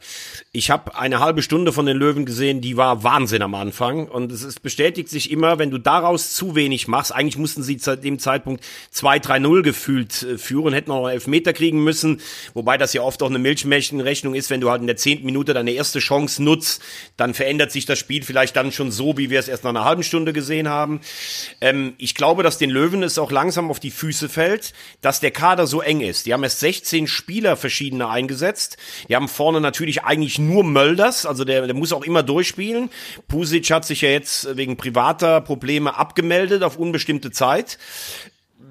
Ich 0.51 0.71
habe 0.71 0.97
eine 0.97 1.19
halbe 1.19 1.43
Stunde 1.43 1.71
von 1.71 1.85
den 1.85 1.97
Löwen 1.97 2.25
gesehen, 2.25 2.61
die 2.61 2.77
war 2.77 3.03
Wahnsinn 3.03 3.43
am 3.43 3.53
Anfang. 3.53 4.07
Und 4.07 4.31
es 4.31 4.41
ist, 4.41 4.63
bestätigt 4.63 5.09
sich 5.09 5.29
immer, 5.29 5.59
wenn 5.59 5.69
du 5.69 5.77
daraus 5.77 6.33
zu 6.33 6.55
wenig 6.55 6.87
machst, 6.87 7.13
eigentlich 7.13 7.37
mussten 7.37 7.61
sie 7.61 7.77
zu 7.77 7.95
dem 7.95 8.17
Zeitpunkt 8.17 8.63
2-3-0 8.93 9.61
gefühlt 9.61 10.23
äh, 10.23 10.37
führen, 10.39 10.73
hätten 10.73 10.91
auch 10.91 11.07
elf 11.07 11.27
Meter 11.27 11.53
kriegen 11.53 11.83
müssen. 11.83 12.21
Wobei 12.55 12.77
das 12.77 12.93
ja 12.93 13.03
oft 13.03 13.21
auch 13.21 13.29
eine 13.29 13.39
Milchmädchenrechnung 13.39 14.33
ist, 14.33 14.49
wenn 14.49 14.61
du 14.61 14.71
halt 14.71 14.81
in 14.81 14.87
der 14.87 14.97
zehnten 14.97 15.25
Minute 15.27 15.53
deine 15.53 15.71
erste 15.71 15.99
Chance 15.99 16.41
nutzt, 16.41 16.81
dann 17.17 17.35
verändert 17.35 17.71
sich 17.71 17.85
das 17.85 17.99
Spiel 17.99 18.23
vielleicht 18.23 18.46
dann 18.53 18.71
schon 18.71 18.91
so, 18.91 19.17
wie 19.17 19.29
wir 19.29 19.39
es 19.39 19.47
erst 19.47 19.63
nach 19.63 19.69
einer 19.69 19.85
halben 19.85 20.03
Stunde 20.03 20.33
gesehen 20.33 20.67
haben. 20.67 21.01
Ähm, 21.61 21.93
ich 21.97 22.15
glaube, 22.15 22.43
dass 22.43 22.57
den 22.57 22.69
Löwen 22.69 23.03
es 23.03 23.17
auch 23.17 23.31
langsam 23.31 23.69
auf 23.69 23.79
die 23.79 23.91
Füße 23.91 24.29
fällt, 24.29 24.73
dass 25.01 25.19
der 25.19 25.31
Kader 25.31 25.67
so 25.67 25.81
eng 25.81 26.01
ist. 26.01 26.25
Die 26.25 26.33
haben 26.33 26.43
erst 26.43 26.59
16 26.59 27.07
Spieler 27.07 27.57
verschiedene 27.57 28.09
eingesetzt. 28.09 28.77
Die 29.09 29.15
haben 29.15 29.27
vorne 29.27 29.61
natürlich 29.61 30.03
eigentlich 30.03 30.39
nur 30.39 30.63
Mölders, 30.63 31.25
also 31.25 31.43
der, 31.43 31.65
der 31.67 31.75
muss 31.75 31.93
auch 31.93 32.03
immer 32.03 32.23
durchspielen. 32.23 32.89
Pusic 33.27 33.69
hat 33.71 33.85
sich 33.85 34.01
ja 34.01 34.09
jetzt 34.09 34.55
wegen 34.57 34.77
privater 34.77 35.41
Probleme 35.41 35.97
abgemeldet 35.97 36.63
auf 36.63 36.77
unbestimmte 36.77 37.31
Zeit. 37.31 37.77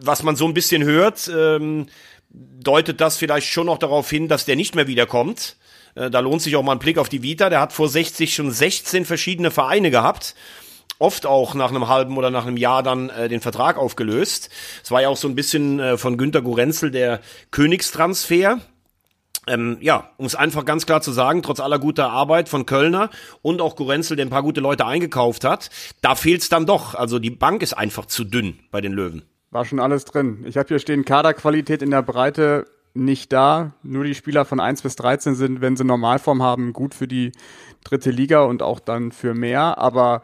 Was 0.01 0.23
man 0.23 0.37
so 0.37 0.47
ein 0.47 0.55
bisschen 0.55 0.85
hört, 0.85 1.31
ähm, 1.35 1.87
deutet 2.31 3.01
das 3.01 3.17
vielleicht 3.17 3.49
schon 3.49 3.67
noch 3.67 3.79
darauf 3.79 4.11
hin, 4.11 4.29
dass 4.29 4.45
der 4.45 4.57
nicht 4.57 4.75
mehr 4.75 4.87
wiederkommt. 4.87 5.57
Äh, 5.97 6.11
da 6.11 6.21
lohnt 6.21 6.43
sich 6.43 6.55
auch 6.55 6.63
mal 6.63 6.73
ein 6.73 6.79
Blick 6.79 6.99
auf 6.99 7.09
die 7.09 7.23
Vita. 7.23 7.51
Der 7.51 7.61
hat 7.61 7.73
vor 7.73 7.89
60 7.89 8.33
schon 8.35 8.53
16 8.53 9.05
verschiedene 9.05 9.51
Vereine 9.51 9.91
gehabt 9.91 10.35
oft 10.99 11.27
auch 11.27 11.55
nach 11.55 11.71
einem 11.71 11.89
halben 11.89 12.17
oder 12.17 12.31
nach 12.31 12.47
einem 12.47 12.57
Jahr 12.57 12.83
dann 12.83 13.11
äh, 13.11 13.29
den 13.29 13.41
Vertrag 13.41 13.77
aufgelöst. 13.77 14.51
Es 14.83 14.91
war 14.91 15.03
ja 15.03 15.09
auch 15.09 15.17
so 15.17 15.29
ein 15.29 15.35
bisschen 15.35 15.79
äh, 15.79 15.99
von 15.99 16.17
Günter 16.17 16.43
Gorenzel 16.43 16.91
der 16.91 17.21
Königstransfer. 17.51 18.61
Ähm, 19.49 19.79
ja, 19.81 20.11
um 20.17 20.27
es 20.27 20.35
einfach 20.35 20.65
ganz 20.65 20.87
klar 20.87 21.03
zu 21.03 21.13
sagen, 21.13 21.43
trotz 21.43 21.61
aller 21.61 21.79
guter 21.79 22.11
Arbeit 22.11 22.49
von 22.49 22.67
Kölner 22.67 23.11
und 23.43 23.61
auch 23.61 23.77
Gorenzel, 23.77 24.17
der 24.17 24.27
ein 24.27 24.31
paar 24.31 24.43
gute 24.43 24.61
Leute 24.61 24.87
eingekauft 24.87 25.45
hat, 25.45 25.71
da 26.01 26.17
fehlt 26.17 26.43
es 26.43 26.49
dann 26.49 26.67
doch. 26.67 26.95
Also 26.95 27.19
die 27.21 27.31
Bank 27.31 27.63
ist 27.63 27.75
einfach 27.75 28.07
zu 28.07 28.25
dünn 28.25 28.59
bei 28.73 28.81
den 28.81 28.93
Löwen. 28.93 29.23
War 29.53 29.65
schon 29.65 29.79
alles 29.79 30.05
drin. 30.05 30.45
Ich 30.49 30.57
habe 30.57 30.69
hier 30.69 30.81
stehen 30.81 31.05
Kaderqualität 31.05 31.81
in 31.81 31.93
der 31.93 32.03
Breite 32.03 32.67
nicht 32.97 33.33
da. 33.33 33.73
Nur 33.83 34.05
die 34.05 34.15
Spieler 34.15 34.45
von 34.45 34.61
1 34.61 34.83
bis 34.83 34.97
13 34.97 35.35
sind, 35.35 35.61
wenn 35.61 35.77
sie 35.77 35.85
Normalform 35.85 36.43
haben, 36.43 36.73
gut 36.73 36.95
für 36.95 37.09
die 37.09 37.33
dritte 37.85 38.11
Liga 38.11 38.43
und 38.43 38.63
auch 38.63 38.81
dann 38.81 39.13
für 39.13 39.35
mehr. 39.35 39.79
Aber 39.79 40.23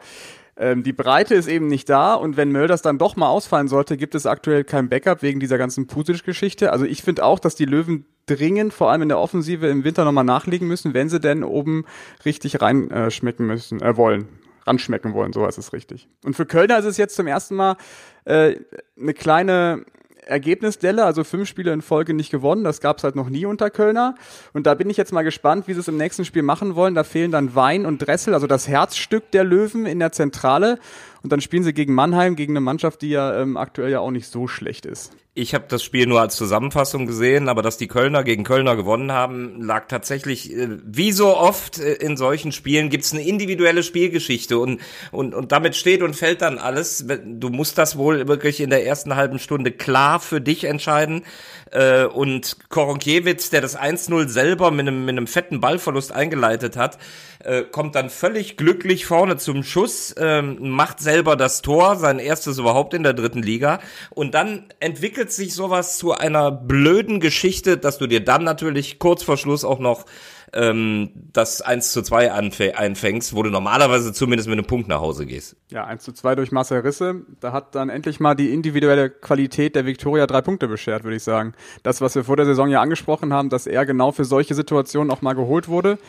ähm, 0.55 0.83
die 0.83 0.93
Breite 0.93 1.35
ist 1.35 1.47
eben 1.47 1.67
nicht 1.67 1.89
da 1.89 2.13
und 2.13 2.37
wenn 2.37 2.51
Mölders 2.51 2.81
dann 2.81 2.97
doch 2.97 3.15
mal 3.15 3.29
ausfallen 3.29 3.67
sollte, 3.67 3.97
gibt 3.97 4.13
es 4.15 4.25
aktuell 4.25 4.63
kein 4.63 4.89
Backup 4.89 5.21
wegen 5.21 5.39
dieser 5.39 5.57
ganzen 5.57 5.87
Pusic-Geschichte. 5.87 6.71
Also 6.71 6.85
ich 6.85 7.01
finde 7.01 7.25
auch, 7.25 7.39
dass 7.39 7.55
die 7.55 7.65
Löwen 7.65 8.05
dringend, 8.27 8.73
vor 8.73 8.91
allem 8.91 9.01
in 9.01 9.09
der 9.09 9.19
Offensive 9.19 9.67
im 9.67 9.83
Winter 9.83 10.05
nochmal 10.05 10.23
nachlegen 10.23 10.67
müssen, 10.67 10.93
wenn 10.93 11.09
sie 11.09 11.19
denn 11.19 11.43
oben 11.43 11.85
richtig 12.25 12.61
reinschmecken 12.61 13.45
äh, 13.45 13.53
müssen, 13.53 13.81
äh, 13.81 13.97
wollen. 13.97 14.27
Ranschmecken 14.65 15.13
wollen, 15.13 15.33
so 15.33 15.45
ist 15.45 15.57
es 15.57 15.73
richtig. 15.73 16.07
Und 16.23 16.35
für 16.35 16.45
Kölner 16.45 16.79
ist 16.79 16.85
es 16.85 16.95
jetzt 16.95 17.15
zum 17.17 17.27
ersten 17.27 17.55
Mal 17.55 17.75
äh, 18.23 18.55
eine 18.97 19.13
kleine 19.13 19.83
Ergebnisdelle, 20.27 21.05
also 21.05 21.23
fünf 21.23 21.47
Spiele 21.47 21.73
in 21.73 21.81
Folge 21.81 22.13
nicht 22.13 22.31
gewonnen. 22.31 22.63
Das 22.63 22.81
gab 22.81 22.97
es 22.97 23.03
halt 23.03 23.15
noch 23.15 23.29
nie 23.29 23.45
unter 23.45 23.69
Kölner. 23.69 24.15
Und 24.53 24.67
da 24.67 24.73
bin 24.73 24.89
ich 24.89 24.97
jetzt 24.97 25.13
mal 25.13 25.23
gespannt, 25.23 25.67
wie 25.67 25.73
sie 25.73 25.79
es 25.79 25.87
im 25.87 25.97
nächsten 25.97 26.25
Spiel 26.25 26.43
machen 26.43 26.75
wollen. 26.75 26.95
Da 26.95 27.03
fehlen 27.03 27.31
dann 27.31 27.55
Wein 27.55 27.85
und 27.85 27.99
Dressel, 27.99 28.33
also 28.33 28.47
das 28.47 28.67
Herzstück 28.67 29.31
der 29.31 29.43
Löwen 29.43 29.85
in 29.85 29.99
der 29.99 30.11
Zentrale. 30.11 30.79
Und 31.23 31.31
dann 31.31 31.39
spielen 31.39 31.63
sie 31.63 31.73
gegen 31.73 31.93
Mannheim, 31.93 32.35
gegen 32.35 32.51
eine 32.51 32.59
Mannschaft, 32.59 33.01
die 33.01 33.09
ja 33.09 33.41
ähm, 33.41 33.55
aktuell 33.55 33.89
ja 33.89 34.01
auch 34.01 34.11
nicht 34.11 34.27
so 34.27 34.47
schlecht 34.47 34.85
ist. 34.85 35.13
Ich 35.35 35.55
habe 35.55 35.65
das 35.67 35.81
Spiel 35.81 36.05
nur 36.05 36.21
als 36.21 36.35
Zusammenfassung 36.35 37.07
gesehen, 37.07 37.49
aber 37.49 37.63
dass 37.63 37.77
die 37.77 37.87
Kölner 37.87 38.23
gegen 38.23 38.43
Kölner 38.43 38.75
gewonnen 38.75 39.11
haben, 39.11 39.63
lag 39.63 39.87
tatsächlich, 39.87 40.53
äh, 40.53 40.67
wie 40.85 41.11
so 41.11 41.35
oft 41.35 41.79
äh, 41.79 41.93
in 41.93 42.17
solchen 42.17 42.51
Spielen, 42.51 42.89
gibt's 42.89 43.13
eine 43.13 43.25
individuelle 43.25 43.81
Spielgeschichte 43.81 44.59
und, 44.59 44.81
und, 45.11 45.33
und 45.33 45.51
damit 45.51 45.75
steht 45.75 46.03
und 46.03 46.15
fällt 46.15 46.41
dann 46.41 46.59
alles. 46.59 47.07
Du 47.25 47.49
musst 47.49 47.79
das 47.79 47.97
wohl 47.97 48.27
wirklich 48.27 48.59
in 48.59 48.69
der 48.69 48.85
ersten 48.85 49.15
halben 49.15 49.39
Stunde 49.39 49.71
klar 49.71 50.19
für 50.19 50.41
dich 50.41 50.65
entscheiden. 50.65 51.23
Äh, 51.71 52.05
und 52.05 52.57
Koronkiewicz, 52.69 53.49
der 53.49 53.61
das 53.61 53.75
1-0 53.75 54.27
selber 54.27 54.69
mit 54.69 54.87
einem, 54.87 55.05
mit 55.05 55.17
einem 55.17 55.25
fetten 55.25 55.61
Ballverlust 55.61 56.11
eingeleitet 56.11 56.77
hat, 56.77 56.99
äh, 57.39 57.63
kommt 57.63 57.95
dann 57.95 58.11
völlig 58.11 58.55
glücklich 58.57 59.07
vorne 59.07 59.37
zum 59.37 59.63
Schuss, 59.63 60.13
ähm, 60.17 60.69
macht 60.69 60.99
selber 61.13 61.35
das 61.35 61.61
Tor, 61.61 61.95
sein 61.97 62.17
erstes 62.17 62.57
überhaupt 62.57 62.95
in 62.95 63.03
der 63.03 63.13
dritten 63.13 63.43
Liga. 63.43 63.79
Und 64.09 64.33
dann 64.33 64.65
entwickelt 64.79 65.31
sich 65.31 65.53
sowas 65.53 65.99
zu 65.99 66.13
einer 66.13 66.51
blöden 66.51 67.19
Geschichte, 67.19 67.77
dass 67.77 67.99
du 67.99 68.07
dir 68.07 68.25
dann 68.25 68.43
natürlich 68.43 68.97
kurz 68.97 69.21
vor 69.21 69.37
Schluss 69.37 69.63
auch 69.63 69.77
noch 69.77 70.05
ähm, 70.53 71.11
das 71.31 71.61
1 71.61 71.91
zu 71.91 72.01
2 72.01 72.31
einfängst, 72.75 73.35
wo 73.35 73.43
du 73.43 73.51
normalerweise 73.51 74.11
zumindest 74.11 74.49
mit 74.49 74.57
einem 74.57 74.65
Punkt 74.65 74.87
nach 74.87 75.01
Hause 75.01 75.27
gehst. 75.27 75.55
Ja, 75.69 75.85
1 75.85 76.01
zu 76.01 76.13
2 76.13 76.33
durch 76.33 76.51
Marcel 76.51 76.79
Risse. 76.79 77.21
Da 77.39 77.51
hat 77.51 77.75
dann 77.75 77.89
endlich 77.89 78.19
mal 78.19 78.33
die 78.33 78.51
individuelle 78.51 79.11
Qualität 79.11 79.75
der 79.75 79.85
Viktoria 79.85 80.25
drei 80.25 80.41
Punkte 80.41 80.67
beschert, 80.67 81.03
würde 81.03 81.17
ich 81.17 81.23
sagen. 81.23 81.53
Das, 81.83 82.01
was 82.01 82.15
wir 82.15 82.23
vor 82.23 82.37
der 82.37 82.47
Saison 82.47 82.69
ja 82.69 82.81
angesprochen 82.81 83.33
haben, 83.33 83.49
dass 83.49 83.67
er 83.67 83.85
genau 83.85 84.11
für 84.11 84.25
solche 84.25 84.55
Situationen 84.55 85.11
auch 85.11 85.21
mal 85.21 85.33
geholt 85.33 85.67
wurde. 85.67 85.99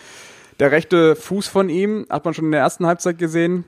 Der 0.60 0.70
rechte 0.70 1.14
Fuß 1.14 1.48
von 1.48 1.68
ihm 1.68 2.06
hat 2.08 2.24
man 2.24 2.32
schon 2.32 2.46
in 2.46 2.52
der 2.52 2.60
ersten 2.60 2.86
Halbzeit 2.86 3.18
gesehen. 3.18 3.64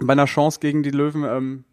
Bei 0.00 0.12
einer 0.12 0.26
Chance 0.26 0.60
gegen 0.60 0.82
die 0.82 0.90
Löwen. 0.90 1.24
Ähm, 1.24 1.64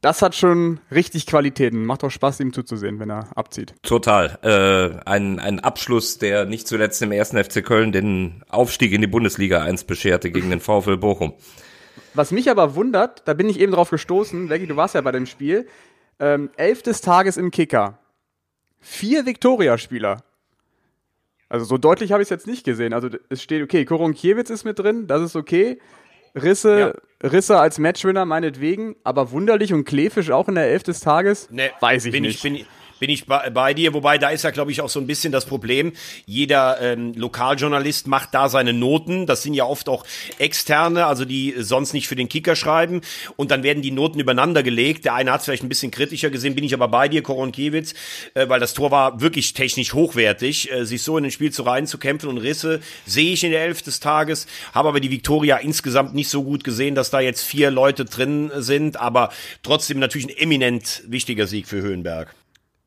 das 0.00 0.22
hat 0.22 0.34
schon 0.36 0.80
richtig 0.92 1.26
Qualitäten. 1.26 1.84
Macht 1.84 2.04
auch 2.04 2.10
Spaß, 2.10 2.38
ihm 2.40 2.52
zuzusehen, 2.52 3.00
wenn 3.00 3.10
er 3.10 3.36
abzieht. 3.36 3.74
Total. 3.82 4.38
Äh, 4.42 5.00
ein, 5.08 5.40
ein 5.40 5.58
Abschluss, 5.60 6.18
der 6.18 6.44
nicht 6.44 6.68
zuletzt 6.68 7.02
im 7.02 7.10
ersten 7.10 7.42
FC 7.42 7.64
Köln 7.64 7.90
den 7.90 8.44
Aufstieg 8.48 8.92
in 8.92 9.00
die 9.00 9.08
Bundesliga 9.08 9.62
1 9.62 9.84
bescherte 9.84 10.30
gegen 10.30 10.50
den 10.50 10.60
VfL 10.60 10.96
Bochum. 10.96 11.34
Was 12.14 12.30
mich 12.30 12.50
aber 12.50 12.74
wundert, 12.74 13.26
da 13.26 13.34
bin 13.34 13.48
ich 13.48 13.58
eben 13.58 13.72
drauf 13.72 13.90
gestoßen, 13.90 14.48
Veggie, 14.48 14.66
du 14.66 14.76
warst 14.76 14.94
ja 14.94 15.00
bei 15.00 15.12
dem 15.12 15.26
Spiel, 15.26 15.66
ähm, 16.20 16.50
elf 16.56 16.82
des 16.82 17.00
Tages 17.00 17.36
im 17.36 17.50
Kicker. 17.50 17.98
Vier 18.80 19.26
Viktoria-Spieler. 19.26 20.22
Also 21.48 21.64
so 21.64 21.78
deutlich 21.78 22.12
habe 22.12 22.22
ich 22.22 22.26
es 22.26 22.30
jetzt 22.30 22.46
nicht 22.46 22.64
gesehen. 22.64 22.92
Also 22.92 23.08
es 23.30 23.42
steht, 23.42 23.62
okay, 23.62 23.84
Koronkiewicz 23.84 24.50
ist 24.50 24.64
mit 24.64 24.78
drin, 24.78 25.06
das 25.06 25.22
ist 25.22 25.36
okay. 25.36 25.78
Risse, 26.42 26.94
ja. 27.22 27.28
Risse 27.28 27.58
als 27.58 27.78
Matchwinner 27.78 28.24
meinetwegen, 28.24 28.96
aber 29.04 29.30
wunderlich 29.30 29.72
und 29.72 29.84
Klefisch 29.84 30.30
auch 30.30 30.48
in 30.48 30.54
der 30.54 30.64
Elf 30.64 30.82
des 30.82 31.00
Tages? 31.00 31.48
Nee, 31.50 31.70
weiß 31.80 32.06
ich 32.06 32.12
bin 32.12 32.22
nicht. 32.22 32.36
Ich, 32.36 32.42
bin, 32.42 32.66
bin 32.98 33.10
ich 33.10 33.26
bei, 33.26 33.50
bei 33.50 33.74
dir, 33.74 33.94
wobei 33.94 34.18
da 34.18 34.30
ist 34.30 34.44
ja, 34.44 34.50
glaube 34.50 34.72
ich, 34.72 34.80
auch 34.80 34.88
so 34.88 35.00
ein 35.00 35.06
bisschen 35.06 35.32
das 35.32 35.46
Problem. 35.46 35.92
Jeder 36.26 36.80
ähm, 36.80 37.12
Lokaljournalist 37.14 38.06
macht 38.06 38.34
da 38.34 38.48
seine 38.48 38.72
Noten. 38.72 39.26
Das 39.26 39.42
sind 39.42 39.54
ja 39.54 39.64
oft 39.64 39.88
auch 39.88 40.04
externe, 40.38 41.06
also 41.06 41.24
die 41.24 41.54
sonst 41.58 41.92
nicht 41.92 42.08
für 42.08 42.16
den 42.16 42.28
Kicker 42.28 42.56
schreiben. 42.56 43.00
Und 43.36 43.50
dann 43.50 43.62
werden 43.62 43.82
die 43.82 43.90
Noten 43.90 44.20
übereinander 44.20 44.62
gelegt. 44.62 45.04
Der 45.04 45.14
eine 45.14 45.32
hat 45.32 45.40
es 45.40 45.46
vielleicht 45.46 45.62
ein 45.62 45.68
bisschen 45.68 45.90
kritischer 45.90 46.30
gesehen, 46.30 46.54
bin 46.54 46.64
ich 46.64 46.74
aber 46.74 46.88
bei 46.88 47.08
dir, 47.08 47.22
Koronkiewicz, 47.22 47.94
äh, 48.34 48.48
weil 48.48 48.60
das 48.60 48.74
Tor 48.74 48.90
war 48.90 49.20
wirklich 49.20 49.52
technisch 49.52 49.94
hochwertig. 49.94 50.70
Äh, 50.70 50.84
sich 50.84 51.02
so 51.02 51.16
in 51.16 51.24
den 51.24 51.30
Spiel 51.30 51.52
zu 51.52 51.62
reinzukämpfen 51.62 52.28
und 52.28 52.38
Risse 52.38 52.80
sehe 53.06 53.32
ich 53.32 53.44
in 53.44 53.50
der 53.50 53.62
Elf 53.62 53.82
des 53.82 54.00
Tages, 54.00 54.46
habe 54.74 54.88
aber 54.88 55.00
die 55.00 55.10
Viktoria 55.10 55.56
insgesamt 55.56 56.14
nicht 56.14 56.28
so 56.28 56.42
gut 56.42 56.64
gesehen, 56.64 56.94
dass 56.94 57.10
da 57.10 57.20
jetzt 57.20 57.42
vier 57.42 57.70
Leute 57.70 58.04
drin 58.04 58.50
sind, 58.56 58.98
aber 58.98 59.30
trotzdem 59.62 59.98
natürlich 59.98 60.28
ein 60.28 60.36
eminent 60.36 61.02
wichtiger 61.06 61.46
Sieg 61.46 61.68
für 61.68 61.80
Höhenberg. 61.80 62.34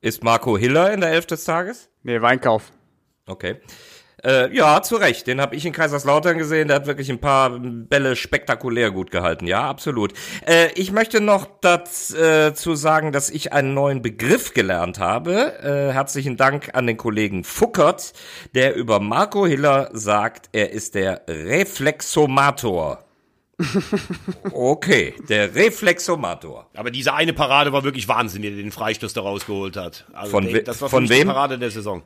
Ist 0.03 0.23
Marco 0.23 0.57
Hiller 0.57 0.91
in 0.91 1.01
der 1.01 1.11
Elf 1.11 1.27
des 1.27 1.43
Tages? 1.43 1.89
Nee, 2.01 2.21
Weinkauf. 2.21 2.71
Okay. 3.27 3.57
Äh, 4.23 4.51
ja, 4.55 4.81
zu 4.81 4.95
Recht. 4.95 5.27
Den 5.27 5.39
habe 5.39 5.55
ich 5.55 5.63
in 5.63 5.73
Kaiserslautern 5.73 6.39
gesehen. 6.39 6.69
Der 6.69 6.77
hat 6.77 6.87
wirklich 6.87 7.11
ein 7.11 7.19
paar 7.19 7.59
Bälle 7.59 8.15
spektakulär 8.15 8.89
gut 8.89 9.11
gehalten. 9.11 9.45
Ja, 9.45 9.69
absolut. 9.69 10.13
Äh, 10.47 10.69
ich 10.73 10.91
möchte 10.91 11.21
noch 11.21 11.47
dazu 11.61 12.15
äh, 12.15 12.75
sagen, 12.75 13.11
dass 13.11 13.29
ich 13.29 13.53
einen 13.53 13.75
neuen 13.75 14.01
Begriff 14.01 14.55
gelernt 14.55 14.97
habe. 14.97 15.59
Äh, 15.61 15.93
herzlichen 15.93 16.35
Dank 16.35 16.71
an 16.73 16.87
den 16.87 16.97
Kollegen 16.97 17.43
Fuckert, 17.43 18.13
der 18.55 18.75
über 18.75 18.99
Marco 18.99 19.45
Hiller 19.45 19.91
sagt, 19.93 20.49
er 20.51 20.71
ist 20.71 20.95
der 20.95 21.21
Reflexomator. 21.27 23.05
Okay, 24.51 25.15
der 25.29 25.53
Reflexomator. 25.55 26.67
Aber 26.75 26.91
diese 26.91 27.13
eine 27.13 27.33
Parade 27.33 27.73
war 27.73 27.83
wirklich 27.83 28.07
Wahnsinn, 28.07 28.41
die 28.41 28.55
den 28.55 28.71
Freistoß 28.71 29.13
da 29.13 29.21
rausgeholt 29.21 29.77
hat. 29.77 30.05
Also 30.13 30.31
von, 30.31 30.45
den, 30.45 30.63
das 30.63 30.81
war 30.81 30.89
von 30.89 31.09
wem? 31.09 31.19
die 31.19 31.25
Parade 31.25 31.59
der 31.59 31.71
Saison. 31.71 32.03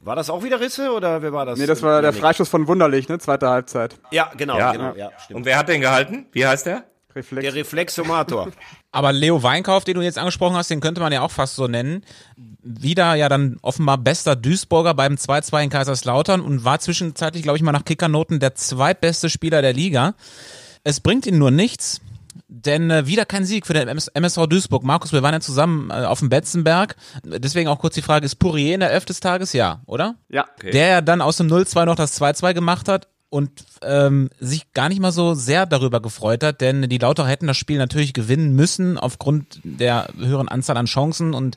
War 0.00 0.14
das 0.14 0.30
auch 0.30 0.44
wieder 0.44 0.60
Risse 0.60 0.92
oder 0.92 1.22
wer 1.22 1.32
war 1.32 1.46
das? 1.46 1.58
Nee, 1.58 1.66
das 1.66 1.82
war 1.82 2.00
der 2.02 2.12
Freistoß 2.12 2.48
von 2.48 2.68
Wunderlich, 2.68 3.08
ne? 3.08 3.18
Zweite 3.18 3.48
Halbzeit. 3.48 3.96
Ja, 4.10 4.30
genau, 4.36 4.58
ja. 4.58 4.72
genau, 4.72 4.94
ja, 4.94 5.10
stimmt. 5.24 5.38
Und 5.38 5.46
wer 5.46 5.58
hat 5.58 5.68
den 5.68 5.80
gehalten? 5.80 6.26
Wie 6.32 6.46
heißt 6.46 6.66
der? 6.66 6.84
Reflex. 7.16 7.42
Der 7.42 7.54
Reflexomator. 7.54 8.50
Aber 8.92 9.12
Leo 9.12 9.42
Weinkauf, 9.42 9.84
den 9.84 9.94
du 9.94 10.02
jetzt 10.02 10.18
angesprochen 10.18 10.54
hast, 10.54 10.70
den 10.70 10.80
könnte 10.80 11.00
man 11.00 11.12
ja 11.12 11.22
auch 11.22 11.30
fast 11.30 11.56
so 11.56 11.66
nennen. 11.66 12.04
Wieder 12.62 13.14
ja 13.14 13.28
dann 13.28 13.58
offenbar 13.62 13.98
bester 13.98 14.36
Duisburger 14.36 14.94
beim 14.94 15.14
2-2 15.14 15.64
in 15.64 15.70
Kaiserslautern 15.70 16.40
und 16.40 16.64
war 16.64 16.78
zwischenzeitlich, 16.78 17.42
glaube 17.42 17.56
ich, 17.56 17.62
mal 17.62 17.72
nach 17.72 17.84
Kickernoten 17.84 18.38
der 18.38 18.54
zweitbeste 18.54 19.30
Spieler 19.30 19.62
der 19.62 19.72
Liga. 19.72 20.14
Es 20.86 21.00
bringt 21.00 21.26
ihn 21.26 21.36
nur 21.36 21.50
nichts, 21.50 22.00
denn 22.46 22.92
äh, 22.92 23.08
wieder 23.08 23.24
kein 23.24 23.44
Sieg 23.44 23.66
für 23.66 23.72
den 23.72 23.88
MS 23.88 24.06
MSV 24.06 24.46
Duisburg. 24.46 24.84
Markus, 24.84 25.12
wir 25.12 25.20
waren 25.20 25.34
ja 25.34 25.40
zusammen 25.40 25.90
äh, 25.90 26.04
auf 26.04 26.20
dem 26.20 26.28
Betzenberg. 26.28 26.94
Deswegen 27.24 27.68
auch 27.68 27.80
kurz 27.80 27.96
die 27.96 28.02
Frage, 28.02 28.24
ist 28.24 28.36
Pourier 28.36 28.74
in 28.74 28.78
der 28.78 28.92
Elf 28.92 29.04
des 29.04 29.18
Tages? 29.18 29.52
Ja, 29.52 29.80
oder? 29.86 30.14
Ja. 30.28 30.44
Okay. 30.54 30.70
Der 30.70 30.86
ja 30.86 31.00
dann 31.00 31.22
aus 31.22 31.38
dem 31.38 31.48
0-2 31.48 31.86
noch 31.86 31.96
das 31.96 32.20
2-2 32.20 32.54
gemacht 32.54 32.86
hat 32.86 33.08
und 33.30 33.50
ähm, 33.82 34.30
sich 34.38 34.72
gar 34.74 34.88
nicht 34.88 35.00
mal 35.00 35.10
so 35.10 35.34
sehr 35.34 35.66
darüber 35.66 35.98
gefreut 35.98 36.44
hat, 36.44 36.60
denn 36.60 36.88
die 36.88 36.98
Lauter 36.98 37.26
hätten 37.26 37.48
das 37.48 37.56
Spiel 37.56 37.78
natürlich 37.78 38.12
gewinnen 38.12 38.54
müssen 38.54 38.96
aufgrund 38.96 39.58
der 39.64 40.06
höheren 40.16 40.46
Anzahl 40.46 40.76
an 40.76 40.86
Chancen 40.86 41.34
und 41.34 41.56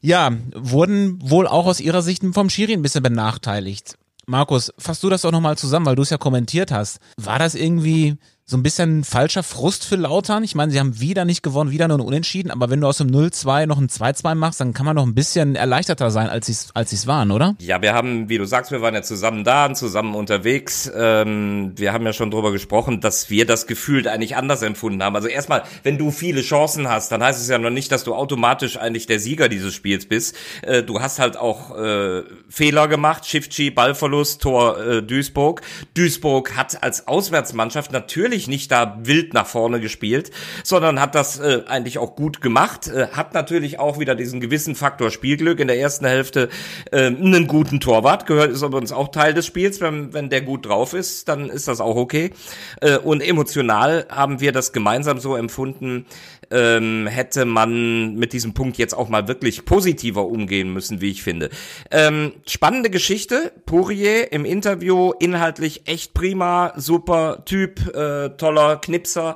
ja, 0.00 0.32
wurden 0.54 1.18
wohl 1.20 1.46
auch 1.46 1.66
aus 1.66 1.80
ihrer 1.80 2.00
Sicht 2.00 2.22
vom 2.32 2.48
Schiri 2.48 2.72
ein 2.72 2.80
bisschen 2.80 3.02
benachteiligt. 3.02 3.98
Markus, 4.24 4.72
fass 4.78 5.00
du 5.00 5.10
das 5.10 5.22
doch 5.22 5.30
nochmal 5.30 5.58
zusammen, 5.58 5.84
weil 5.84 5.94
du 5.94 6.02
es 6.02 6.10
ja 6.10 6.16
kommentiert 6.16 6.72
hast. 6.72 7.00
War 7.18 7.38
das 7.38 7.54
irgendwie 7.54 8.16
so 8.48 8.56
ein 8.56 8.62
bisschen 8.62 9.02
falscher 9.02 9.42
Frust 9.42 9.84
für 9.84 9.96
Lautern. 9.96 10.44
Ich 10.44 10.54
meine, 10.54 10.70
sie 10.70 10.78
haben 10.78 11.00
wieder 11.00 11.24
nicht 11.24 11.42
gewonnen, 11.42 11.72
wieder 11.72 11.88
nur 11.88 11.98
ein 11.98 12.02
Unentschieden, 12.02 12.52
aber 12.52 12.70
wenn 12.70 12.80
du 12.80 12.86
aus 12.86 12.98
dem 12.98 13.08
0-2 13.08 13.66
noch 13.66 13.78
ein 13.78 13.88
2-2 13.88 14.36
machst, 14.36 14.60
dann 14.60 14.72
kann 14.72 14.86
man 14.86 14.94
noch 14.94 15.04
ein 15.04 15.16
bisschen 15.16 15.56
erleichterter 15.56 16.12
sein, 16.12 16.28
als 16.28 16.46
sie 16.46 16.56
als 16.72 16.92
es 16.92 17.08
waren, 17.08 17.32
oder? 17.32 17.56
Ja, 17.58 17.82
wir 17.82 17.92
haben, 17.92 18.28
wie 18.28 18.38
du 18.38 18.44
sagst, 18.44 18.70
wir 18.70 18.80
waren 18.80 18.94
ja 18.94 19.02
zusammen 19.02 19.42
da 19.42 19.66
und 19.66 19.74
zusammen 19.74 20.14
unterwegs. 20.14 20.88
Ähm, 20.96 21.72
wir 21.74 21.92
haben 21.92 22.06
ja 22.06 22.12
schon 22.12 22.30
drüber 22.30 22.52
gesprochen, 22.52 23.00
dass 23.00 23.30
wir 23.30 23.46
das 23.46 23.66
Gefühl 23.66 24.06
eigentlich 24.06 24.36
anders 24.36 24.62
empfunden 24.62 25.02
haben. 25.02 25.16
Also 25.16 25.26
erstmal, 25.26 25.64
wenn 25.82 25.98
du 25.98 26.12
viele 26.12 26.40
Chancen 26.40 26.88
hast, 26.88 27.10
dann 27.10 27.24
heißt 27.24 27.40
es 27.40 27.48
ja 27.48 27.58
noch 27.58 27.70
nicht, 27.70 27.90
dass 27.90 28.04
du 28.04 28.14
automatisch 28.14 28.78
eigentlich 28.78 29.08
der 29.08 29.18
Sieger 29.18 29.48
dieses 29.48 29.74
Spiels 29.74 30.06
bist. 30.06 30.36
Äh, 30.62 30.84
du 30.84 31.00
hast 31.00 31.18
halt 31.18 31.36
auch 31.36 31.76
äh, 31.76 32.22
Fehler 32.48 32.86
gemacht, 32.86 33.26
Shift-G, 33.26 33.70
Ballverlust, 33.70 34.40
Tor 34.40 34.78
äh, 34.78 35.02
Duisburg. 35.02 35.62
Duisburg 35.94 36.56
hat 36.56 36.84
als 36.84 37.08
Auswärtsmannschaft 37.08 37.90
natürlich 37.90 38.35
natürlich 38.36 38.48
nicht 38.48 38.70
da 38.70 38.98
wild 39.02 39.32
nach 39.32 39.46
vorne 39.46 39.80
gespielt, 39.80 40.30
sondern 40.62 41.00
hat 41.00 41.14
das 41.14 41.38
äh, 41.38 41.62
eigentlich 41.66 41.96
auch 41.96 42.16
gut 42.16 42.42
gemacht, 42.42 42.88
äh, 42.88 43.08
hat 43.12 43.32
natürlich 43.32 43.78
auch 43.78 43.98
wieder 43.98 44.14
diesen 44.14 44.40
gewissen 44.40 44.74
Faktor 44.74 45.10
Spielglück 45.10 45.58
in 45.58 45.68
der 45.68 45.78
ersten 45.78 46.04
Hälfte 46.04 46.50
äh, 46.92 47.06
einen 47.06 47.46
guten 47.46 47.80
Torwart, 47.80 48.26
gehört 48.26 48.50
ist 48.50 48.62
uns 48.62 48.92
auch 48.92 49.08
Teil 49.08 49.32
des 49.32 49.46
Spiels, 49.46 49.80
wenn, 49.80 50.12
wenn 50.12 50.28
der 50.28 50.42
gut 50.42 50.66
drauf 50.66 50.92
ist, 50.92 51.28
dann 51.28 51.48
ist 51.48 51.66
das 51.66 51.80
auch 51.80 51.96
okay. 51.96 52.30
Äh, 52.82 52.98
und 52.98 53.22
emotional 53.22 54.06
haben 54.10 54.40
wir 54.40 54.52
das 54.52 54.72
gemeinsam 54.72 55.18
so 55.18 55.34
empfunden, 55.34 56.04
ähm, 56.50 57.06
hätte 57.06 57.44
man 57.44 58.14
mit 58.14 58.32
diesem 58.32 58.54
Punkt 58.54 58.76
jetzt 58.78 58.94
auch 58.94 59.08
mal 59.08 59.28
wirklich 59.28 59.64
positiver 59.64 60.26
umgehen 60.26 60.72
müssen, 60.72 61.00
wie 61.00 61.10
ich 61.10 61.22
finde. 61.22 61.50
Ähm, 61.90 62.32
spannende 62.46 62.90
Geschichte. 62.90 63.52
Pourier 63.64 64.32
im 64.32 64.44
Interview 64.44 65.12
inhaltlich 65.18 65.82
echt 65.86 66.14
prima, 66.14 66.72
super 66.76 67.44
Typ, 67.44 67.94
äh, 67.94 68.25
toller 68.28 68.76
Knipser. 68.76 69.34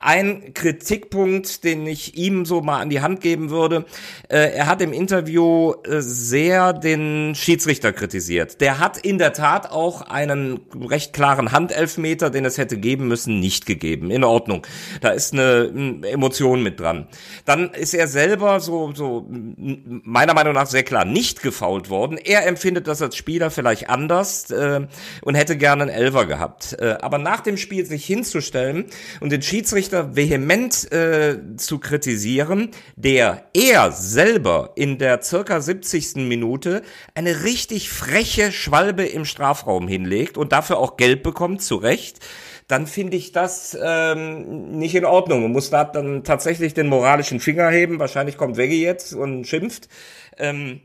Ein 0.00 0.54
Kritikpunkt, 0.54 1.64
den 1.64 1.84
ich 1.88 2.16
ihm 2.16 2.44
so 2.44 2.60
mal 2.60 2.80
an 2.80 2.88
die 2.88 3.00
Hand 3.00 3.20
geben 3.20 3.50
würde, 3.50 3.84
äh, 4.28 4.54
er 4.54 4.66
hat 4.66 4.80
im 4.80 4.92
Interview 4.92 5.72
äh, 5.82 6.00
sehr 6.00 6.72
den 6.72 7.34
Schiedsrichter 7.34 7.92
kritisiert. 7.92 8.60
Der 8.60 8.78
hat 8.78 8.98
in 8.98 9.18
der 9.18 9.32
Tat 9.32 9.72
auch 9.72 10.02
einen 10.02 10.60
recht 10.88 11.12
klaren 11.12 11.50
Handelfmeter, 11.50 12.30
den 12.30 12.44
es 12.44 12.58
hätte 12.58 12.78
geben 12.78 13.08
müssen, 13.08 13.40
nicht 13.40 13.66
gegeben. 13.66 14.12
In 14.12 14.22
Ordnung. 14.22 14.64
Da 15.00 15.08
ist 15.08 15.32
eine, 15.32 16.00
Emotion 16.08 16.62
mit 16.62 16.78
dran. 16.78 17.08
Dann 17.44 17.70
ist 17.70 17.92
er 17.92 18.06
selber 18.06 18.60
so, 18.60 18.92
so 18.94 19.26
meiner 19.28 20.34
Meinung 20.34 20.54
nach 20.54 20.66
sehr 20.66 20.84
klar 20.84 21.04
nicht 21.04 21.42
gefault 21.42 21.90
worden. 21.90 22.18
Er 22.18 22.46
empfindet 22.46 22.86
das 22.86 23.02
als 23.02 23.16
Spieler 23.16 23.50
vielleicht 23.50 23.90
anders 23.90 24.52
äh, 24.52 24.86
und 25.22 25.34
hätte 25.34 25.56
gerne 25.56 25.82
einen 25.82 25.90
Elver 25.90 26.26
gehabt. 26.26 26.76
Äh, 26.78 26.98
aber 27.00 27.18
nach 27.18 27.40
dem 27.40 27.56
Spiel 27.56 27.84
sich 27.84 28.06
hinzustellen 28.06 28.86
und 29.18 29.32
den 29.32 29.42
Schiedsrichter 29.42 29.87
vehement 29.92 30.90
äh, 30.92 31.38
zu 31.56 31.78
kritisieren, 31.78 32.70
der 32.96 33.44
er 33.54 33.92
selber 33.92 34.72
in 34.76 34.98
der 34.98 35.22
circa 35.22 35.60
70. 35.60 36.16
Minute 36.16 36.82
eine 37.14 37.44
richtig 37.44 37.90
freche 37.90 38.52
Schwalbe 38.52 39.04
im 39.04 39.24
Strafraum 39.24 39.88
hinlegt 39.88 40.38
und 40.38 40.52
dafür 40.52 40.78
auch 40.78 40.96
Geld 40.96 41.22
bekommt, 41.22 41.62
zu 41.62 41.76
Recht, 41.76 42.20
dann 42.68 42.86
finde 42.86 43.16
ich 43.16 43.32
das 43.32 43.76
ähm, 43.82 44.78
nicht 44.78 44.94
in 44.94 45.06
Ordnung 45.06 45.44
und 45.44 45.52
muss 45.52 45.70
da 45.70 45.84
dann 45.84 46.22
tatsächlich 46.22 46.74
den 46.74 46.88
moralischen 46.88 47.40
Finger 47.40 47.70
heben. 47.70 47.98
Wahrscheinlich 47.98 48.36
kommt 48.36 48.58
Wegge 48.58 48.74
jetzt 48.74 49.14
und 49.14 49.46
schimpft. 49.46 49.88
Ähm, 50.36 50.80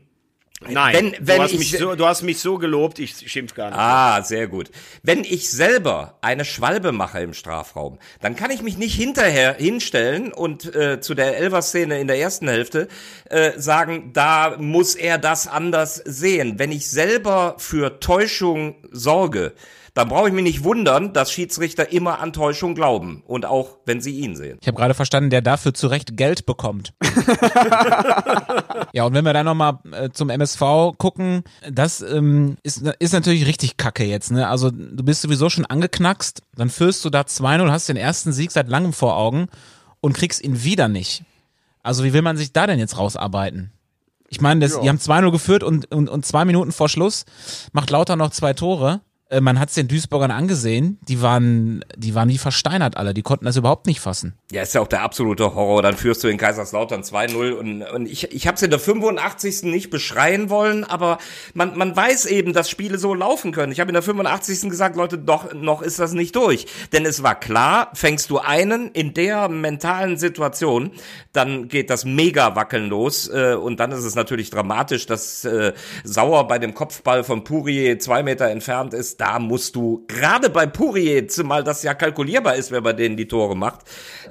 Nein, 0.60 0.94
wenn, 0.94 1.26
wenn 1.26 1.36
du, 1.36 1.42
hast 1.42 1.52
ich, 1.52 1.58
mich 1.58 1.78
so, 1.78 1.94
du 1.94 2.06
hast 2.06 2.22
mich 2.22 2.40
so 2.40 2.58
gelobt, 2.58 2.98
ich 2.98 3.30
schimpf 3.30 3.54
gar 3.54 3.70
nicht. 3.70 3.78
Ah, 3.78 4.22
sehr 4.22 4.46
gut. 4.46 4.70
Wenn 5.02 5.24
ich 5.24 5.50
selber 5.50 6.18
eine 6.20 6.44
Schwalbe 6.44 6.92
mache 6.92 7.20
im 7.20 7.34
Strafraum, 7.34 7.98
dann 8.20 8.36
kann 8.36 8.50
ich 8.50 8.62
mich 8.62 8.78
nicht 8.78 8.94
hinterher 8.94 9.54
hinstellen 9.54 10.32
und 10.32 10.74
äh, 10.74 11.00
zu 11.00 11.14
der 11.14 11.36
Elfer-Szene 11.38 12.00
in 12.00 12.06
der 12.06 12.18
ersten 12.18 12.48
Hälfte 12.48 12.88
äh, 13.28 13.52
sagen, 13.56 14.12
da 14.12 14.56
muss 14.58 14.94
er 14.94 15.18
das 15.18 15.48
anders 15.48 15.96
sehen. 15.96 16.58
Wenn 16.58 16.72
ich 16.72 16.88
selber 16.88 17.56
für 17.58 18.00
Täuschung 18.00 18.76
sorge, 18.90 19.54
dann 19.94 20.08
brauche 20.08 20.28
ich 20.28 20.34
mich 20.34 20.42
nicht 20.42 20.64
wundern, 20.64 21.12
dass 21.12 21.30
Schiedsrichter 21.30 21.92
immer 21.92 22.18
an 22.18 22.32
Täuschung 22.32 22.74
glauben 22.74 23.22
und 23.26 23.46
auch 23.46 23.78
wenn 23.86 24.00
sie 24.00 24.18
ihn 24.18 24.34
sehen. 24.34 24.58
Ich 24.60 24.66
habe 24.66 24.76
gerade 24.76 24.94
verstanden, 24.94 25.30
der 25.30 25.40
dafür 25.40 25.72
zu 25.72 25.86
Recht 25.86 26.16
Geld 26.16 26.46
bekommt. 26.46 26.94
ja, 28.92 29.04
und 29.04 29.14
wenn 29.14 29.24
wir 29.24 29.32
dann 29.32 29.46
nochmal 29.46 29.78
äh, 29.92 30.10
zum 30.10 30.30
MSV 30.30 30.60
gucken, 30.98 31.44
das 31.70 32.02
ähm, 32.02 32.56
ist, 32.64 32.82
ist 32.98 33.12
natürlich 33.12 33.46
richtig 33.46 33.76
kacke 33.76 34.04
jetzt. 34.04 34.32
Ne? 34.32 34.48
Also 34.48 34.70
du 34.70 35.04
bist 35.04 35.22
sowieso 35.22 35.48
schon 35.48 35.64
angeknackst, 35.64 36.42
dann 36.56 36.70
führst 36.70 37.04
du 37.04 37.10
da 37.10 37.20
2-0, 37.20 37.70
hast 37.70 37.88
den 37.88 37.96
ersten 37.96 38.32
Sieg 38.32 38.50
seit 38.50 38.68
langem 38.68 38.92
vor 38.92 39.16
Augen 39.16 39.46
und 40.00 40.14
kriegst 40.14 40.42
ihn 40.42 40.64
wieder 40.64 40.88
nicht. 40.88 41.22
Also 41.84 42.02
wie 42.02 42.12
will 42.12 42.22
man 42.22 42.36
sich 42.36 42.52
da 42.52 42.66
denn 42.66 42.80
jetzt 42.80 42.98
rausarbeiten? 42.98 43.70
Ich 44.28 44.40
meine, 44.40 44.60
das, 44.60 44.80
die 44.80 44.88
haben 44.88 44.98
2-0 44.98 45.30
geführt 45.30 45.62
und, 45.62 45.94
und, 45.94 46.08
und 46.08 46.26
zwei 46.26 46.44
Minuten 46.44 46.72
vor 46.72 46.88
Schluss 46.88 47.24
macht 47.72 47.90
Lauter 47.90 48.16
noch 48.16 48.30
zwei 48.30 48.54
Tore. 48.54 49.00
Äh, 49.30 49.40
man 49.40 49.58
hat 49.58 49.70
es 49.70 49.74
den 49.74 49.88
Duisburgern 49.88 50.30
angesehen, 50.30 50.98
die 51.08 51.22
waren, 51.22 51.84
die 51.96 52.14
waren 52.14 52.28
wie 52.28 52.38
versteinert 52.38 52.96
alle, 52.96 53.14
die 53.14 53.22
konnten 53.22 53.46
das 53.46 53.56
überhaupt 53.56 53.86
nicht 53.86 54.00
fassen. 54.00 54.34
Ja, 54.52 54.62
ist 54.62 54.74
ja 54.74 54.80
auch 54.82 54.88
der 54.88 55.02
absolute 55.02 55.54
Horror. 55.54 55.82
Dann 55.82 55.96
führst 55.96 56.22
du 56.22 56.28
in 56.28 56.36
Kaiserslautern 56.36 57.02
2-0 57.02 57.52
und, 57.52 57.82
und 57.82 58.06
ich, 58.06 58.32
ich 58.32 58.46
habe 58.46 58.56
es 58.56 58.62
in 58.62 58.70
der 58.70 58.78
85. 58.78 59.64
nicht 59.64 59.90
beschreien 59.90 60.50
wollen, 60.50 60.84
aber 60.84 61.18
man, 61.54 61.76
man 61.76 61.96
weiß 61.96 62.26
eben, 62.26 62.52
dass 62.52 62.68
Spiele 62.68 62.98
so 62.98 63.14
laufen 63.14 63.52
können. 63.52 63.72
Ich 63.72 63.80
habe 63.80 63.88
in 63.90 63.94
der 63.94 64.02
85. 64.02 64.68
gesagt, 64.68 64.96
Leute, 64.96 65.16
doch 65.16 65.54
noch 65.54 65.80
ist 65.80 65.98
das 65.98 66.12
nicht 66.12 66.36
durch. 66.36 66.66
Denn 66.92 67.06
es 67.06 67.22
war 67.22 67.38
klar, 67.38 67.90
fängst 67.94 68.28
du 68.30 68.38
einen 68.38 68.90
in 68.90 69.14
der 69.14 69.48
mentalen 69.48 70.18
Situation, 70.18 70.90
dann 71.32 71.68
geht 71.68 71.88
das 71.88 72.04
mega 72.04 72.56
wackeln 72.56 72.88
los 72.88 73.28
äh, 73.28 73.54
und 73.54 73.80
dann 73.80 73.90
ist 73.92 74.04
es 74.04 74.14
natürlich 74.14 74.50
dramatisch, 74.50 75.06
dass 75.06 75.44
äh, 75.44 75.72
Sauer 76.04 76.46
bei 76.46 76.58
dem 76.58 76.74
Kopfball 76.74 77.24
von 77.24 77.42
Purier 77.42 77.98
zwei 77.98 78.22
Meter 78.22 78.48
entfernt 78.50 78.92
ist. 78.92 79.13
Da 79.16 79.38
musst 79.38 79.76
du, 79.76 80.04
gerade 80.08 80.50
bei 80.50 80.66
Purier, 80.66 81.28
zumal 81.28 81.64
das 81.64 81.82
ja 81.82 81.94
kalkulierbar 81.94 82.56
ist, 82.56 82.70
wer 82.70 82.80
bei 82.80 82.92
denen 82.92 83.16
die 83.16 83.28
Tore 83.28 83.56
macht, 83.56 83.80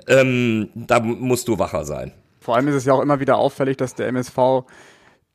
ähm, 0.08 0.70
da 0.76 1.00
musst 1.00 1.48
du 1.48 1.60
wacher 1.60 1.86
sein. 1.86 2.14
Vor 2.40 2.56
allem 2.56 2.68
ist 2.68 2.76
es 2.76 2.86
ja 2.86 2.94
auch 2.94 3.02
immer 3.02 3.20
wieder 3.20 3.38
auffällig, 3.38 3.78
dass 3.78 3.96
der 3.96 4.08
MSV 4.08 4.66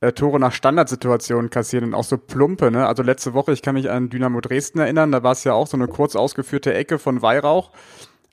äh, 0.01 0.13
Tore 0.13 0.39
nach 0.39 0.53
Standardsituationen 0.53 1.51
kassiert 1.51 1.83
und 1.83 1.95
auch 1.95 2.05
so 2.05 2.19
plumpe. 2.19 2.71
Ne? 2.71 2.87
Also 2.87 3.03
letzte 3.03 3.35
Woche, 3.35 3.53
ich 3.53 3.63
kann 3.63 3.75
mich 3.75 3.91
an 3.91 4.11
Dynamo 4.11 4.41
Dresden 4.41 4.79
erinnern, 4.79 5.11
da 5.11 5.23
war 5.23 5.33
es 5.33 5.45
ja 5.45 5.55
auch 5.55 5.67
so 5.67 5.77
eine 5.77 5.89
kurz 5.89 6.15
ausgeführte 6.17 6.75
Ecke 6.75 6.99
von 6.99 7.23
Weihrauch. 7.23 7.73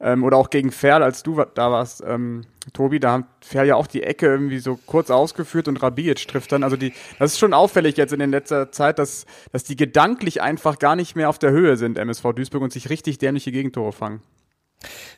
Ähm, 0.06 0.24
oder 0.24 0.38
auch 0.38 0.52
gegen 0.52 0.72
Ferl, 0.72 1.02
als 1.02 1.24
du 1.24 1.44
da 1.56 1.72
warst, 1.72 2.04
ähm, 2.06 2.44
Tobi, 2.74 3.00
da 3.00 3.14
hat 3.14 3.24
Ferl 3.42 3.66
ja 3.66 3.76
auch 3.76 3.88
die 3.88 4.04
Ecke 4.04 4.28
irgendwie 4.28 4.60
so 4.60 4.80
kurz 4.86 5.10
ausgeführt 5.10 5.68
und 5.68 5.82
Rabic 5.82 6.28
trifft 6.28 6.52
dann. 6.52 6.64
Also 6.64 6.78
die, 6.78 6.94
das 7.18 7.34
ist 7.34 7.40
schon 7.40 7.54
auffällig 7.54 7.98
jetzt 7.98 8.14
in 8.14 8.20
der 8.20 8.28
letzter 8.28 8.72
Zeit, 8.72 9.00
dass, 9.00 9.26
dass 9.52 9.64
die 9.64 9.76
gedanklich 9.76 10.44
einfach 10.44 10.78
gar 10.78 10.96
nicht 10.96 11.16
mehr 11.16 11.28
auf 11.28 11.40
der 11.40 11.50
Höhe 11.50 11.76
sind, 11.76 11.98
MSV 11.98 12.34
Duisburg, 12.36 12.62
und 12.62 12.72
sich 12.72 12.92
richtig 12.92 13.18
dämliche 13.18 13.52
Gegentore 13.52 13.94
fangen. 13.94 14.22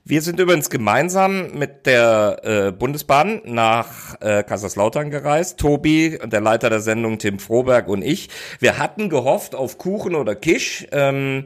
Wir 0.06 0.22
sind 0.22 0.40
übrigens 0.40 0.70
gemeinsam 0.70 1.52
mit 1.52 1.86
der 1.86 2.40
äh, 2.44 2.72
Bundesbahn 2.72 3.42
nach 3.44 4.16
äh, 4.22 4.44
Kaiserslautern 4.44 5.10
gereist. 5.10 5.60
Tobi, 5.60 6.18
der 6.24 6.40
Leiter 6.40 6.70
der 6.70 6.80
Sendung 6.80 7.18
Tim 7.18 7.40
Froberg 7.40 7.90
und 7.90 8.04
ich. 8.04 8.30
Wir 8.60 8.78
hatten 8.78 9.10
gehofft 9.10 9.54
auf 9.54 9.78
Kuchen 9.78 10.16
oder 10.16 10.36
Kisch. 10.36 10.88
Ähm, 10.94 11.44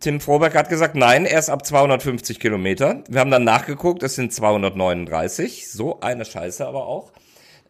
Tim 0.00 0.18
Froberg 0.18 0.54
hat 0.54 0.70
gesagt, 0.70 0.94
nein, 0.94 1.26
erst 1.26 1.50
ab 1.50 1.66
250 1.66 2.40
Kilometer. 2.40 3.04
Wir 3.08 3.20
haben 3.20 3.30
dann 3.30 3.44
nachgeguckt, 3.44 4.02
es 4.02 4.14
sind 4.14 4.32
239. 4.32 5.70
So 5.70 6.00
eine 6.00 6.24
Scheiße 6.24 6.66
aber 6.66 6.86
auch. 6.86 7.12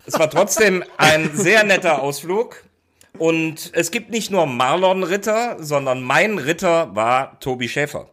Es 0.07 0.17
war 0.17 0.31
trotzdem 0.31 0.85
ein 0.97 1.31
sehr 1.35 1.65
netter 1.65 2.01
Ausflug. 2.01 2.63
Und 3.19 3.73
es 3.75 3.91
gibt 3.91 4.11
nicht 4.11 4.31
nur 4.31 4.47
Marlon 4.47 5.03
Ritter, 5.03 5.57
sondern 5.59 6.03
mein 6.03 6.39
Ritter 6.39 6.95
war 6.95 7.41
Tobi 7.41 7.69
Schäfer. 7.69 8.09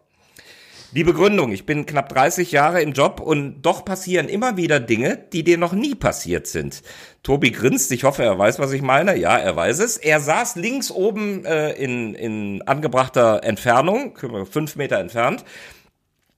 Die 0.98 1.04
Begründung, 1.04 1.52
ich 1.52 1.68
bin 1.68 1.86
knapp 1.86 2.10
30 2.10 2.52
Jahre 2.52 2.82
im 2.82 2.91
Job 2.91 3.20
und 3.20 3.62
doch 3.62 3.86
passieren 3.86 4.28
immer 4.28 4.58
wieder 4.58 4.80
Dinge, 4.80 5.16
die 5.32 5.43
dir 5.43 5.60
noch 5.60 5.74
nie 5.74 5.93
passiert 5.93 6.48
sind. 6.48 6.82
Tobi 7.22 7.52
grinst, 7.52 7.91
ich 7.91 8.04
hoffe, 8.04 8.24
er 8.24 8.39
weiß, 8.39 8.58
was 8.58 8.72
ich 8.72 8.82
meine. 8.82 9.16
Ja, 9.16 9.38
er 9.38 9.56
weiß 9.56 9.78
es. 9.78 9.98
Er 9.98 10.20
saß 10.20 10.56
links 10.56 10.89
oben 10.89 11.45
äh, 11.45 11.74
in, 11.74 12.16
in 12.16 12.64
angebrachter 12.64 13.43
Entfernung, 13.43 14.18
fünf 14.50 14.76
Meter 14.76 14.98
entfernt, 14.98 15.45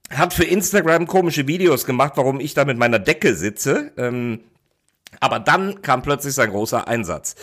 hat 0.09 0.33
für 0.33 0.43
Instagram 0.43 1.07
komische 1.07 1.47
Videos 1.47 1.85
gemacht, 1.85 2.17
warum 2.17 2.41
ich 2.41 2.53
da 2.53 2.65
mit 2.65 2.77
meiner 2.77 2.99
Decke 2.99 3.35
sitze. 3.35 3.93
Ähm, 3.95 4.41
aber 5.21 5.39
dann 5.39 5.81
kam 5.81 6.01
plötzlich 6.01 6.33
sein 6.33 6.49
großer 6.49 6.85
Einsatz. 6.85 7.35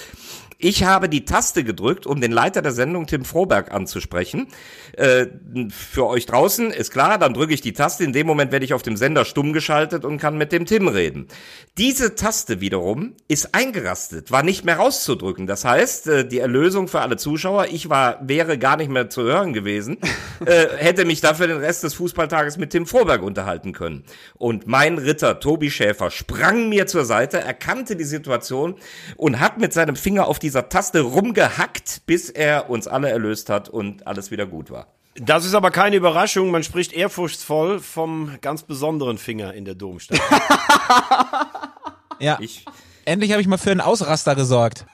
Ich 0.58 0.84
habe 0.84 1.08
die 1.08 1.26
Taste 1.26 1.64
gedrückt, 1.64 2.06
um 2.06 2.20
den 2.20 2.32
Leiter 2.32 2.62
der 2.62 2.72
Sendung 2.72 3.06
Tim 3.06 3.24
Froberg 3.26 3.72
anzusprechen. 3.72 4.48
Äh, 4.96 5.26
für 5.70 6.06
euch 6.06 6.24
draußen 6.24 6.70
ist 6.70 6.90
klar, 6.90 7.18
dann 7.18 7.34
drücke 7.34 7.52
ich 7.52 7.60
die 7.60 7.74
Taste. 7.74 8.04
In 8.04 8.14
dem 8.14 8.26
Moment 8.26 8.52
werde 8.52 8.64
ich 8.64 8.72
auf 8.72 8.82
dem 8.82 8.96
Sender 8.96 9.26
stumm 9.26 9.52
geschaltet 9.52 10.06
und 10.06 10.18
kann 10.18 10.38
mit 10.38 10.52
dem 10.52 10.64
Tim 10.64 10.88
reden. 10.88 11.28
Diese 11.76 12.14
Taste 12.14 12.60
wiederum 12.62 13.14
ist 13.28 13.54
eingerastet, 13.54 14.30
war 14.30 14.42
nicht 14.42 14.64
mehr 14.64 14.76
rauszudrücken. 14.76 15.46
Das 15.46 15.66
heißt, 15.66 16.06
äh, 16.06 16.26
die 16.26 16.38
Erlösung 16.38 16.88
für 16.88 17.00
alle 17.00 17.18
Zuschauer, 17.18 17.66
ich 17.70 17.90
war, 17.90 18.26
wäre 18.26 18.56
gar 18.56 18.78
nicht 18.78 18.90
mehr 18.90 19.10
zu 19.10 19.22
hören 19.22 19.52
gewesen, 19.52 19.98
äh, 20.46 20.68
hätte 20.78 21.04
mich 21.04 21.20
dafür 21.20 21.48
den 21.48 21.58
Rest 21.58 21.82
des 21.82 21.92
Fußballtages 21.94 22.56
mit 22.56 22.70
Tim 22.70 22.86
Froberg 22.86 23.22
unterhalten 23.22 23.72
können. 23.72 24.04
Und 24.38 24.66
mein 24.66 24.96
Ritter 24.96 25.38
Tobi 25.38 25.70
Schäfer 25.70 26.10
sprang 26.10 26.70
mir 26.70 26.86
zur 26.86 27.04
Seite, 27.04 27.40
erkannte 27.40 27.94
die 27.94 28.04
Situation 28.04 28.76
und 29.16 29.38
hat 29.38 29.58
mit 29.58 29.74
seinem 29.74 29.96
Finger 29.96 30.28
auf 30.28 30.38
die 30.38 30.45
dieser 30.46 30.68
Taste 30.68 31.00
rumgehackt, 31.00 32.02
bis 32.06 32.30
er 32.30 32.70
uns 32.70 32.86
alle 32.86 33.10
erlöst 33.10 33.50
hat 33.50 33.68
und 33.68 34.06
alles 34.06 34.30
wieder 34.30 34.46
gut 34.46 34.70
war. 34.70 34.86
Das 35.16 35.44
ist 35.44 35.54
aber 35.54 35.72
keine 35.72 35.96
Überraschung. 35.96 36.52
Man 36.52 36.62
spricht 36.62 36.92
ehrfurchtsvoll 36.92 37.80
vom 37.80 38.38
ganz 38.42 38.62
besonderen 38.62 39.18
Finger 39.18 39.54
in 39.54 39.64
der 39.64 39.74
Domstadt. 39.74 40.20
ja. 42.20 42.38
Ich. 42.40 42.64
Endlich 43.04 43.32
habe 43.32 43.40
ich 43.40 43.48
mal 43.48 43.58
für 43.58 43.72
einen 43.72 43.80
Ausraster 43.80 44.36
gesorgt. 44.36 44.86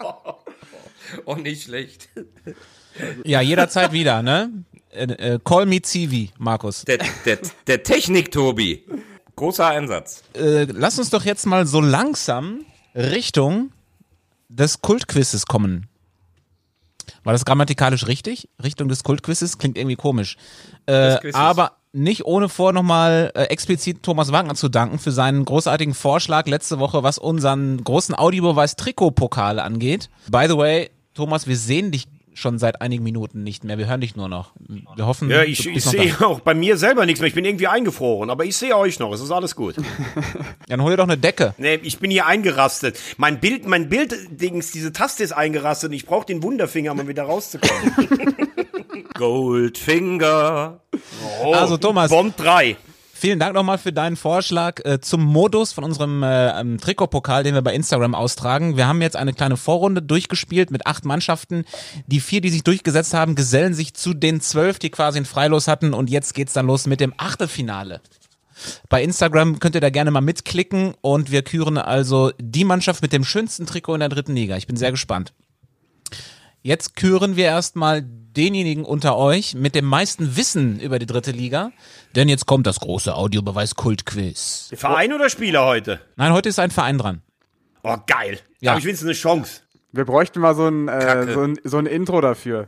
oh, 1.24 1.36
nicht 1.36 1.64
schlecht. 1.64 2.08
Ja, 3.24 3.40
jederzeit 3.40 3.92
wieder, 3.92 4.22
ne? 4.22 4.50
Äh, 4.90 5.34
äh, 5.34 5.38
call 5.44 5.66
me 5.66 5.82
Zivi, 5.82 6.30
Markus. 6.38 6.84
Der, 6.84 6.98
der, 7.24 7.38
der 7.66 7.82
Technik-Tobi. 7.82 8.84
Großer 9.36 9.68
Einsatz. 9.68 10.24
Äh, 10.34 10.64
lass 10.64 10.98
uns 10.98 11.10
doch 11.10 11.24
jetzt 11.24 11.46
mal 11.46 11.66
so 11.66 11.80
langsam 11.80 12.64
Richtung 12.94 13.70
des 14.48 14.80
Kultquizzes 14.80 15.46
kommen. 15.46 15.86
War 17.24 17.32
das 17.32 17.44
grammatikalisch 17.44 18.06
richtig? 18.06 18.48
Richtung 18.62 18.88
des 18.88 19.04
Kultquizzes? 19.04 19.58
Klingt 19.58 19.78
irgendwie 19.78 19.96
komisch. 19.96 20.36
Äh, 20.86 21.18
aber 21.32 21.72
nicht 21.92 22.24
ohne 22.24 22.48
vor 22.48 22.72
nochmal 22.72 23.32
äh, 23.34 23.44
explizit 23.44 24.02
Thomas 24.02 24.30
Wagner 24.30 24.54
zu 24.54 24.68
danken 24.68 24.98
für 24.98 25.12
seinen 25.12 25.44
großartigen 25.44 25.94
Vorschlag 25.94 26.46
letzte 26.46 26.78
Woche, 26.78 27.02
was 27.02 27.18
unseren 27.18 27.82
großen 27.82 28.14
Audiobeweis 28.14 28.76
Trikotpokal 28.76 29.58
angeht. 29.58 30.10
By 30.30 30.46
the 30.48 30.56
way, 30.56 30.90
Thomas, 31.14 31.46
wir 31.46 31.56
sehen 31.56 31.92
dich 31.92 32.06
schon 32.36 32.58
seit 32.58 32.82
einigen 32.82 33.02
Minuten 33.02 33.42
nicht 33.42 33.64
mehr. 33.64 33.78
Wir 33.78 33.86
hören 33.88 34.00
dich 34.02 34.14
nur 34.14 34.28
noch. 34.28 34.52
Wir 34.94 35.06
hoffen, 35.06 35.30
Ja, 35.30 35.42
ich, 35.42 35.66
ich 35.66 35.82
sehe 35.84 36.14
auch 36.20 36.40
bei 36.40 36.54
mir 36.54 36.76
selber 36.76 37.06
nichts 37.06 37.20
mehr. 37.20 37.28
Ich 37.28 37.34
bin 37.34 37.44
irgendwie 37.46 37.66
eingefroren, 37.66 38.28
aber 38.28 38.44
ich 38.44 38.56
sehe 38.56 38.76
euch 38.76 38.98
noch. 38.98 39.10
Es 39.12 39.20
ist 39.22 39.30
alles 39.30 39.56
gut. 39.56 39.76
Dann 40.68 40.82
hol 40.82 40.90
dir 40.90 40.98
doch 40.98 41.04
eine 41.04 41.16
Decke. 41.16 41.54
Nee, 41.56 41.80
ich 41.82 41.98
bin 41.98 42.10
hier 42.10 42.26
eingerastet. 42.26 42.98
Mein 43.16 43.40
Bild, 43.40 43.66
mein 43.66 43.88
Bilddings, 43.88 44.70
diese 44.70 44.92
Taste 44.92 45.24
ist 45.24 45.32
eingerastet 45.32 45.88
und 45.90 45.94
ich 45.96 46.04
brauche 46.04 46.26
den 46.26 46.42
Wunderfinger, 46.42 46.92
um 46.92 47.08
wieder 47.08 47.22
rauszukommen. 47.24 47.94
Goldfinger. 49.14 50.80
Oh, 51.42 51.52
Also, 51.54 51.76
Thomas. 51.78 52.10
Bond 52.10 52.34
3. 52.38 52.76
Vielen 53.18 53.38
Dank 53.38 53.54
nochmal 53.54 53.78
für 53.78 53.94
deinen 53.94 54.14
Vorschlag 54.14 54.84
äh, 54.84 55.00
zum 55.00 55.24
Modus 55.24 55.72
von 55.72 55.84
unserem 55.84 56.22
äh, 56.22 56.60
ähm, 56.60 56.76
Trikotpokal, 56.76 57.44
den 57.44 57.54
wir 57.54 57.62
bei 57.62 57.72
Instagram 57.72 58.14
austragen. 58.14 58.76
Wir 58.76 58.86
haben 58.86 59.00
jetzt 59.00 59.16
eine 59.16 59.32
kleine 59.32 59.56
Vorrunde 59.56 60.02
durchgespielt 60.02 60.70
mit 60.70 60.86
acht 60.86 61.06
Mannschaften. 61.06 61.64
Die 62.06 62.20
vier, 62.20 62.42
die 62.42 62.50
sich 62.50 62.62
durchgesetzt 62.62 63.14
haben, 63.14 63.34
gesellen 63.34 63.72
sich 63.72 63.94
zu 63.94 64.12
den 64.12 64.42
zwölf, 64.42 64.78
die 64.78 64.90
quasi 64.90 65.18
ein 65.18 65.24
Freilos 65.24 65.66
hatten. 65.66 65.94
Und 65.94 66.10
jetzt 66.10 66.34
geht's 66.34 66.52
dann 66.52 66.66
los 66.66 66.86
mit 66.86 67.00
dem 67.00 67.14
Achtelfinale. 67.16 68.02
Bei 68.90 69.02
Instagram 69.02 69.60
könnt 69.60 69.76
ihr 69.76 69.80
da 69.80 69.88
gerne 69.88 70.10
mal 70.10 70.20
mitklicken 70.20 70.92
und 71.00 71.30
wir 71.30 71.40
küren 71.40 71.78
also 71.78 72.32
die 72.38 72.64
Mannschaft 72.64 73.00
mit 73.00 73.14
dem 73.14 73.24
schönsten 73.24 73.64
Trikot 73.64 73.94
in 73.94 74.00
der 74.00 74.10
dritten 74.10 74.34
Liga. 74.34 74.58
Ich 74.58 74.66
bin 74.66 74.76
sehr 74.76 74.90
gespannt. 74.90 75.32
Jetzt 76.66 76.96
küren 76.96 77.36
wir 77.36 77.44
erstmal 77.44 78.02
denjenigen 78.02 78.84
unter 78.84 79.16
euch 79.16 79.54
mit 79.54 79.76
dem 79.76 79.84
meisten 79.84 80.36
Wissen 80.36 80.80
über 80.80 80.98
die 80.98 81.06
dritte 81.06 81.30
Liga, 81.30 81.70
denn 82.16 82.28
jetzt 82.28 82.46
kommt 82.46 82.66
das 82.66 82.80
große 82.80 83.14
Audiobeweis-Kult-Quiz. 83.14 84.72
Verein 84.74 85.12
oder 85.12 85.30
Spieler 85.30 85.64
heute? 85.64 86.00
Nein, 86.16 86.32
heute 86.32 86.48
ist 86.48 86.58
ein 86.58 86.72
Verein 86.72 86.98
dran. 86.98 87.22
Oh, 87.84 87.96
geil. 88.08 88.40
Ja. 88.58 88.72
Habe 88.72 88.80
ich 88.80 88.84
wenigstens 88.84 89.06
eine 89.06 89.14
Chance. 89.14 89.60
Wir 89.92 90.04
bräuchten 90.04 90.40
mal 90.40 90.56
so 90.56 90.66
ein, 90.66 90.88
äh, 90.88 91.32
so 91.32 91.42
ein, 91.42 91.56
so 91.62 91.78
ein 91.78 91.86
Intro 91.86 92.20
dafür. 92.20 92.64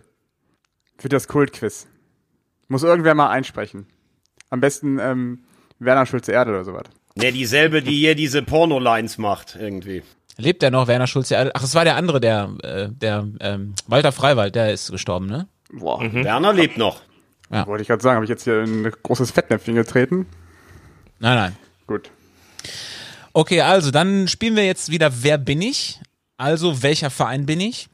Für 0.96 1.08
das 1.08 1.26
Kultquiz. 1.26 1.88
Muss 2.68 2.84
irgendwer 2.84 3.16
mal 3.16 3.30
einsprechen. 3.30 3.88
Am 4.48 4.60
besten 4.60 5.00
ähm, 5.00 5.42
Werner 5.80 6.06
Schulze-Erde 6.06 6.52
oder 6.52 6.64
sowas. 6.64 6.84
Ne, 7.16 7.32
dieselbe, 7.32 7.82
die 7.82 7.96
hier 7.96 8.14
diese 8.14 8.44
Porno-Lines 8.44 9.18
macht, 9.18 9.56
irgendwie. 9.58 10.04
Lebt 10.40 10.62
der 10.62 10.70
noch, 10.70 10.86
Werner 10.86 11.08
Schulze? 11.08 11.50
Ach, 11.52 11.62
es 11.62 11.74
war 11.74 11.84
der 11.84 11.96
andere, 11.96 12.20
der, 12.20 12.50
äh, 12.62 12.88
der 12.90 13.26
ähm, 13.40 13.74
Walter 13.88 14.12
Freiwald, 14.12 14.54
der 14.54 14.72
ist 14.72 14.90
gestorben, 14.90 15.26
ne? 15.26 15.48
Boah, 15.72 16.00
Werner 16.00 16.52
lebt 16.52 16.78
noch. 16.78 17.02
wollte 17.50 17.82
ich 17.82 17.88
gerade 17.88 18.02
sagen, 18.02 18.14
habe 18.14 18.24
ich 18.24 18.30
jetzt 18.30 18.44
hier 18.44 18.62
in 18.62 18.86
ein 18.86 18.92
großes 19.02 19.32
Fettnäpfchen 19.32 19.74
getreten? 19.74 20.26
Nein, 21.18 21.36
nein. 21.36 21.56
Gut. 21.88 22.10
Okay, 23.32 23.62
also 23.62 23.90
dann 23.90 24.28
spielen 24.28 24.54
wir 24.54 24.64
jetzt 24.64 24.90
wieder 24.90 25.22
Wer 25.22 25.38
bin 25.38 25.60
ich? 25.60 26.00
Also 26.36 26.82
welcher 26.82 27.10
Verein 27.10 27.44
bin 27.44 27.60
ich? 27.60 27.88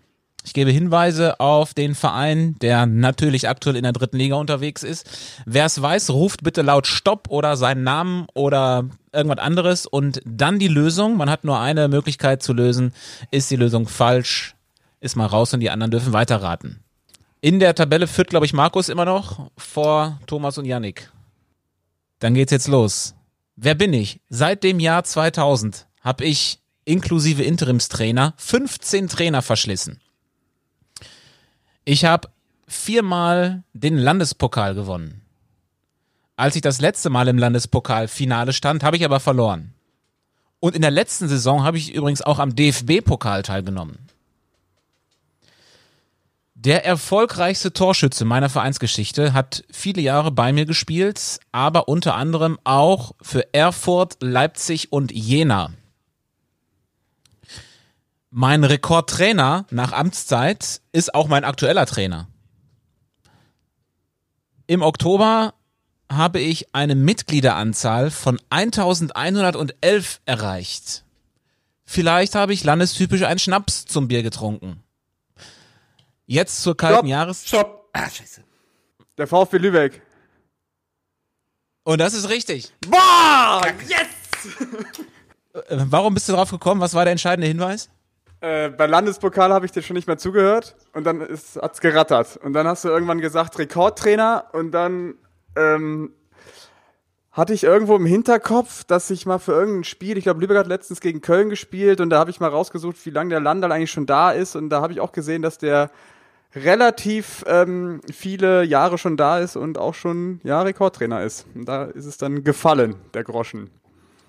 Ich 0.46 0.52
gebe 0.52 0.70
Hinweise 0.70 1.40
auf 1.40 1.72
den 1.72 1.94
Verein, 1.94 2.56
der 2.60 2.84
natürlich 2.84 3.48
aktuell 3.48 3.76
in 3.76 3.82
der 3.82 3.92
dritten 3.92 4.18
Liga 4.18 4.36
unterwegs 4.36 4.82
ist. 4.82 5.08
Wer 5.46 5.64
es 5.64 5.80
weiß, 5.80 6.10
ruft 6.10 6.44
bitte 6.44 6.60
laut 6.60 6.86
Stopp 6.86 7.28
oder 7.30 7.56
seinen 7.56 7.82
Namen 7.82 8.26
oder 8.34 8.84
irgendwas 9.10 9.38
anderes 9.38 9.86
und 9.86 10.20
dann 10.26 10.58
die 10.58 10.68
Lösung. 10.68 11.16
Man 11.16 11.30
hat 11.30 11.44
nur 11.44 11.58
eine 11.58 11.88
Möglichkeit 11.88 12.42
zu 12.42 12.52
lösen. 12.52 12.92
Ist 13.30 13.50
die 13.50 13.56
Lösung 13.56 13.88
falsch, 13.88 14.54
ist 15.00 15.16
mal 15.16 15.26
raus 15.26 15.54
und 15.54 15.60
die 15.60 15.70
anderen 15.70 15.90
dürfen 15.90 16.12
weiterraten. 16.12 16.84
In 17.40 17.58
der 17.58 17.74
Tabelle 17.74 18.06
führt, 18.06 18.28
glaube 18.28 18.44
ich, 18.44 18.52
Markus 18.52 18.90
immer 18.90 19.06
noch 19.06 19.50
vor 19.56 20.20
Thomas 20.26 20.58
und 20.58 20.66
Yannick. 20.66 21.10
Dann 22.18 22.34
geht's 22.34 22.52
jetzt 22.52 22.68
los. 22.68 23.14
Wer 23.56 23.74
bin 23.74 23.94
ich? 23.94 24.20
Seit 24.28 24.62
dem 24.62 24.78
Jahr 24.78 25.04
2000 25.04 25.86
habe 26.02 26.24
ich 26.24 26.58
inklusive 26.84 27.42
Interimstrainer 27.42 28.34
15 28.36 29.08
Trainer 29.08 29.40
verschlissen. 29.40 30.00
Ich 31.84 32.04
habe 32.04 32.28
viermal 32.66 33.62
den 33.74 33.98
Landespokal 33.98 34.74
gewonnen. 34.74 35.20
Als 36.36 36.56
ich 36.56 36.62
das 36.62 36.80
letzte 36.80 37.10
Mal 37.10 37.28
im 37.28 37.38
Landespokalfinale 37.38 38.52
stand, 38.52 38.82
habe 38.82 38.96
ich 38.96 39.04
aber 39.04 39.20
verloren. 39.20 39.74
Und 40.60 40.74
in 40.74 40.82
der 40.82 40.90
letzten 40.90 41.28
Saison 41.28 41.62
habe 41.62 41.76
ich 41.76 41.92
übrigens 41.92 42.22
auch 42.22 42.38
am 42.38 42.56
DFB-Pokal 42.56 43.42
teilgenommen. 43.42 43.98
Der 46.54 46.86
erfolgreichste 46.86 47.74
Torschütze 47.74 48.24
meiner 48.24 48.48
Vereinsgeschichte 48.48 49.34
hat 49.34 49.64
viele 49.70 50.00
Jahre 50.00 50.30
bei 50.30 50.54
mir 50.54 50.64
gespielt, 50.64 51.38
aber 51.52 51.88
unter 51.88 52.14
anderem 52.14 52.58
auch 52.64 53.12
für 53.20 53.52
Erfurt, 53.52 54.16
Leipzig 54.20 54.90
und 54.90 55.12
Jena. 55.12 55.72
Mein 58.36 58.64
Rekordtrainer 58.64 59.64
nach 59.70 59.92
Amtszeit 59.92 60.80
ist 60.90 61.14
auch 61.14 61.28
mein 61.28 61.44
aktueller 61.44 61.86
Trainer. 61.86 62.26
Im 64.66 64.82
Oktober 64.82 65.54
habe 66.10 66.40
ich 66.40 66.74
eine 66.74 66.96
Mitgliederanzahl 66.96 68.10
von 68.10 68.40
1111 68.50 70.20
erreicht. 70.26 71.04
Vielleicht 71.84 72.34
habe 72.34 72.52
ich 72.52 72.64
landestypisch 72.64 73.22
einen 73.22 73.38
Schnaps 73.38 73.84
zum 73.84 74.08
Bier 74.08 74.24
getrunken. 74.24 74.82
Jetzt 76.26 76.60
zur 76.60 76.76
kalten 76.76 76.96
Stopp. 76.96 77.06
Jahres... 77.06 77.46
Stopp. 77.46 77.88
Ah, 77.92 78.10
scheiße. 78.10 78.42
Der 79.16 79.28
VfB 79.28 79.58
Lübeck. 79.58 80.02
Und 81.84 82.00
das 82.00 82.14
ist 82.14 82.28
richtig. 82.28 82.72
Boah! 82.80 83.62
Yes! 83.86 84.56
Äh, 85.68 85.84
Warum 85.88 86.14
bist 86.14 86.28
du 86.28 86.32
drauf 86.32 86.50
gekommen? 86.50 86.80
Was 86.80 86.94
war 86.94 87.04
der 87.04 87.12
entscheidende 87.12 87.46
Hinweis? 87.46 87.88
Äh, 88.44 88.68
bei 88.68 88.84
Landespokal 88.84 89.54
habe 89.54 89.64
ich 89.64 89.72
dir 89.72 89.80
schon 89.80 89.94
nicht 89.94 90.06
mehr 90.06 90.18
zugehört 90.18 90.76
und 90.92 91.04
dann 91.04 91.22
ist, 91.22 91.56
hat's 91.56 91.80
gerattert. 91.80 92.36
Und 92.36 92.52
dann 92.52 92.66
hast 92.66 92.84
du 92.84 92.90
irgendwann 92.90 93.22
gesagt 93.22 93.58
Rekordtrainer 93.58 94.50
und 94.52 94.70
dann 94.72 95.14
ähm, 95.56 96.12
hatte 97.32 97.54
ich 97.54 97.64
irgendwo 97.64 97.96
im 97.96 98.04
Hinterkopf, 98.04 98.84
dass 98.84 99.08
ich 99.08 99.24
mal 99.24 99.38
für 99.38 99.52
irgendein 99.52 99.84
Spiel, 99.84 100.18
ich 100.18 100.24
glaube 100.24 100.42
Lübeck 100.42 100.58
hat 100.58 100.66
letztens 100.66 101.00
gegen 101.00 101.22
Köln 101.22 101.48
gespielt 101.48 102.02
und 102.02 102.10
da 102.10 102.18
habe 102.18 102.30
ich 102.30 102.38
mal 102.38 102.50
rausgesucht, 102.50 102.98
wie 103.06 103.10
lange 103.10 103.30
der 103.30 103.40
Landal 103.40 103.72
eigentlich 103.72 103.90
schon 103.90 104.04
da 104.04 104.30
ist 104.30 104.56
und 104.56 104.68
da 104.68 104.82
habe 104.82 104.92
ich 104.92 105.00
auch 105.00 105.12
gesehen, 105.12 105.40
dass 105.40 105.56
der 105.56 105.90
relativ 106.54 107.44
ähm, 107.46 108.02
viele 108.12 108.62
Jahre 108.62 108.98
schon 108.98 109.16
da 109.16 109.38
ist 109.38 109.56
und 109.56 109.78
auch 109.78 109.94
schon 109.94 110.40
ja 110.44 110.60
Rekordtrainer 110.60 111.22
ist. 111.22 111.46
Und 111.54 111.64
da 111.64 111.84
ist 111.84 112.04
es 112.04 112.18
dann 112.18 112.44
gefallen, 112.44 112.96
der 113.14 113.24
Groschen. 113.24 113.70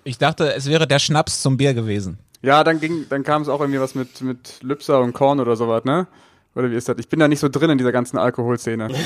Ich 0.04 0.16
dachte, 0.16 0.54
es 0.54 0.70
wäre 0.70 0.86
der 0.86 1.00
Schnaps 1.00 1.42
zum 1.42 1.58
Bier 1.58 1.74
gewesen. 1.74 2.18
Ja, 2.46 2.62
dann 2.62 2.78
ging, 2.78 3.06
dann 3.08 3.24
kam 3.24 3.42
es 3.42 3.48
auch 3.48 3.60
irgendwie 3.60 3.80
was 3.80 3.96
mit, 3.96 4.20
mit 4.20 4.62
Lübser 4.62 5.00
und 5.00 5.12
Korn 5.14 5.40
oder 5.40 5.56
sowas, 5.56 5.84
ne? 5.84 6.06
Oder 6.54 6.70
wie 6.70 6.76
ist 6.76 6.88
das? 6.88 6.96
Ich 7.00 7.08
bin 7.08 7.18
da 7.18 7.26
nicht 7.26 7.40
so 7.40 7.48
drin 7.48 7.70
in 7.70 7.76
dieser 7.76 7.90
ganzen 7.90 8.18
Alkoholszene. 8.18 8.88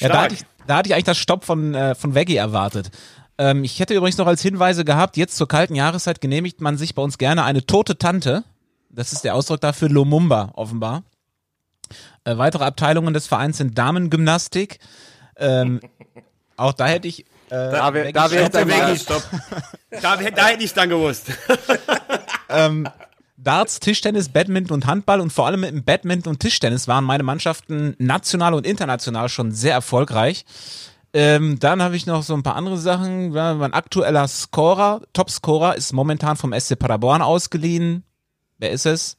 Ja, 0.00 0.08
da 0.10 0.22
hatte 0.22 0.34
ich, 0.34 0.42
da 0.68 0.76
hatte 0.76 0.88
ich 0.88 0.94
eigentlich 0.94 1.06
das 1.06 1.18
Stopp 1.18 1.44
von, 1.44 1.74
äh, 1.74 1.96
von 1.96 2.14
Veggie 2.14 2.36
erwartet. 2.36 2.92
Ähm, 3.36 3.64
ich 3.64 3.80
hätte 3.80 3.94
übrigens 3.94 4.16
noch 4.16 4.28
als 4.28 4.42
Hinweise 4.42 4.84
gehabt, 4.84 5.16
jetzt 5.16 5.36
zur 5.36 5.48
kalten 5.48 5.74
Jahreszeit 5.74 6.20
genehmigt 6.20 6.60
man 6.60 6.78
sich 6.78 6.94
bei 6.94 7.02
uns 7.02 7.18
gerne 7.18 7.42
eine 7.42 7.66
tote 7.66 7.98
Tante. 7.98 8.44
Das 8.90 9.12
ist 9.12 9.24
der 9.24 9.34
Ausdruck 9.34 9.60
dafür, 9.60 9.88
Lumumba 9.88 10.52
offenbar. 10.54 11.02
Äh, 12.22 12.38
weitere 12.38 12.62
Abteilungen 12.62 13.12
des 13.12 13.26
Vereins 13.26 13.58
sind 13.58 13.76
Damengymnastik. 13.76 14.78
Ähm, 15.36 15.80
auch 16.56 16.74
da 16.74 16.86
hätte 16.86 17.08
ich 17.08 17.24
äh, 17.50 17.70
Da 17.72 17.92
wär- 17.94 18.04
Veggie 18.04 18.12
da 18.12 18.30
wär 18.68 18.92
ich 18.92 19.02
Stopp. 19.02 19.22
Da, 19.90 20.16
da 20.16 20.46
hätte 20.46 20.62
ich 20.64 20.74
dann 20.74 20.88
gewusst. 20.90 21.26
Darts, 23.36 23.78
Tischtennis, 23.80 24.28
Badminton 24.28 24.74
und 24.74 24.86
Handball 24.86 25.20
und 25.20 25.32
vor 25.32 25.46
allem 25.46 25.62
im 25.64 25.84
Badminton 25.84 26.32
und 26.32 26.40
Tischtennis 26.40 26.88
waren 26.88 27.04
meine 27.04 27.22
Mannschaften 27.22 27.94
national 27.98 28.52
und 28.54 28.66
international 28.66 29.28
schon 29.28 29.52
sehr 29.52 29.72
erfolgreich. 29.74 30.44
Ähm, 31.14 31.58
dann 31.58 31.80
habe 31.80 31.96
ich 31.96 32.04
noch 32.06 32.22
so 32.22 32.34
ein 32.34 32.42
paar 32.42 32.56
andere 32.56 32.76
Sachen. 32.76 33.32
Ja, 33.32 33.54
Mein 33.54 33.72
aktueller 33.72 34.26
Scorer, 34.28 35.02
Topscorer, 35.12 35.76
ist 35.76 35.92
momentan 35.92 36.36
vom 36.36 36.52
SC 36.52 36.78
Paderborn 36.78 37.22
ausgeliehen. 37.22 38.02
Wer 38.58 38.72
ist 38.72 38.86
es? 38.86 39.16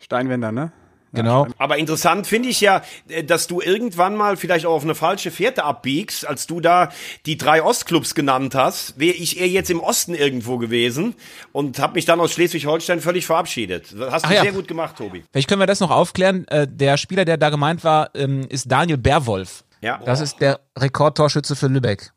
Steinwender, 0.00 0.52
ne? 0.52 0.72
Genau. 1.12 1.46
Aber 1.58 1.78
interessant 1.78 2.26
finde 2.26 2.48
ich 2.48 2.60
ja, 2.60 2.82
äh, 3.08 3.24
dass 3.24 3.46
du 3.46 3.60
irgendwann 3.60 4.16
mal 4.16 4.36
vielleicht 4.36 4.66
auch 4.66 4.74
auf 4.74 4.84
eine 4.84 4.94
falsche 4.94 5.30
Fährte 5.30 5.64
abbiegst, 5.64 6.26
als 6.26 6.46
du 6.46 6.60
da 6.60 6.90
die 7.24 7.36
drei 7.36 7.62
Ostclubs 7.62 8.14
genannt 8.14 8.54
hast, 8.54 8.98
wäre 8.98 9.14
ich 9.14 9.40
eher 9.40 9.48
jetzt 9.48 9.70
im 9.70 9.80
Osten 9.80 10.14
irgendwo 10.14 10.58
gewesen 10.58 11.14
und 11.52 11.78
habe 11.78 11.94
mich 11.94 12.04
dann 12.04 12.20
aus 12.20 12.32
Schleswig-Holstein 12.32 13.00
völlig 13.00 13.26
verabschiedet. 13.26 13.94
Das 13.98 14.12
hast 14.12 14.24
Ach 14.24 14.28
du 14.30 14.34
ja. 14.34 14.42
sehr 14.42 14.52
gut 14.52 14.68
gemacht, 14.68 14.96
Tobi. 14.96 15.24
Vielleicht 15.32 15.48
können 15.48 15.60
wir 15.60 15.66
das 15.66 15.80
noch 15.80 15.90
aufklären. 15.90 16.46
Äh, 16.48 16.66
der 16.68 16.96
Spieler, 16.96 17.24
der 17.24 17.36
da 17.36 17.50
gemeint 17.50 17.84
war, 17.84 18.10
ähm, 18.14 18.46
ist 18.48 18.70
Daniel 18.70 18.98
Berwolf. 18.98 19.64
Ja. 19.80 20.00
Das 20.04 20.20
ist 20.20 20.40
der 20.40 20.60
Rekordtorschütze 20.76 21.56
für 21.56 21.68
Lübeck. 21.68 22.12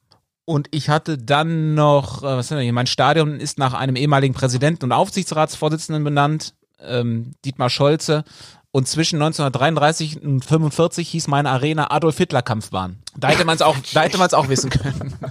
Und 0.46 0.68
ich 0.72 0.90
hatte 0.90 1.20
dann 1.20 1.76
noch, 1.76 2.24
äh, 2.24 2.26
was 2.26 2.50
haben 2.50 2.58
wir 2.58 2.64
hier? 2.64 2.74
Mein 2.74 2.88
Stadion 2.88 3.40
ist 3.40 3.60
nach 3.60 3.76
einem 3.76 3.96
ehemaligen 3.96 4.34
Präsidenten 4.34 4.86
und 4.86 4.92
Aufsichtsratsvorsitzenden 4.92 6.04
benannt, 6.04 6.56
ähm, 6.82 7.34
Dietmar 7.46 7.70
Scholze. 7.70 8.24
Und 8.72 8.88
zwischen 8.88 9.15
1933 9.22 10.22
und 10.22 10.45
45 10.45 11.09
hieß 11.09 11.28
meine 11.28 11.49
Arena 11.49 11.89
Adolf 11.91 12.17
Hitler 12.17 12.41
Kampfbahn. 12.43 12.99
Da 13.17 13.30
hätte 13.30 13.43
man 13.45 13.55
es 13.55 13.61
auch, 13.63 13.76
da 13.93 14.03
hätte 14.03 14.17
man 14.20 14.28
es 14.28 14.34
auch 14.34 14.49
wissen 14.49 14.70
können. 14.70 15.15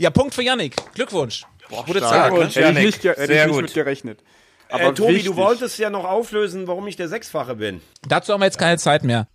Ja, 0.00 0.10
Punkt 0.10 0.32
für 0.32 0.42
Yannick. 0.44 0.76
Glückwunsch. 0.94 1.44
Gute 1.84 2.00
Zeit. 2.00 2.30
Glückwunsch, 2.30 2.54
Hätte 2.54 2.78
ich 2.78 2.84
nicht, 2.86 3.02
hätte 3.02 3.26
Sehr 3.26 3.40
ich 3.40 3.46
nicht 3.46 3.52
gut. 3.52 3.62
mit 3.62 3.74
gerechnet. 3.74 4.20
Aber 4.68 4.84
äh, 4.84 4.94
Tobi, 4.94 5.14
wichtig. 5.14 5.30
du 5.32 5.36
wolltest 5.36 5.76
ja 5.80 5.90
noch 5.90 6.04
auflösen, 6.04 6.68
warum 6.68 6.86
ich 6.86 6.94
der 6.94 7.08
Sechsfache 7.08 7.56
bin. 7.56 7.80
Dazu 8.06 8.32
haben 8.32 8.40
wir 8.40 8.44
jetzt 8.44 8.58
keine 8.58 8.78
Zeit 8.78 9.02
mehr. 9.02 9.26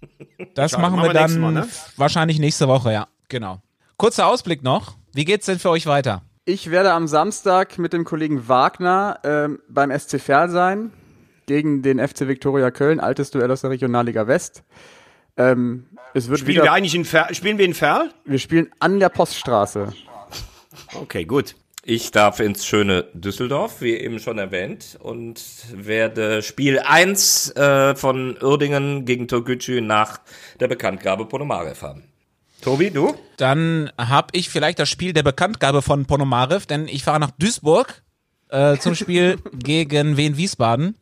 Das 0.55 0.71
machen 0.71 0.95
machen 0.95 1.03
wir 1.03 1.11
dann 1.13 1.37
Mal, 1.37 1.51
ne? 1.51 1.67
wahrscheinlich 1.97 2.39
nächste 2.39 2.69
Woche, 2.69 2.93
ja. 2.93 3.07
Genau. 3.27 3.61
Kurzer 3.97 4.27
Ausblick 4.27 4.63
noch. 4.63 4.95
Wie 5.11 5.25
geht's 5.25 5.47
denn 5.47 5.59
für 5.59 5.69
euch 5.69 5.85
weiter? 5.85 6.21
Ich 6.45 6.71
werde 6.71 6.93
am 6.93 7.07
Samstag 7.09 7.77
mit 7.77 7.91
dem 7.91 8.05
Kollegen 8.05 8.47
Wagner 8.47 9.19
ähm, 9.25 9.59
beim 9.67 9.91
SC 9.97 10.21
Verl 10.21 10.49
sein, 10.49 10.93
gegen 11.45 11.81
den 11.81 11.99
FC 11.99 12.27
Viktoria 12.27 12.71
Köln, 12.71 12.99
altes 12.99 13.31
Duell 13.31 13.51
aus 13.51 13.61
der 13.61 13.69
Regionalliga 13.69 14.27
West. 14.27 14.63
Ähm, 15.37 15.87
es 16.13 16.29
wird 16.29 16.39
Spielen 16.39 16.55
wieder, 16.55 16.63
wir 16.65 16.73
eigentlich 16.73 16.95
in 16.95 17.05
Fer 17.05 17.33
Spielen 17.33 17.57
wir 17.57 17.65
in 17.65 17.73
Ferl? 17.73 18.11
wir 18.25 18.39
spielen 18.39 18.69
an 18.79 18.99
der 18.99 19.09
Poststraße. 19.09 19.93
Okay, 20.93 21.25
gut. 21.25 21.55
Ich 21.85 22.11
darf 22.11 22.39
ins 22.39 22.65
schöne 22.65 23.07
Düsseldorf, 23.13 23.81
wie 23.81 23.95
eben 23.95 24.19
schon 24.19 24.37
erwähnt, 24.37 24.97
und 25.01 25.41
werde 25.73 26.41
Spiel 26.41 26.79
1 26.79 27.57
äh, 27.57 27.95
von 27.95 28.37
Uerdingen 28.41 29.03
gegen 29.03 29.27
Türkgücü 29.27 29.81
nach 29.81 30.21
der 30.61 30.69
Bekanntgabe 30.69 31.25
Ponomarev 31.25 31.81
haben. 31.81 32.03
Tobi, 32.61 32.89
du? 32.89 33.13
Dann 33.35 33.91
habe 33.97 34.29
ich 34.31 34.49
vielleicht 34.49 34.79
das 34.79 34.89
Spiel 34.89 35.11
der 35.11 35.23
Bekanntgabe 35.23 35.81
von 35.81 36.05
Ponomarev, 36.05 36.65
denn 36.65 36.87
ich 36.87 37.03
fahre 37.03 37.19
nach 37.19 37.31
Duisburg 37.31 38.01
äh, 38.47 38.77
zum 38.77 38.95
Spiel 38.95 39.37
gegen 39.53 40.15
Wien 40.15 40.37
Wiesbaden. 40.37 40.95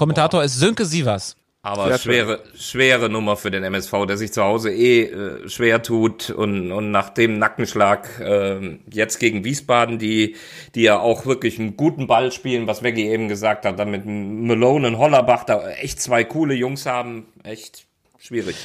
Kommentator 0.00 0.42
ist 0.42 0.58
Sönke 0.58 0.86
Sievers. 0.86 1.36
Aber 1.60 1.88
Sehr 1.88 1.98
schön. 1.98 2.12
schwere, 2.14 2.42
schwere 2.54 3.10
Nummer 3.10 3.36
für 3.36 3.50
den 3.50 3.62
MSV, 3.64 4.06
der 4.08 4.16
sich 4.16 4.32
zu 4.32 4.42
Hause 4.42 4.72
eh 4.72 5.02
äh, 5.02 5.46
schwer 5.46 5.82
tut 5.82 6.30
und, 6.30 6.72
und 6.72 6.90
nach 6.90 7.10
dem 7.10 7.38
Nackenschlag 7.38 8.08
äh, 8.18 8.78
jetzt 8.90 9.18
gegen 9.18 9.44
Wiesbaden, 9.44 9.98
die, 9.98 10.36
die 10.74 10.84
ja 10.84 10.98
auch 10.98 11.26
wirklich 11.26 11.58
einen 11.58 11.76
guten 11.76 12.06
Ball 12.06 12.32
spielen, 12.32 12.66
was 12.66 12.82
Veggie 12.82 13.08
eben 13.08 13.28
gesagt 13.28 13.66
hat, 13.66 13.78
dann 13.78 13.90
mit 13.90 14.06
Malone 14.06 14.88
und 14.88 14.96
Hollerbach 14.96 15.44
da 15.44 15.68
echt 15.68 16.00
zwei 16.00 16.24
coole 16.24 16.54
Jungs 16.54 16.86
haben, 16.86 17.26
echt 17.44 17.84
schwierig. 18.18 18.56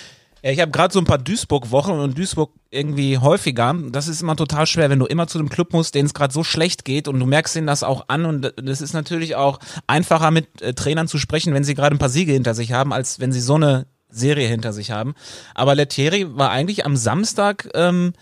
Ja, 0.46 0.52
ich 0.52 0.60
habe 0.60 0.72
gerade 0.72 0.94
so 0.94 1.00
ein 1.00 1.06
paar 1.06 1.18
Duisburg-Wochen 1.18 1.94
und 1.94 2.20
Duisburg 2.20 2.52
irgendwie 2.70 3.18
häufiger. 3.18 3.76
Das 3.90 4.08
ist 4.08 4.22
immer 4.22 4.36
total 4.36 4.68
schwer, 4.68 4.92
wenn 4.92 5.00
du 5.00 5.08
immer 5.08 5.26
zu 5.26 5.40
einem 5.40 5.50
Club 5.50 5.74
musst, 5.74 5.96
denen 5.96 6.06
es 6.06 6.14
gerade 6.14 6.32
so 6.32 6.44
schlecht 6.44 6.86
geht 6.86 7.08
und 7.08 7.20
du 7.20 7.26
merkst 7.26 7.56
ihnen 7.56 7.66
das 7.66 7.82
auch 7.82 8.10
an 8.10 8.26
und 8.26 8.54
das 8.56 8.80
ist 8.80 8.94
natürlich 8.94 9.36
auch 9.36 9.58
einfacher 9.88 10.30
mit 10.30 10.62
äh, 10.62 10.76
Trainern 10.76 11.08
zu 11.08 11.18
sprechen, 11.18 11.56
wenn 11.56 11.64
sie 11.64 11.74
gerade 11.74 11.96
ein 11.96 12.00
paar 12.00 12.10
Siege 12.10 12.32
hinter 12.32 12.54
sich 12.54 12.74
haben, 12.74 12.94
als 12.94 13.20
wenn 13.20 13.32
sie 13.32 13.42
so 13.42 13.56
eine 13.56 13.88
Serie 14.12 14.48
hinter 14.48 14.72
sich 14.72 14.92
haben. 14.92 15.16
Aber 15.56 15.74
Lettieri 15.74 16.38
war 16.38 16.52
eigentlich 16.52 16.86
am 16.86 16.96
Samstag 16.96 17.68
ähm, 17.74 18.14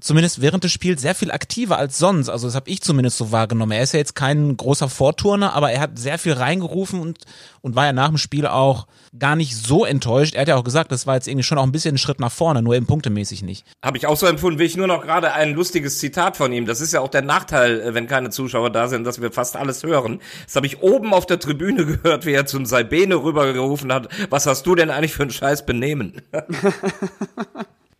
zumindest 0.00 0.40
während 0.40 0.64
des 0.64 0.72
Spiels 0.72 1.00
sehr 1.00 1.14
viel 1.14 1.30
aktiver 1.30 1.78
als 1.78 1.98
sonst. 1.98 2.28
Also 2.28 2.46
das 2.46 2.54
habe 2.54 2.70
ich 2.70 2.82
zumindest 2.82 3.16
so 3.16 3.32
wahrgenommen. 3.32 3.72
Er 3.72 3.82
ist 3.82 3.92
ja 3.92 3.98
jetzt 3.98 4.14
kein 4.14 4.56
großer 4.56 4.88
Vorturner, 4.88 5.54
aber 5.54 5.72
er 5.72 5.80
hat 5.80 5.98
sehr 5.98 6.18
viel 6.18 6.34
reingerufen 6.34 7.00
und, 7.00 7.18
und 7.62 7.74
war 7.74 7.86
ja 7.86 7.92
nach 7.92 8.08
dem 8.08 8.18
Spiel 8.18 8.46
auch 8.46 8.86
gar 9.18 9.36
nicht 9.36 9.56
so 9.56 9.84
enttäuscht. 9.84 10.34
Er 10.34 10.42
hat 10.42 10.48
ja 10.48 10.56
auch 10.56 10.64
gesagt, 10.64 10.92
das 10.92 11.06
war 11.06 11.14
jetzt 11.14 11.28
irgendwie 11.28 11.44
schon 11.44 11.58
auch 11.58 11.62
ein 11.62 11.72
bisschen 11.72 11.94
ein 11.94 11.98
Schritt 11.98 12.20
nach 12.20 12.32
vorne, 12.32 12.62
nur 12.62 12.74
eben 12.74 12.86
punktemäßig 12.86 13.42
nicht. 13.42 13.64
Habe 13.82 13.96
ich 13.96 14.06
auch 14.06 14.16
so 14.16 14.26
empfunden, 14.26 14.58
will 14.58 14.66
ich 14.66 14.76
nur 14.76 14.86
noch 14.86 15.02
gerade 15.02 15.32
ein 15.32 15.54
lustiges 15.54 15.98
Zitat 15.98 16.36
von 16.36 16.52
ihm. 16.52 16.66
Das 16.66 16.80
ist 16.80 16.92
ja 16.92 17.00
auch 17.00 17.08
der 17.08 17.22
Nachteil, 17.22 17.80
äh, 17.80 17.94
wenn 17.94 18.06
keine 18.06 18.30
Zuschauer 18.30 18.70
da 18.70 18.88
sind, 18.88 19.04
dass 19.04 19.20
wir 19.20 19.32
fast 19.32 19.56
alles 19.56 19.82
hören. 19.82 20.20
Das 20.44 20.56
habe 20.56 20.66
ich 20.66 20.82
oben 20.82 21.14
auf 21.14 21.26
der 21.26 21.38
Tribüne 21.38 21.86
gehört, 22.02 22.26
wie 22.26 22.32
er 22.32 22.46
zum 22.46 22.66
Saibene 22.66 23.16
rübergerufen 23.16 23.92
hat. 23.92 24.08
Was 24.30 24.46
hast 24.46 24.66
du 24.66 24.74
denn 24.74 24.90
eigentlich 24.90 25.14
für 25.14 25.22
ein 25.22 25.30
scheiß 25.30 25.66
Benehmen? 25.66 26.20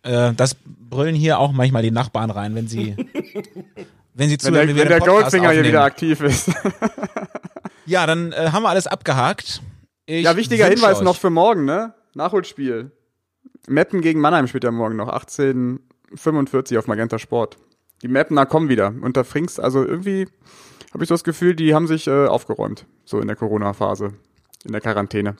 Äh, 0.05 0.33
das 0.35 0.55
brüllen 0.95 1.15
hier 1.15 1.39
auch 1.39 1.51
manchmal 1.51 1.81
die 1.83 1.91
Nachbarn 1.91 2.29
rein, 2.31 2.55
wenn 2.55 2.67
sie 2.67 2.95
wenn 4.13 4.29
sie 4.29 4.33
Wenn 4.35 4.39
zuhören, 4.39 4.67
der, 4.67 4.75
wenn 4.75 4.87
der 4.87 4.99
den 4.99 4.99
Podcast 4.99 5.07
Goldfinger 5.21 5.49
hier 5.51 5.59
aufnehmen. 5.59 5.67
wieder 5.67 5.83
aktiv 5.83 6.21
ist. 6.21 6.51
Ja, 7.87 8.07
dann 8.07 8.31
äh, 8.31 8.49
haben 8.51 8.63
wir 8.63 8.69
alles 8.69 8.87
abgehakt. 8.87 9.61
Ich 10.07 10.23
ja, 10.23 10.35
wichtiger 10.35 10.65
Hinweis 10.65 10.97
euch- 10.97 11.03
noch 11.03 11.17
für 11.17 11.29
morgen, 11.29 11.65
ne? 11.65 11.93
Nachholspiel. 12.15 12.89
Meppen 13.67 14.01
gegen 14.01 14.19
Mannheim 14.19 14.47
spielt 14.47 14.63
ja 14.63 14.71
morgen 14.71 14.95
noch. 14.95 15.09
1845 15.09 16.79
auf 16.79 16.87
Magenta 16.87 17.19
Sport. 17.19 17.57
Die 18.01 18.07
Mappener 18.07 18.47
kommen 18.47 18.69
wieder. 18.69 18.91
Unter 19.01 19.23
Frings, 19.23 19.59
also 19.59 19.85
irgendwie 19.85 20.27
habe 20.93 21.03
ich 21.03 21.09
so 21.09 21.13
das 21.13 21.23
Gefühl, 21.23 21.55
die 21.55 21.75
haben 21.75 21.85
sich 21.85 22.07
äh, 22.07 22.25
aufgeräumt. 22.25 22.87
So 23.05 23.19
in 23.19 23.27
der 23.27 23.35
Corona-Phase. 23.35 24.13
In 24.63 24.71
der 24.71 24.81
Quarantäne. 24.81 25.35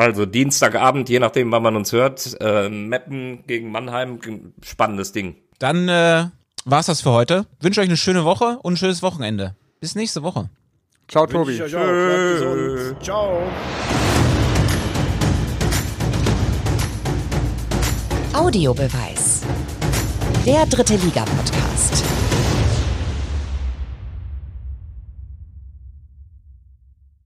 Also 0.00 0.24
Dienstagabend, 0.24 1.10
je 1.10 1.18
nachdem, 1.18 1.52
wann 1.52 1.62
man 1.62 1.76
uns 1.76 1.92
hört, 1.92 2.34
äh, 2.40 2.70
Meppen 2.70 3.44
gegen 3.46 3.70
Mannheim, 3.70 4.18
spannendes 4.62 5.12
Ding. 5.12 5.36
Dann 5.58 5.90
äh, 5.90 6.24
war's 6.64 6.86
das 6.86 7.02
für 7.02 7.10
heute. 7.10 7.44
Wünsche 7.60 7.82
euch 7.82 7.88
eine 7.88 7.98
schöne 7.98 8.24
Woche 8.24 8.58
und 8.62 8.72
ein 8.72 8.76
schönes 8.78 9.02
Wochenende. 9.02 9.56
Bis 9.78 9.94
nächste 9.94 10.22
Woche. 10.22 10.48
Ciao, 11.06 11.26
Tobi. 11.26 11.58
gesund. 11.58 12.96
Ciao. 13.02 13.42
Audiobeweis. 18.32 19.42
Der 20.46 20.64
dritte 20.64 20.96
Liga-Podcast. 20.96 22.19